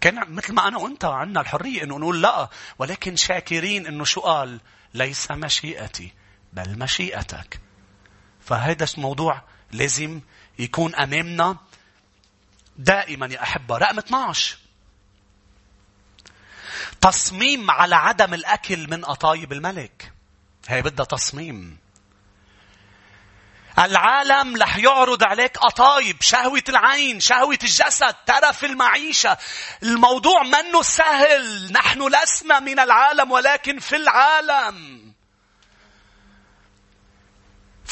كان 0.00 0.34
مثل 0.34 0.52
ما 0.52 0.68
أنا 0.68 0.78
وأنت 0.78 1.04
عندنا 1.04 1.40
الحرية 1.40 1.82
إنه 1.82 1.98
نقول 1.98 2.22
لا 2.22 2.48
ولكن 2.78 3.16
شاكرين 3.16 3.86
إنه 3.86 4.04
شو 4.04 4.20
قال 4.20 4.60
ليس 4.94 5.30
مشيئتي 5.30 6.12
بل 6.52 6.78
مشيئتك. 6.78 7.60
فهذا 8.40 8.86
الموضوع 8.96 9.42
لازم 9.72 10.20
يكون 10.58 10.94
أمامنا 10.94 11.56
دائما 12.76 13.26
يا 13.26 13.42
أحبة. 13.42 13.78
رقم 13.78 13.98
12 13.98 14.58
تصميم 17.00 17.70
على 17.70 17.94
عدم 17.94 18.34
الأكل 18.34 18.90
من 18.90 19.04
قطايب 19.04 19.52
الملك. 19.52 20.12
هي 20.68 20.82
بدها 20.82 21.06
تصميم. 21.06 21.78
العالم 23.78 24.56
رح 24.56 24.76
يعرض 24.76 25.24
عليك 25.24 25.58
قطايب 25.58 26.22
شهوة 26.22 26.62
العين 26.68 27.20
شهوة 27.20 27.58
الجسد 27.62 28.14
ترف 28.26 28.64
المعيشة. 28.64 29.38
الموضوع 29.82 30.42
منه 30.42 30.82
سهل. 30.82 31.72
نحن 31.72 32.08
لسنا 32.08 32.60
من 32.60 32.78
العالم 32.78 33.30
ولكن 33.30 33.78
في 33.78 33.96
العالم. 33.96 35.11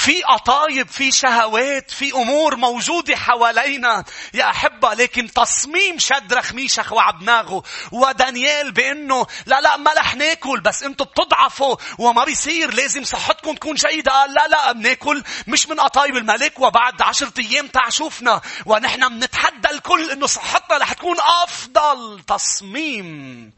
في 0.00 0.22
قطايب 0.22 0.88
في 0.88 1.12
شهوات 1.12 1.90
في 1.90 2.12
أمور 2.12 2.56
موجودة 2.56 3.16
حوالينا. 3.16 4.04
يا 4.34 4.50
أحبة 4.50 4.94
لكن 4.94 5.32
تصميم 5.32 5.98
شدرخ 5.98 6.52
ميشخ 6.52 6.92
وعبناغو 6.92 7.64
ودانيال 7.92 8.72
بإنه 8.72 9.26
لا 9.46 9.60
لا 9.60 9.76
ما 9.76 9.92
رح 9.92 10.14
ناكل 10.14 10.60
بس 10.60 10.82
أنتم 10.82 11.04
بتضعفوا. 11.04 11.76
وما 11.98 12.24
بيصير 12.24 12.74
لازم 12.74 13.04
صحتكم 13.04 13.54
تكون 13.54 13.74
جيده 13.74 14.12
قال 14.12 14.34
لا 14.34 14.48
لا 14.48 14.72
بناكل. 14.72 15.22
مش 15.46 15.68
من 15.68 15.80
قطايب 15.80 16.16
الملك 16.16 16.60
وبعد 16.60 17.02
عشرة 17.02 17.32
أيام 17.38 17.66
تاع 17.66 17.88
شوفنا 17.88 18.40
ونحن 18.66 19.08
بنتحدى 19.08 19.70
الكل 19.70 20.10
إنه 20.10 20.26
صحتنا 20.26 20.78
رح 20.78 20.92
تكون 20.92 21.16
أفضل. 21.44 22.20
تصميم. 22.26 23.52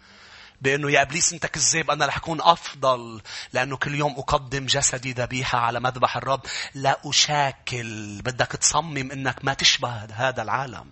بأنه 0.63 0.91
يا 0.91 1.03
إبليس 1.03 1.33
أنت 1.33 1.47
كذاب 1.47 1.91
أنا 1.91 2.07
رح 2.07 2.17
أكون 2.17 2.41
أفضل 2.41 3.23
لأنه 3.53 3.77
كل 3.77 3.95
يوم 3.95 4.13
أقدم 4.19 4.67
جسدي 4.67 5.13
ذبيحة 5.13 5.59
على 5.59 5.81
مذبح 5.81 6.17
الرب. 6.17 6.41
لا 6.75 7.01
أشاكل 7.05 8.23
بدك 8.23 8.47
تصمم 8.47 9.11
أنك 9.11 9.45
ما 9.45 9.55
تشبه 9.55 10.05
هذا 10.13 10.43
العالم. 10.43 10.87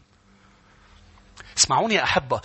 اسمعوني 1.59 1.95
يا 1.95 2.03
أحبة 2.03 2.41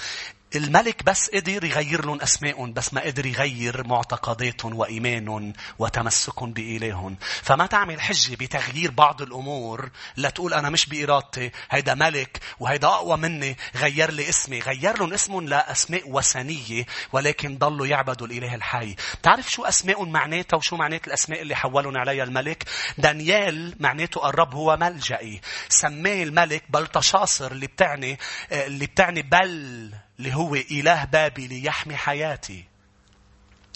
الملك 0.55 1.03
بس 1.03 1.29
قدر 1.29 1.63
يغير 1.63 2.05
لهم 2.05 2.21
أسمائهم 2.21 2.73
بس 2.73 2.93
ما 2.93 3.01
قدر 3.01 3.25
يغير 3.25 3.87
معتقداتهم 3.87 4.75
وإيمانهم 4.75 5.53
وتمسكهم 5.79 6.53
بإلههم 6.53 7.17
فما 7.21 7.65
تعمل 7.65 8.01
حجة 8.01 8.35
بتغيير 8.35 8.91
بعض 8.91 9.21
الأمور 9.21 9.89
لتقول 10.17 10.53
أنا 10.53 10.69
مش 10.69 10.85
بإرادتي 10.85 11.51
هيدا 11.71 11.93
ملك 11.93 12.39
وهيدا 12.59 12.87
أقوى 12.87 13.17
مني 13.17 13.57
غير 13.75 14.11
لي 14.11 14.29
اسمي. 14.29 14.59
غير 14.59 14.97
لهم 14.97 15.13
اسمهم 15.13 15.47
لأسماء 15.47 16.09
وثنية 16.09 16.85
ولكن 17.11 17.57
ضلوا 17.57 17.87
يعبدوا 17.87 18.27
الإله 18.27 18.55
الحي. 18.55 18.95
تعرف 19.23 19.51
شو 19.51 19.63
أسمائهم 19.65 20.11
معناتها 20.11 20.57
وشو 20.57 20.75
معنات 20.75 21.07
الأسماء 21.07 21.41
اللي 21.41 21.55
حولهم 21.55 21.97
عليها 21.97 22.23
الملك؟ 22.23 22.63
دانيال 22.97 23.75
معناته 23.79 24.29
الرب 24.29 24.55
هو 24.55 24.77
ملجئي 24.77 25.41
سماه 25.69 26.23
الملك 26.23 26.63
بلطشاصر 26.69 27.51
اللي 27.51 27.67
بتعني 27.67 28.19
اللي 28.51 28.85
بتعني 28.85 29.21
بل. 29.21 30.04
اللي 30.19 30.33
هو 30.33 30.55
إله 30.55 31.03
بابلي 31.03 31.65
يحمي 31.65 31.95
حياتي. 31.95 32.65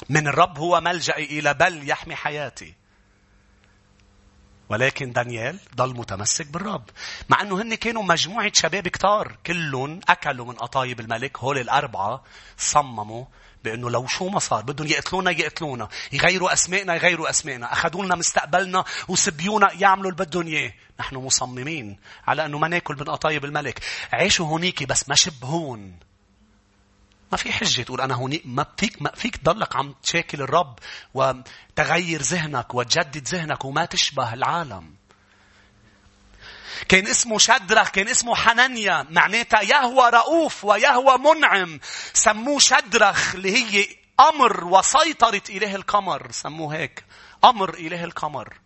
من 0.09 0.27
الرب 0.27 0.57
هو 0.59 0.81
ملجأي 0.81 1.23
إلى 1.23 1.53
بل 1.53 1.89
يحمي 1.89 2.15
حياتي. 2.15 2.73
ولكن 4.69 5.11
دانيال 5.11 5.59
ضل 5.75 5.95
متمسك 5.95 6.47
بالرب. 6.47 6.89
مع 7.29 7.41
أنه 7.41 7.61
هن 7.61 7.75
كانوا 7.75 8.03
مجموعة 8.03 8.51
شباب 8.53 8.87
كتار. 8.87 9.37
كلهم 9.45 9.99
أكلوا 10.09 10.45
من 10.45 10.53
قطايب 10.53 10.99
الملك. 10.99 11.37
هول 11.37 11.57
الأربعة 11.57 12.23
صمموا 12.57 13.25
بأنه 13.63 13.89
لو 13.89 14.07
شو 14.07 14.29
ما 14.29 14.39
صار 14.39 14.63
بدهم 14.63 14.87
يقتلونا 14.87 15.31
يقتلونا 15.31 15.89
يغيروا 16.11 16.53
أسمائنا 16.53 16.95
يغيروا 16.95 17.29
أسمائنا 17.29 17.73
أخذوا 17.73 18.05
لنا 18.05 18.15
مستقبلنا 18.15 18.85
وسبيونا 19.07 19.73
يعملوا 19.73 20.11
اللي 20.11 20.25
بدهم 20.25 20.47
إياه. 20.47 20.73
نحن 20.99 21.15
مصممين 21.15 21.99
على 22.27 22.45
أنه 22.45 22.57
ما 22.57 22.67
ناكل 22.67 22.95
من 22.95 23.03
قطايب 23.03 23.45
الملك. 23.45 23.79
عيشوا 24.13 24.45
هونيك 24.45 24.83
بس 24.83 25.09
ما 25.09 25.15
شبهون. 25.15 25.99
ما 27.31 27.37
في 27.37 27.51
حجة 27.51 27.81
تقول 27.81 28.01
أنا 28.01 28.13
هوني 28.15 28.41
ما 28.45 28.65
فيك 28.77 29.01
ما 29.01 29.11
فيك 29.15 29.37
تضلك 29.37 29.75
عم 29.75 29.95
تشاكل 30.03 30.41
الرب 30.41 30.79
وتغير 31.13 32.21
ذهنك 32.21 32.75
وتجدد 32.75 33.27
ذهنك 33.27 33.65
وما 33.65 33.85
تشبه 33.85 34.33
العالم. 34.33 34.95
كان 36.87 37.07
اسمه 37.07 37.37
شدرخ 37.37 37.89
كان 37.89 38.07
اسمه 38.07 38.35
حنانيا 38.35 39.05
معناتها 39.09 39.61
يهوى 39.61 40.09
رؤوف 40.09 40.65
ويهوى 40.65 41.17
منعم 41.17 41.79
سموه 42.13 42.59
شدرخ 42.59 43.35
اللي 43.35 43.51
هي 43.57 43.87
أمر 44.19 44.65
وسيطرة 44.65 45.41
إله 45.49 45.75
القمر 45.75 46.31
سموه 46.31 46.75
هيك 46.75 47.03
أمر 47.43 47.73
إله 47.73 48.03
القمر 48.03 48.59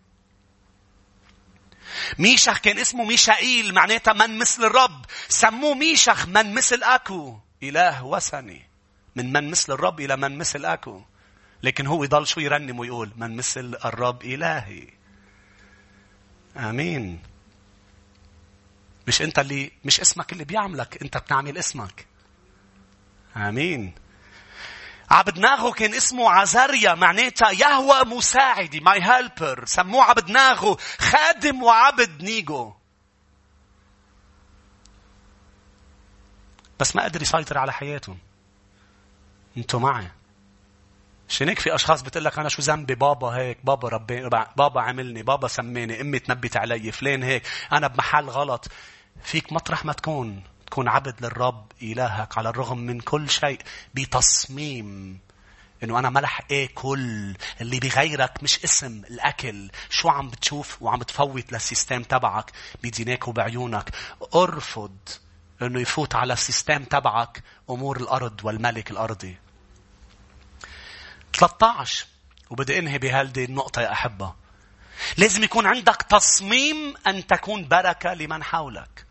ميشخ 2.18 2.58
كان 2.58 2.80
اسمه 2.80 3.04
ميشائيل 3.04 3.74
معناتها 3.74 4.14
من 4.14 4.38
مثل 4.38 4.64
الرب 4.64 5.06
سموه 5.30 5.74
ميشخ 5.74 6.28
من 6.28 6.54
مثل 6.54 6.84
أكو 6.84 7.38
إله 7.70 8.04
وثني. 8.06 8.62
من 9.16 9.34
من 9.34 9.52
مثل 9.52 9.74
الرب 9.74 10.00
إلى 10.00 10.18
من 10.18 10.38
مثل 10.38 10.66
أكو. 10.66 11.02
لكن 11.64 11.88
هو 11.88 12.04
يضل 12.04 12.28
شو 12.28 12.40
يرنم 12.40 12.80
ويقول 12.80 13.12
من 13.16 13.36
مثل 13.36 13.78
الرب 13.86 14.24
إلهي. 14.24 14.88
آمين. 16.58 17.20
مش 19.08 19.22
أنت 19.22 19.40
اللي 19.40 19.72
مش 19.86 20.00
اسمك 20.00 20.34
اللي 20.34 20.44
بيعملك 20.46 21.02
أنت 21.02 21.18
بتعمل 21.18 21.58
اسمك. 21.58 22.06
آمين. 23.38 23.94
عبدناغو 25.10 25.72
كان 25.72 25.94
اسمه 25.94 26.30
عزاريا 26.32 26.94
معناتها 26.94 27.52
يهوى 27.52 28.06
مساعدي 28.06 28.80
my 28.80 29.04
helper 29.04 29.66
سموه 29.66 30.04
عبدناغو 30.04 30.78
خادم 31.00 31.64
وعبد 31.64 32.24
نيجو. 32.24 32.74
بس 36.84 36.96
ما 36.96 37.04
قدر 37.04 37.22
يسيطر 37.22 37.58
على 37.58 37.74
حياتهم. 37.74 38.18
أنتوا 39.58 39.80
معي. 39.80 40.12
عشان 41.30 41.50
هيك 41.50 41.60
في 41.60 41.76
أشخاص 41.76 42.02
بتقول 42.02 42.26
لك 42.26 42.40
أنا 42.40 42.50
شو 42.50 42.62
ذنبي؟ 42.62 42.96
بابا 42.96 43.28
هيك 43.28 43.58
بابا 43.64 43.90
ربي 43.90 44.30
بابا 44.30 44.82
عملني 44.82 45.24
بابا 45.24 45.48
سماني 45.48 46.02
أمي 46.02 46.20
تنبت 46.20 46.58
علي 46.58 46.92
فلان 46.92 47.24
هيك. 47.24 47.44
أنا 47.72 47.88
بمحل 47.88 48.30
غلط. 48.30 48.68
فيك 49.24 49.54
مطرح 49.54 49.86
ما 49.86 49.94
تكون. 49.94 50.44
تكون 50.66 50.88
عبد 50.88 51.26
للرب 51.26 51.72
إلهك 51.82 52.38
على 52.38 52.50
الرغم 52.50 52.78
من 52.78 53.00
كل 53.00 53.30
شيء 53.30 53.60
بتصميم 53.94 55.20
إنه 55.84 56.00
أنا 56.00 56.10
ما 56.10 56.20
رح 56.20 56.42
اكل 56.52 57.36
اللي 57.62 57.80
بغيرك 57.80 58.44
مش 58.44 58.64
اسم 58.64 59.02
الأكل. 59.10 59.72
شو 59.90 60.10
عم 60.10 60.30
بتشوف 60.30 60.82
وعم 60.82 61.00
بتفوت 61.00 61.54
لل 61.54 61.66
system 61.66 62.04
تبعك؟ 62.04 62.52
بدينيك 62.84 63.28
وبعيونك. 63.28 63.90
أرفض. 64.36 64.98
إنه 65.66 65.82
يفوت 65.82 66.16
على 66.16 66.34
ال 66.34 66.41
system 66.41 66.84
تبعك 66.84 67.44
أمور 67.70 67.98
الأرض 67.98 68.40
والملك 68.44 68.92
الأرضي. 68.92 69.38
13 71.34 72.06
وبدي 72.50 72.80
أنهي 72.80 72.98
بهذه 72.98 73.46
النقطة 73.46 73.82
يا 73.82 73.92
أحبة. 73.92 74.34
لازم 75.18 75.44
يكون 75.44 75.66
عندك 75.66 75.96
تصميم 76.10 76.94
أن 77.08 77.28
تكون 77.28 77.68
بركة 77.68 78.14
لمن 78.14 78.44
حولك. 78.44 79.06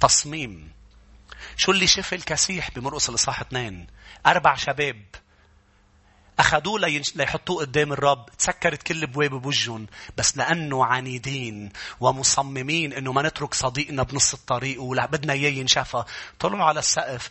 تصميم. 0.00 0.72
شو 1.56 1.72
اللي 1.72 1.86
شاف 1.86 2.14
الكسيح 2.14 2.70
بمرقص 2.70 3.08
الإصحاح 3.08 3.40
اثنين؟ 3.40 3.86
أربع 4.26 4.54
شباب. 4.54 5.04
أخذوه 6.38 6.80
ليحطوه 7.16 7.60
قدام 7.60 7.92
الرب. 7.92 8.26
تسكرت 8.38 8.82
كل 8.82 9.06
بواب 9.06 9.30
بوجهن 9.30 9.86
بس 10.16 10.36
لأنه 10.36 10.84
عنيدين 10.84 11.72
ومصممين 12.00 12.92
أنه 12.92 13.12
ما 13.12 13.22
نترك 13.22 13.54
صديقنا 13.54 14.02
بنص 14.02 14.34
الطريق 14.34 14.82
ولا 14.82 15.06
بدنا 15.06 15.32
إياه 15.32 15.50
ينشفى. 15.50 16.04
طلعوا 16.38 16.64
على 16.64 16.78
السقف 16.78 17.30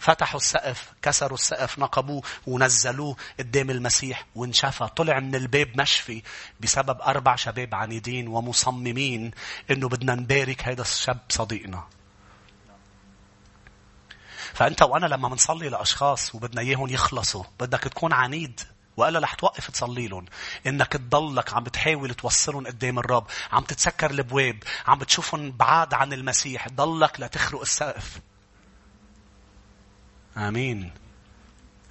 فتحوا 0.00 0.40
السقف 0.40 0.92
كسروا 1.02 1.38
السقف 1.38 1.78
نقبوه 1.78 2.22
ونزلوه 2.46 3.16
قدام 3.38 3.70
المسيح 3.70 4.26
وانشفى. 4.34 4.88
طلع 4.96 5.20
من 5.20 5.34
الباب 5.34 5.80
مشفي 5.80 6.22
بسبب 6.60 7.00
أربع 7.00 7.36
شباب 7.36 7.74
عنيدين 7.74 8.28
ومصممين 8.28 9.30
إنه 9.70 9.88
بدنا 9.88 10.14
نبارك 10.14 10.68
هذا 10.68 10.82
الشاب 10.82 11.18
صديقنا. 11.28 11.97
فأنت 14.54 14.82
وأنا 14.82 15.06
لما 15.06 15.28
منصلي 15.28 15.68
لأشخاص 15.68 16.34
وبدنا 16.34 16.60
إياهم 16.60 16.88
يخلصوا 16.88 17.44
بدك 17.60 17.80
تكون 17.80 18.12
عنيد 18.12 18.60
وإلا 18.96 19.18
رح 19.18 19.34
توقف 19.34 19.70
تصلي 19.70 20.08
لهم. 20.08 20.24
إنك 20.66 20.92
تضلك 20.92 21.54
عم 21.54 21.64
بتحاول 21.64 22.14
توصلهم 22.14 22.66
قدام 22.66 22.98
الرب. 22.98 23.26
عم 23.52 23.64
تتسكر 23.64 24.10
البواب. 24.10 24.62
عم 24.86 24.98
بتشوفهم 24.98 25.50
بعاد 25.50 25.94
عن 25.94 26.12
المسيح. 26.12 26.68
ضلك 26.68 27.20
لتخرق 27.20 27.60
السقف. 27.60 28.20
آمين. 30.36 30.92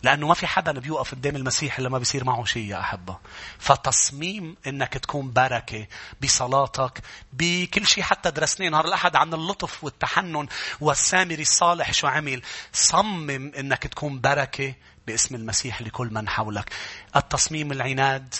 لأنه 0.03 0.27
ما 0.27 0.33
في 0.33 0.47
حدا 0.47 0.71
بيوقف 0.71 1.11
قدام 1.11 1.35
المسيح 1.35 1.79
إلا 1.79 1.89
ما 1.89 1.97
بيصير 1.97 2.23
معه 2.23 2.45
شيء 2.45 2.65
يا 2.65 2.79
أحبة. 2.79 3.17
فتصميم 3.59 4.55
إنك 4.67 4.93
تكون 4.93 5.33
بركة 5.33 5.87
بصلاتك 6.23 7.01
بكل 7.33 7.87
شيء 7.87 8.03
حتى 8.03 8.31
درسناه 8.31 8.69
نهار 8.69 8.85
الأحد 8.85 9.15
عن 9.15 9.33
اللطف 9.33 9.83
والتحنن 9.83 10.47
والسامري 10.81 11.41
الصالح 11.41 11.93
شو 11.93 12.07
عمل. 12.07 12.41
صمم 12.73 13.29
إنك 13.59 13.83
تكون 13.83 14.21
بركة 14.21 14.73
باسم 15.07 15.35
المسيح 15.35 15.81
لكل 15.81 16.07
من 16.13 16.29
حولك. 16.29 16.69
التصميم 17.15 17.71
العناد 17.71 18.35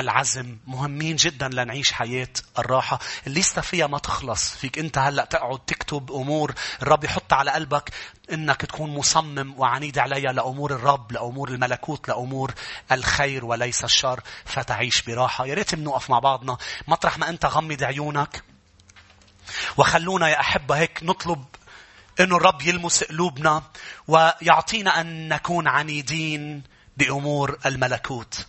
العزم. 0.00 0.58
مهمين 0.66 1.16
جدا 1.16 1.48
لنعيش 1.48 1.92
حياة 1.92 2.28
الراحة. 2.58 2.98
الليستة 3.26 3.62
فيها 3.62 3.86
ما 3.86 3.98
تخلص. 3.98 4.50
فيك 4.50 4.78
انت 4.78 4.98
هلأ 4.98 5.24
تقعد 5.24 5.58
تكتب 5.58 6.12
أمور 6.12 6.54
الرب 6.82 7.04
يحط 7.04 7.32
على 7.32 7.50
قلبك 7.50 7.90
إنك 8.32 8.60
تكون 8.60 8.94
مصمم 8.94 9.54
وعنيد 9.58 9.98
عليها 9.98 10.32
لأمور 10.32 10.74
الرب 10.74 11.12
لأمور 11.12 11.48
الملكوت 11.48 12.08
لأمور 12.08 12.54
الخير 12.92 13.44
وليس 13.44 13.84
الشر. 13.84 14.20
فتعيش 14.44 15.02
براحة. 15.02 15.46
يا 15.46 15.54
ريت 15.54 15.74
بنوقف 15.74 16.10
مع 16.10 16.18
بعضنا. 16.18 16.56
مطرح 16.88 17.18
ما 17.18 17.28
انت 17.28 17.46
غمض 17.46 17.82
عيونك. 17.82 18.42
وخلونا 19.76 20.28
يا 20.28 20.40
أحبة 20.40 20.78
هيك 20.78 21.00
نطلب 21.02 21.44
إنه 22.20 22.36
الرب 22.36 22.62
يلمس 22.62 23.04
قلوبنا 23.04 23.62
ويعطينا 24.08 25.00
أن 25.00 25.28
نكون 25.28 25.68
عنيدين 25.68 26.62
بأمور 26.96 27.58
الملكوت. 27.66 28.46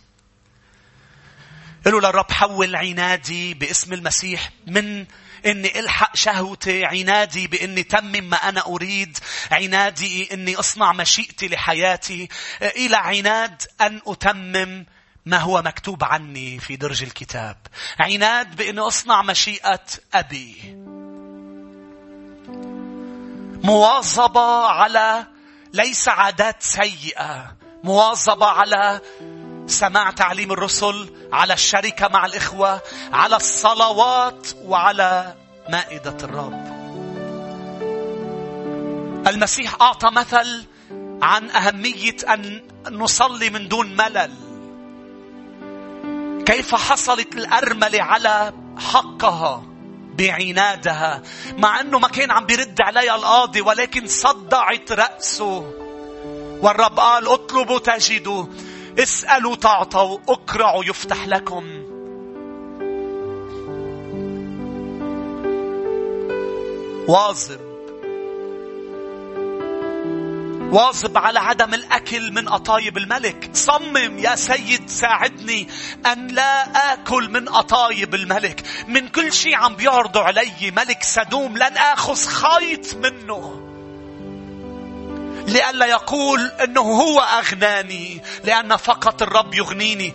قالوا 1.84 2.00
للرب 2.00 2.32
حول 2.32 2.76
عنادي 2.76 3.54
باسم 3.54 3.92
المسيح 3.92 4.50
من 4.66 5.06
إني 5.46 5.80
إلحق 5.80 6.16
شهوتي 6.16 6.84
عنادي 6.84 7.46
بإني 7.46 7.82
تمم 7.82 8.30
ما 8.30 8.36
أنا 8.36 8.66
أريد 8.66 9.18
عنادي 9.50 10.34
إني 10.34 10.56
أصنع 10.56 10.92
مشيئتي 10.92 11.48
لحياتي. 11.48 12.28
إلى 12.62 12.96
عناد 12.96 13.62
أن 13.80 14.00
أتمم 14.06 14.86
ما 15.26 15.36
هو 15.36 15.62
مكتوب 15.62 16.04
عني 16.04 16.58
في 16.58 16.76
درج 16.76 17.02
الكتاب. 17.02 17.56
عناد 18.00 18.56
بإني 18.56 18.80
أصنع 18.80 19.22
مشيئة 19.22 19.84
أبي. 20.14 20.76
مواظبة 23.64 24.66
على 24.66 25.26
ليس 25.72 26.08
عادات 26.08 26.62
سيئة. 26.62 27.56
مواظبة 27.84 28.46
على 28.46 29.00
سماع 29.66 30.10
تعليم 30.10 30.52
الرسل 30.52 31.10
على 31.32 31.52
الشركة 31.52 32.08
مع 32.08 32.26
الإخوة 32.26 32.80
على 33.12 33.36
الصلوات 33.36 34.46
وعلى 34.64 35.34
مائدة 35.68 36.16
الرب. 36.22 36.82
المسيح 39.26 39.82
أعطى 39.82 40.10
مثل 40.10 40.64
عن 41.22 41.50
أهمية 41.50 42.16
أن 42.28 42.62
نصلي 42.90 43.50
من 43.50 43.68
دون 43.68 43.96
ملل. 43.96 44.32
كيف 46.46 46.74
حصلت 46.74 47.34
الأرملة 47.34 48.02
على 48.02 48.52
حقها 48.78 49.62
بعنادها؟ 50.18 51.22
مع 51.58 51.80
أنه 51.80 51.98
ما 51.98 52.08
كان 52.08 52.30
عم 52.30 52.46
بيرد 52.46 52.80
عليها 52.80 53.16
القاضي 53.16 53.60
ولكن 53.60 54.06
صدعت 54.06 54.92
رأسه. 54.92 55.72
والرب 56.60 57.00
قال 57.00 57.28
اطلبوا 57.28 57.78
تجدوا. 57.78 58.46
اسألوا 58.98 59.56
تعطوا 59.56 60.18
اقرعوا 60.28 60.84
يفتح 60.84 61.26
لكم. 61.28 61.64
واظب. 67.08 67.60
واظب 70.72 71.18
على 71.18 71.38
عدم 71.38 71.74
الأكل 71.74 72.32
من 72.32 72.48
أطايب 72.48 72.96
الملك. 72.96 73.50
صمم 73.54 74.18
يا 74.18 74.36
سيد 74.36 74.88
ساعدني 74.88 75.68
أن 76.06 76.26
لا 76.26 76.62
آكل 76.92 77.30
من 77.30 77.48
أطايب 77.48 78.14
الملك. 78.14 78.62
من 78.88 79.08
كل 79.08 79.32
شيء 79.32 79.54
عم 79.54 79.76
بيعرضوا 79.76 80.22
علي 80.22 80.70
ملك 80.76 81.02
سدوم 81.02 81.56
لن 81.56 81.76
آخذ 81.76 82.26
خيط 82.26 82.94
منه. 82.94 83.61
لئلا 85.46 85.86
يقول 85.86 86.46
إنه 86.64 86.80
هو 86.80 87.20
أغناني 87.20 88.22
لأن 88.44 88.76
فقط 88.76 89.22
الرب 89.22 89.54
يغنيني. 89.54 90.12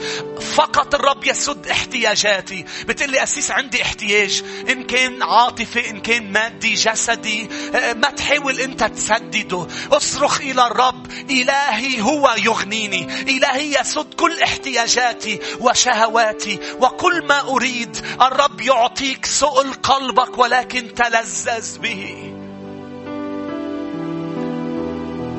فقط 0.55 0.95
الرب 0.95 1.25
يسد 1.25 1.67
احتياجاتي. 1.67 2.65
بتقول 2.85 3.11
لي 3.11 3.23
أسيس 3.23 3.51
عندي 3.51 3.81
احتياج. 3.81 4.43
إن 4.69 4.83
كان 4.83 5.23
عاطفي 5.23 5.89
إن 5.89 6.01
كان 6.01 6.31
مادي 6.31 6.73
جسدي 6.73 7.49
آه، 7.75 7.93
ما 7.93 8.09
تحاول 8.09 8.59
أنت 8.59 8.83
تسدده. 8.83 9.67
أصرخ 9.91 10.41
إلى 10.41 10.67
الرب. 10.67 11.11
إلهي 11.29 12.01
هو 12.01 12.35
يغنيني. 12.37 13.03
إلهي 13.21 13.79
يسد 13.79 14.13
كل 14.13 14.41
احتياجاتي 14.41 15.39
وشهواتي 15.59 16.59
وكل 16.79 17.25
ما 17.25 17.41
أريد. 17.41 17.97
الرب 18.21 18.61
يعطيك 18.61 19.25
سؤل 19.25 19.73
قلبك 19.73 20.37
ولكن 20.37 20.93
تلذذ 20.93 21.79
به. 21.79 22.36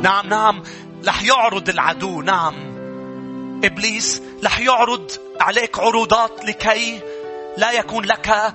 نعم 0.03 0.27
نعم. 0.27 0.63
رح 1.07 1.23
يعرض 1.23 1.69
العدو 1.69 2.23
نعم. 2.23 2.55
إبليس 3.65 4.23
رح 4.45 4.61
يعرض 4.61 5.11
عليك 5.41 5.79
عروضات 5.79 6.45
لكي 6.45 7.01
لا 7.57 7.73
يكون 7.73 8.05
لك 8.05 8.55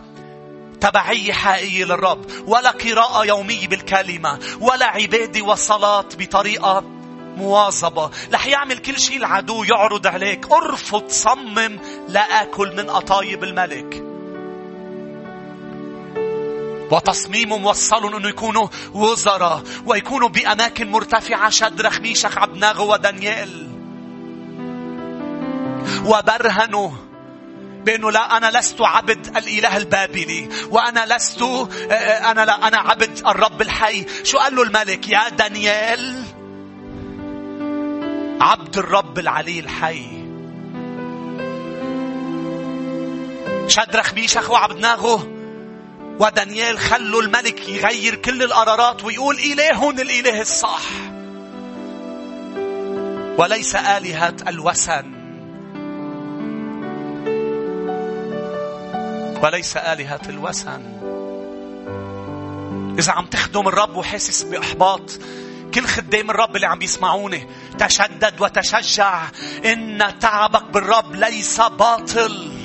تبعية 0.82 1.34
حقيقية 1.34 1.86
للرب 1.86 2.26
ولا 2.48 2.70
قراءة 2.72 3.26
يومية 3.26 3.68
بالكلمة 3.68 4.40
ولا 4.62 4.86
عبادة 4.86 5.42
وصلاة 5.42 6.06
بطريقة 6.18 6.84
مواظبة. 7.38 8.10
رح 8.34 8.48
يعمل 8.48 8.78
كل 8.78 9.00
شيء 9.00 9.18
العدو 9.18 9.64
يعرض 9.64 10.08
عليك. 10.08 10.52
ارفض 10.52 11.10
صمم 11.10 11.80
لا 12.08 12.42
أكل 12.42 12.76
من 12.76 12.90
قطايب 12.90 13.44
الملك. 13.44 14.03
وتصميمهم 16.94 17.66
وصلوا 17.66 18.18
أنه 18.18 18.30
يكونوا 18.30 18.68
وزراء 18.94 19.64
ويكونوا 19.86 20.30
بأماكن 20.30 20.92
مرتفعة 20.92 21.50
شدرخ 21.50 22.00
ميشخ 22.00 22.38
عبناغو 22.38 22.94
ودانيال 22.94 23.70
وبرهنوا 26.06 26.90
بأنه 27.86 28.12
لا 28.12 28.38
أنا 28.38 28.58
لست 28.60 28.82
عبد 28.82 29.38
الإله 29.38 29.78
البابلي 29.78 30.50
وأنا 30.70 31.16
لست 31.16 31.42
أنا 32.32 32.46
لا 32.46 32.68
أنا 32.68 32.78
عبد 32.78 33.22
الرب 33.28 33.62
الحي. 33.62 34.06
شو 34.24 34.38
قال 34.38 34.56
له 34.56 34.64
الملك؟ 34.64 35.10
يا 35.10 35.30
دانيال 35.30 36.24
عبد 38.42 38.78
الرب 38.78 39.20
العلي 39.20 39.60
الحي. 39.60 40.24
شدرخ 43.68 44.14
ميشخ 44.14 44.50
وعبدناغو 44.52 45.33
ودانيال 46.20 46.80
خلوا 46.80 47.22
الملك 47.22 47.70
يغير 47.70 48.16
كل 48.16 48.44
القرارات 48.44 49.04
ويقول 49.04 49.36
إلههم 49.36 50.00
الإله 50.00 50.42
الصح. 50.42 50.90
وليس 53.38 53.76
آلهة 53.76 54.36
الوثن. 54.48 55.12
وليس 59.44 59.78
آلهة 59.78 60.22
الوثن. 60.30 60.82
إذا 63.00 63.12
عم 63.12 63.26
تخدم 63.26 63.68
الرب 63.68 63.96
وحاسس 63.96 64.44
بإحباط 64.44 65.20
كل 65.74 65.86
خدام 65.86 66.30
الرب 66.30 66.56
اللي 66.56 66.68
عم 66.68 66.80
بيسمعوني 66.80 67.48
تشدد 67.80 68.42
وتشجع. 68.42 69.24
إن 69.66 70.20
تعبك 70.20 70.64
بالرب 70.64 71.16
ليس 71.16 71.62
باطل. 71.62 72.63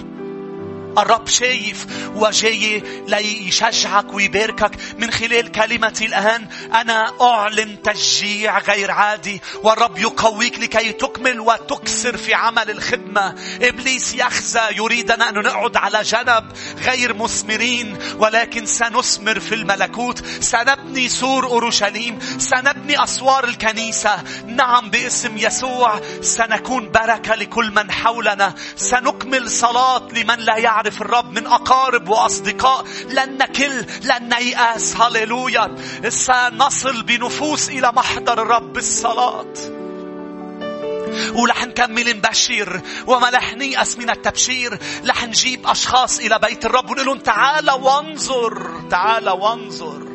الرب 0.98 1.28
شايف 1.28 1.86
وجاي 2.14 2.82
ليشجعك 3.08 4.14
ويباركك. 4.14 4.70
من 4.98 5.10
خلال 5.10 5.52
كلمتي 5.52 6.06
الآن 6.06 6.48
أنا 6.74 7.12
أعلن 7.20 7.82
تشجيع 7.82 8.58
غير 8.58 8.90
عادي. 8.90 9.42
والرب 9.62 9.98
يقويك 9.98 10.58
لكي 10.58 10.92
تكمل 10.92 11.40
وتكسر 11.40 12.16
في 12.16 12.34
عمل 12.34 12.70
الخدمة. 12.70 13.34
إبليس 13.62 14.14
يخزى 14.14 14.60
يريدنا 14.76 15.28
أن 15.28 15.34
نقعد 15.34 15.76
على 15.76 16.02
جنب 16.02 16.52
غير 16.84 17.14
مثمرين 17.14 17.98
ولكن 18.18 18.66
سنثمر 18.66 19.40
في 19.40 19.54
الملكوت. 19.54 20.26
سنبني 20.40 21.08
سور 21.08 21.46
أورشليم 21.46 22.18
سنبني 22.38 23.04
أسوار 23.04 23.44
الكنيسة. 23.44 24.22
نعم 24.46 24.90
باسم 24.90 25.38
يسوع 25.38 26.00
سنكون 26.22 26.90
بركة 26.90 27.34
لكل 27.34 27.70
من 27.70 27.90
حولنا. 27.90 28.54
سنكمل 28.76 29.50
صلاة 29.50 30.08
لمن 30.12 30.38
لا 30.38 30.56
يعرف 30.56 30.87
نعرف 30.88 31.02
الرب 31.02 31.32
من 31.32 31.46
أقارب 31.46 32.08
وأصدقاء. 32.08 32.84
لن 33.10 33.38
نكل 33.38 33.84
لن 34.04 34.28
نيأس. 34.28 34.96
هللويا. 34.96 35.74
سنصل 36.08 37.02
بنفوس 37.02 37.68
إلى 37.68 37.92
محضر 37.92 38.42
الرب 38.42 38.72
بالصلاة 38.72 39.54
ورح 41.34 41.66
نكمل 41.66 42.16
نبشر 42.16 42.80
وما 43.06 43.30
رح 43.30 43.54
نيأس 43.54 43.98
من 43.98 44.10
التبشير. 44.10 44.78
رح 45.06 45.24
نجيب 45.24 45.66
أشخاص 45.66 46.18
إلى 46.18 46.38
بيت 46.38 46.64
الرب 46.64 46.90
ونقول 46.90 47.06
لهم 47.06 47.18
تعال 47.18 47.70
وانظر. 47.70 48.80
تعال 48.90 49.28
وانظر. 49.28 50.08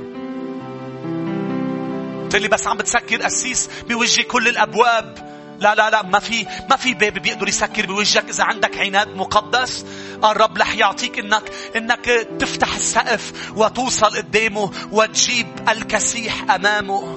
قلت 2.24 2.36
لي 2.36 2.48
بس 2.48 2.68
عم 2.68 2.78
بتسكر 2.78 3.22
قسيس 3.22 3.70
بوجه 3.88 4.22
كل 4.22 4.48
الأبواب. 4.48 5.34
لا 5.60 5.76
لا 5.76 5.90
لا. 5.90 6.02
ما 6.02 6.20
في 6.20 6.46
ما 6.70 6.76
في 6.76 6.94
باب 6.94 7.14
بيقدر 7.14 7.48
يسكر 7.48 7.86
بوجهك. 7.86 8.30
إذا 8.30 8.44
عندك 8.44 8.78
عناد 8.78 9.16
مقدس 9.16 9.86
الرب 10.24 10.58
رح 10.58 10.76
يعطيك 10.76 11.20
إنك 11.20 11.52
إنك 11.76 12.06
تفتح 12.40 12.76
السقف 12.76 13.52
وتوصل 13.56 14.18
قدامه 14.18 14.72
وتجيب 14.92 15.48
الكسيح 15.70 16.52
أمامه 16.52 17.16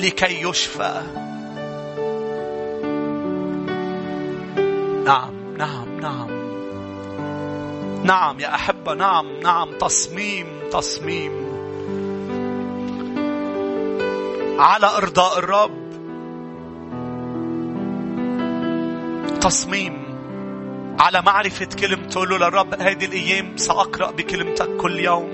لكي 0.00 0.48
يشفى. 0.48 1.02
نعم 5.04 5.56
نعم 5.58 6.00
نعم. 6.00 6.40
نعم 8.04 8.40
يا 8.40 8.54
أحبة. 8.54 8.94
نعم 8.94 9.40
نعم. 9.40 9.78
تصميم 9.78 10.46
تصميم. 10.72 11.50
على 14.58 14.86
أرضاء 14.86 15.38
الرب. 15.38 15.79
تصميم 19.40 20.10
على 21.00 21.22
معرفة 21.22 21.64
كلمته 21.64 22.26
له 22.26 22.36
للرب 22.38 22.82
هذه 22.82 23.04
الأيام 23.04 23.56
سأقرأ 23.56 24.10
بكلمتك 24.10 24.76
كل 24.76 25.00
يوم. 25.00 25.32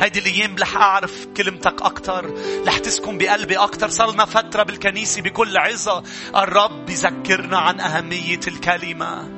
هيدي 0.00 0.18
الأيام 0.18 0.56
رح 0.60 0.76
أعرف 0.76 1.26
كلمتك 1.36 1.82
أكتر 1.82 2.34
رح 2.66 2.78
تسكن 2.78 3.18
بقلبي 3.18 3.56
أكتر. 3.56 3.88
صار 3.88 4.12
لنا 4.12 4.24
فترة 4.24 4.62
بالكنيسة 4.62 5.22
بكل 5.22 5.56
عظة. 5.56 6.02
الرب 6.36 6.86
بيذكرنا 6.86 7.58
عن 7.58 7.80
أهمية 7.80 8.40
الكلمة 8.48 9.28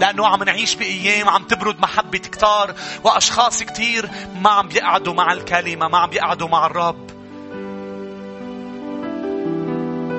لأنه 0.00 0.26
عم 0.26 0.42
نعيش 0.42 0.74
بأيام 0.74 1.28
عم 1.28 1.44
تبرد 1.44 1.80
محبة 1.80 2.18
كتار 2.18 2.74
وأشخاص 3.04 3.62
كتير 3.62 4.10
ما 4.40 4.50
عم 4.50 4.68
بيقعدوا 4.68 5.14
مع 5.14 5.32
الكلمة 5.32 5.88
ما 5.88 5.98
عم 5.98 6.10
بيقعدوا 6.10 6.48
مع 6.48 6.66
الرب. 6.66 7.21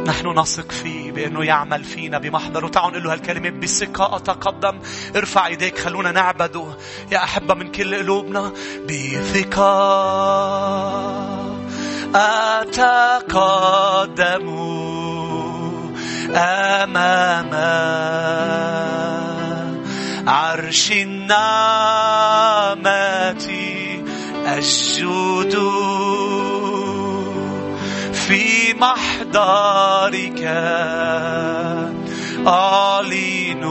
نحن 0.05 0.39
نثق 0.39 0.71
فيه 0.71 1.11
بأنه 1.11 1.43
يعمل 1.43 1.83
فينا 1.83 2.17
بمحضره. 2.17 2.67
تعالوا 2.67 2.91
نقول 2.91 3.03
له 3.03 3.13
هالكلمة 3.13 3.49
بثقة 3.49 4.15
أتقدم. 4.15 4.79
ارفع 5.15 5.47
إيديك 5.47 5.77
خلونا 5.79 6.11
نعبده. 6.11 6.65
يا 7.11 7.17
أحبة 7.17 7.53
من 7.53 7.71
كل 7.71 7.95
قلوبنا 7.95 8.51
بثقة 8.89 9.73
أتقدم 12.15 13.83
أمام 16.35 17.53
عرش 20.27 20.91
النعمة 20.91 21.43
أسجد 24.45 25.55
في 28.33 28.73
محضرك 28.73 30.41
أعلن 32.47 33.63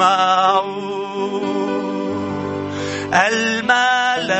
تسمع 0.00 0.64
الملائكة 3.12 4.30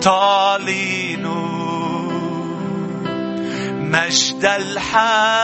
تعلن 0.00 1.26
مجد 3.80 4.44
الحمل 4.60 5.40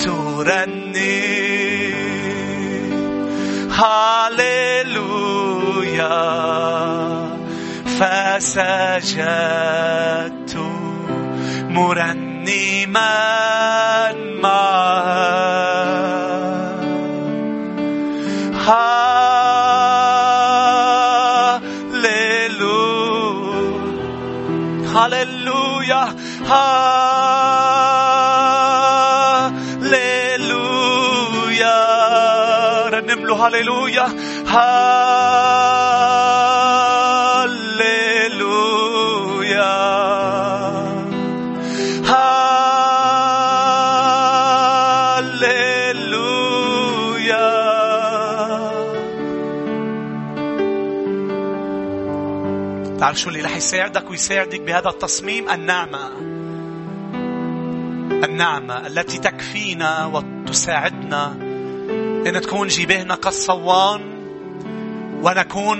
ترنم. 0.00 0.92
هاليلويا 3.70 5.02
فسجدت 7.98 9.32
مرنما 11.68 12.31
معه 12.46 13.32
هللويا 24.94 26.04
هللويا 30.12 30.98
رنم 32.88 33.26
له 33.26 33.46
هللويا 33.46 34.06
هللويا 34.46 35.11
تعرف 53.12 53.22
شو 53.22 53.28
اللي 53.28 53.40
رح 53.40 53.56
يساعدك 53.56 54.10
ويساعدك 54.10 54.60
بهذا 54.60 54.88
التصميم 54.88 55.50
النعمة. 55.50 56.08
النعمة 58.24 58.86
التي 58.86 59.18
تكفينا 59.18 60.06
وتساعدنا. 60.06 61.32
أن 62.26 62.40
تكون 62.40 62.68
جباهنا 62.68 63.14
كالصوان 63.14 64.00
ونكون 65.22 65.78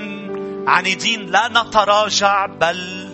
عنيدين 0.69 1.27
لا 1.27 1.49
نتراجع 1.49 2.47
بل 2.47 3.09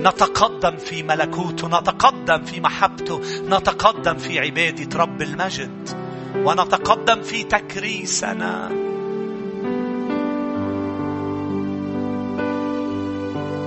نتقدم 0.00 0.76
في 0.76 1.02
ملكوته 1.02 1.68
نتقدم 1.68 2.44
في 2.44 2.60
محبته 2.60 3.20
نتقدم 3.48 4.14
في 4.14 4.40
عبادة 4.40 4.98
رب 4.98 5.22
المجد 5.22 5.88
ونتقدم 6.36 7.22
في 7.22 7.42
تكريسنا. 7.42 8.83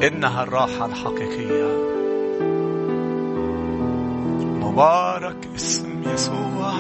إنها 0.04 0.44
الراحة 0.44 0.86
الحقيقية. 0.86 1.98
مبارك 4.62 5.38
اسم 5.56 6.04
يسوع. 6.14 6.74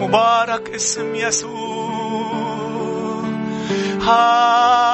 مبارك 0.00 0.70
اسم 0.74 1.14
يسوع. 1.14 1.92
هاليلويا 4.02 4.91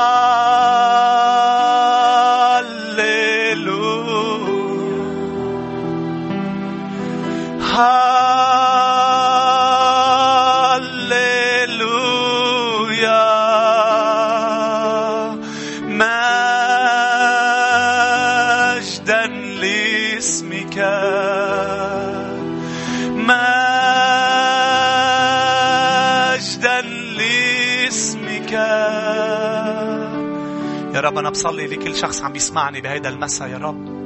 أنا 31.18 31.30
بصلي 31.30 31.66
لكل 31.66 31.96
شخص 31.96 32.22
عم 32.22 32.36
يسمعني 32.36 32.80
بهيدا 32.80 33.08
المساء 33.08 33.48
يا 33.48 33.58
رب. 33.58 33.98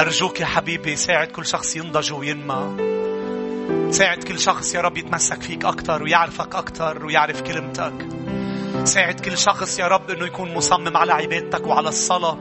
أرجوك 0.00 0.40
يا 0.40 0.46
حبيبي 0.46 0.96
ساعد 0.96 1.28
كل 1.28 1.46
شخص 1.46 1.76
ينضج 1.76 2.12
وينمى. 2.12 2.76
ساعد 3.90 4.24
كل 4.24 4.38
شخص 4.38 4.74
يا 4.74 4.80
رب 4.80 4.96
يتمسك 4.96 5.42
فيك 5.42 5.64
أكتر 5.64 6.02
ويعرفك 6.02 6.54
أكتر 6.54 7.06
ويعرف 7.06 7.42
كلمتك. 7.42 7.92
ساعد 8.84 9.20
كل 9.20 9.38
شخص 9.38 9.78
يا 9.78 9.88
رب 9.88 10.10
أنه 10.10 10.26
يكون 10.26 10.54
مصمم 10.54 10.96
على 10.96 11.12
عبادتك 11.12 11.66
وعلى 11.66 11.88
الصلاة. 11.88 12.38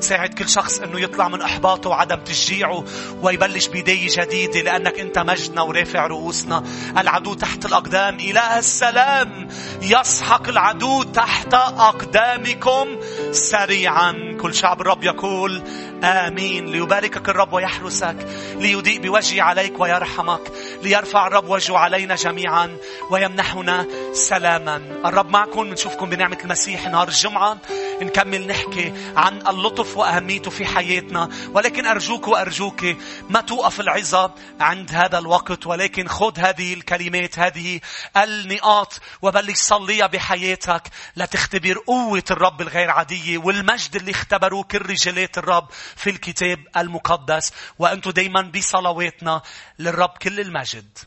ساعد 0.00 0.34
كل 0.34 0.48
شخص 0.48 0.78
إنه 0.78 1.00
يطلع 1.00 1.28
من 1.28 1.42
إحباطه 1.42 1.90
وعدم 1.90 2.16
تشجيعه 2.16 2.84
ويبلش 3.22 3.66
بداية 3.66 4.08
جديدة 4.10 4.60
لأنك 4.60 5.00
أنت 5.00 5.18
مجدنا 5.18 5.62
ورافع 5.62 6.06
رؤوسنا. 6.06 6.64
العدو 6.98 7.34
تحت 7.34 7.66
الأقدام. 7.66 8.20
إله 8.20 8.58
السلام. 8.58 9.48
يسحق 9.82 10.48
العدو 10.48 11.02
تحت 11.02 11.54
أقدامكم 11.54 12.86
سريعا. 13.32 14.36
كل 14.40 14.54
شعب 14.54 14.80
الرب 14.80 15.04
يقول 15.04 15.62
آمين. 16.04 16.66
ليباركك 16.66 17.28
الرب 17.28 17.52
ويحرسك. 17.52 18.16
ليضيء 18.56 19.00
بوجهه 19.00 19.42
عليك 19.42 19.80
ويرحمك. 19.80 20.40
ليرفع 20.82 21.26
الرب 21.26 21.48
وجهه 21.48 21.78
علينا 21.78 22.14
جميعا 22.14 22.76
ويمنحنا 23.10 23.86
سلاما. 24.12 24.76
الرب 25.04 25.30
معكم 25.30 25.70
بنشوفكم 25.70 26.10
بنعمة 26.10 26.38
المسيح 26.44 26.86
نهار 26.88 27.08
الجمعة. 27.08 27.58
نكمل 28.02 28.46
نحكي 28.46 28.92
عن 29.16 29.46
اللطف 29.46 29.96
وأهميته 29.96 30.50
في 30.50 30.66
حياتنا. 30.66 31.28
ولكن 31.54 31.86
أرجوك 31.86 32.28
وأرجوك 32.28 32.84
ما 33.30 33.40
توقف 33.40 33.80
العظة 33.80 34.34
عند 34.60 34.90
هذا 34.94 35.18
الوقت. 35.18 35.66
ولكن 35.66 36.08
خذ 36.08 36.38
هذه 36.38 36.74
الكلمات 36.74 37.38
هذه 37.38 37.80
النقاط 38.16 39.00
وبلش 39.22 39.58
صليها 39.58 40.06
بحياتك. 40.06 40.82
لتختبر 41.16 41.78
قوة 41.86 42.24
الرب 42.30 42.60
الغير 42.60 42.90
عادية 42.90 43.38
والمجد 43.38 43.96
اللي 43.96 44.10
اختبروه 44.10 44.62
كل 44.62 44.78
رجالات 44.78 45.38
الرب 45.38 45.68
في 45.96 46.10
الكتاب 46.10 46.58
المقدس. 46.76 47.52
وأنتم 47.78 48.10
دايما 48.10 48.42
بصلواتنا 48.42 49.42
للرب 49.80 50.10
كل 50.22 50.40
المجد. 50.40 50.98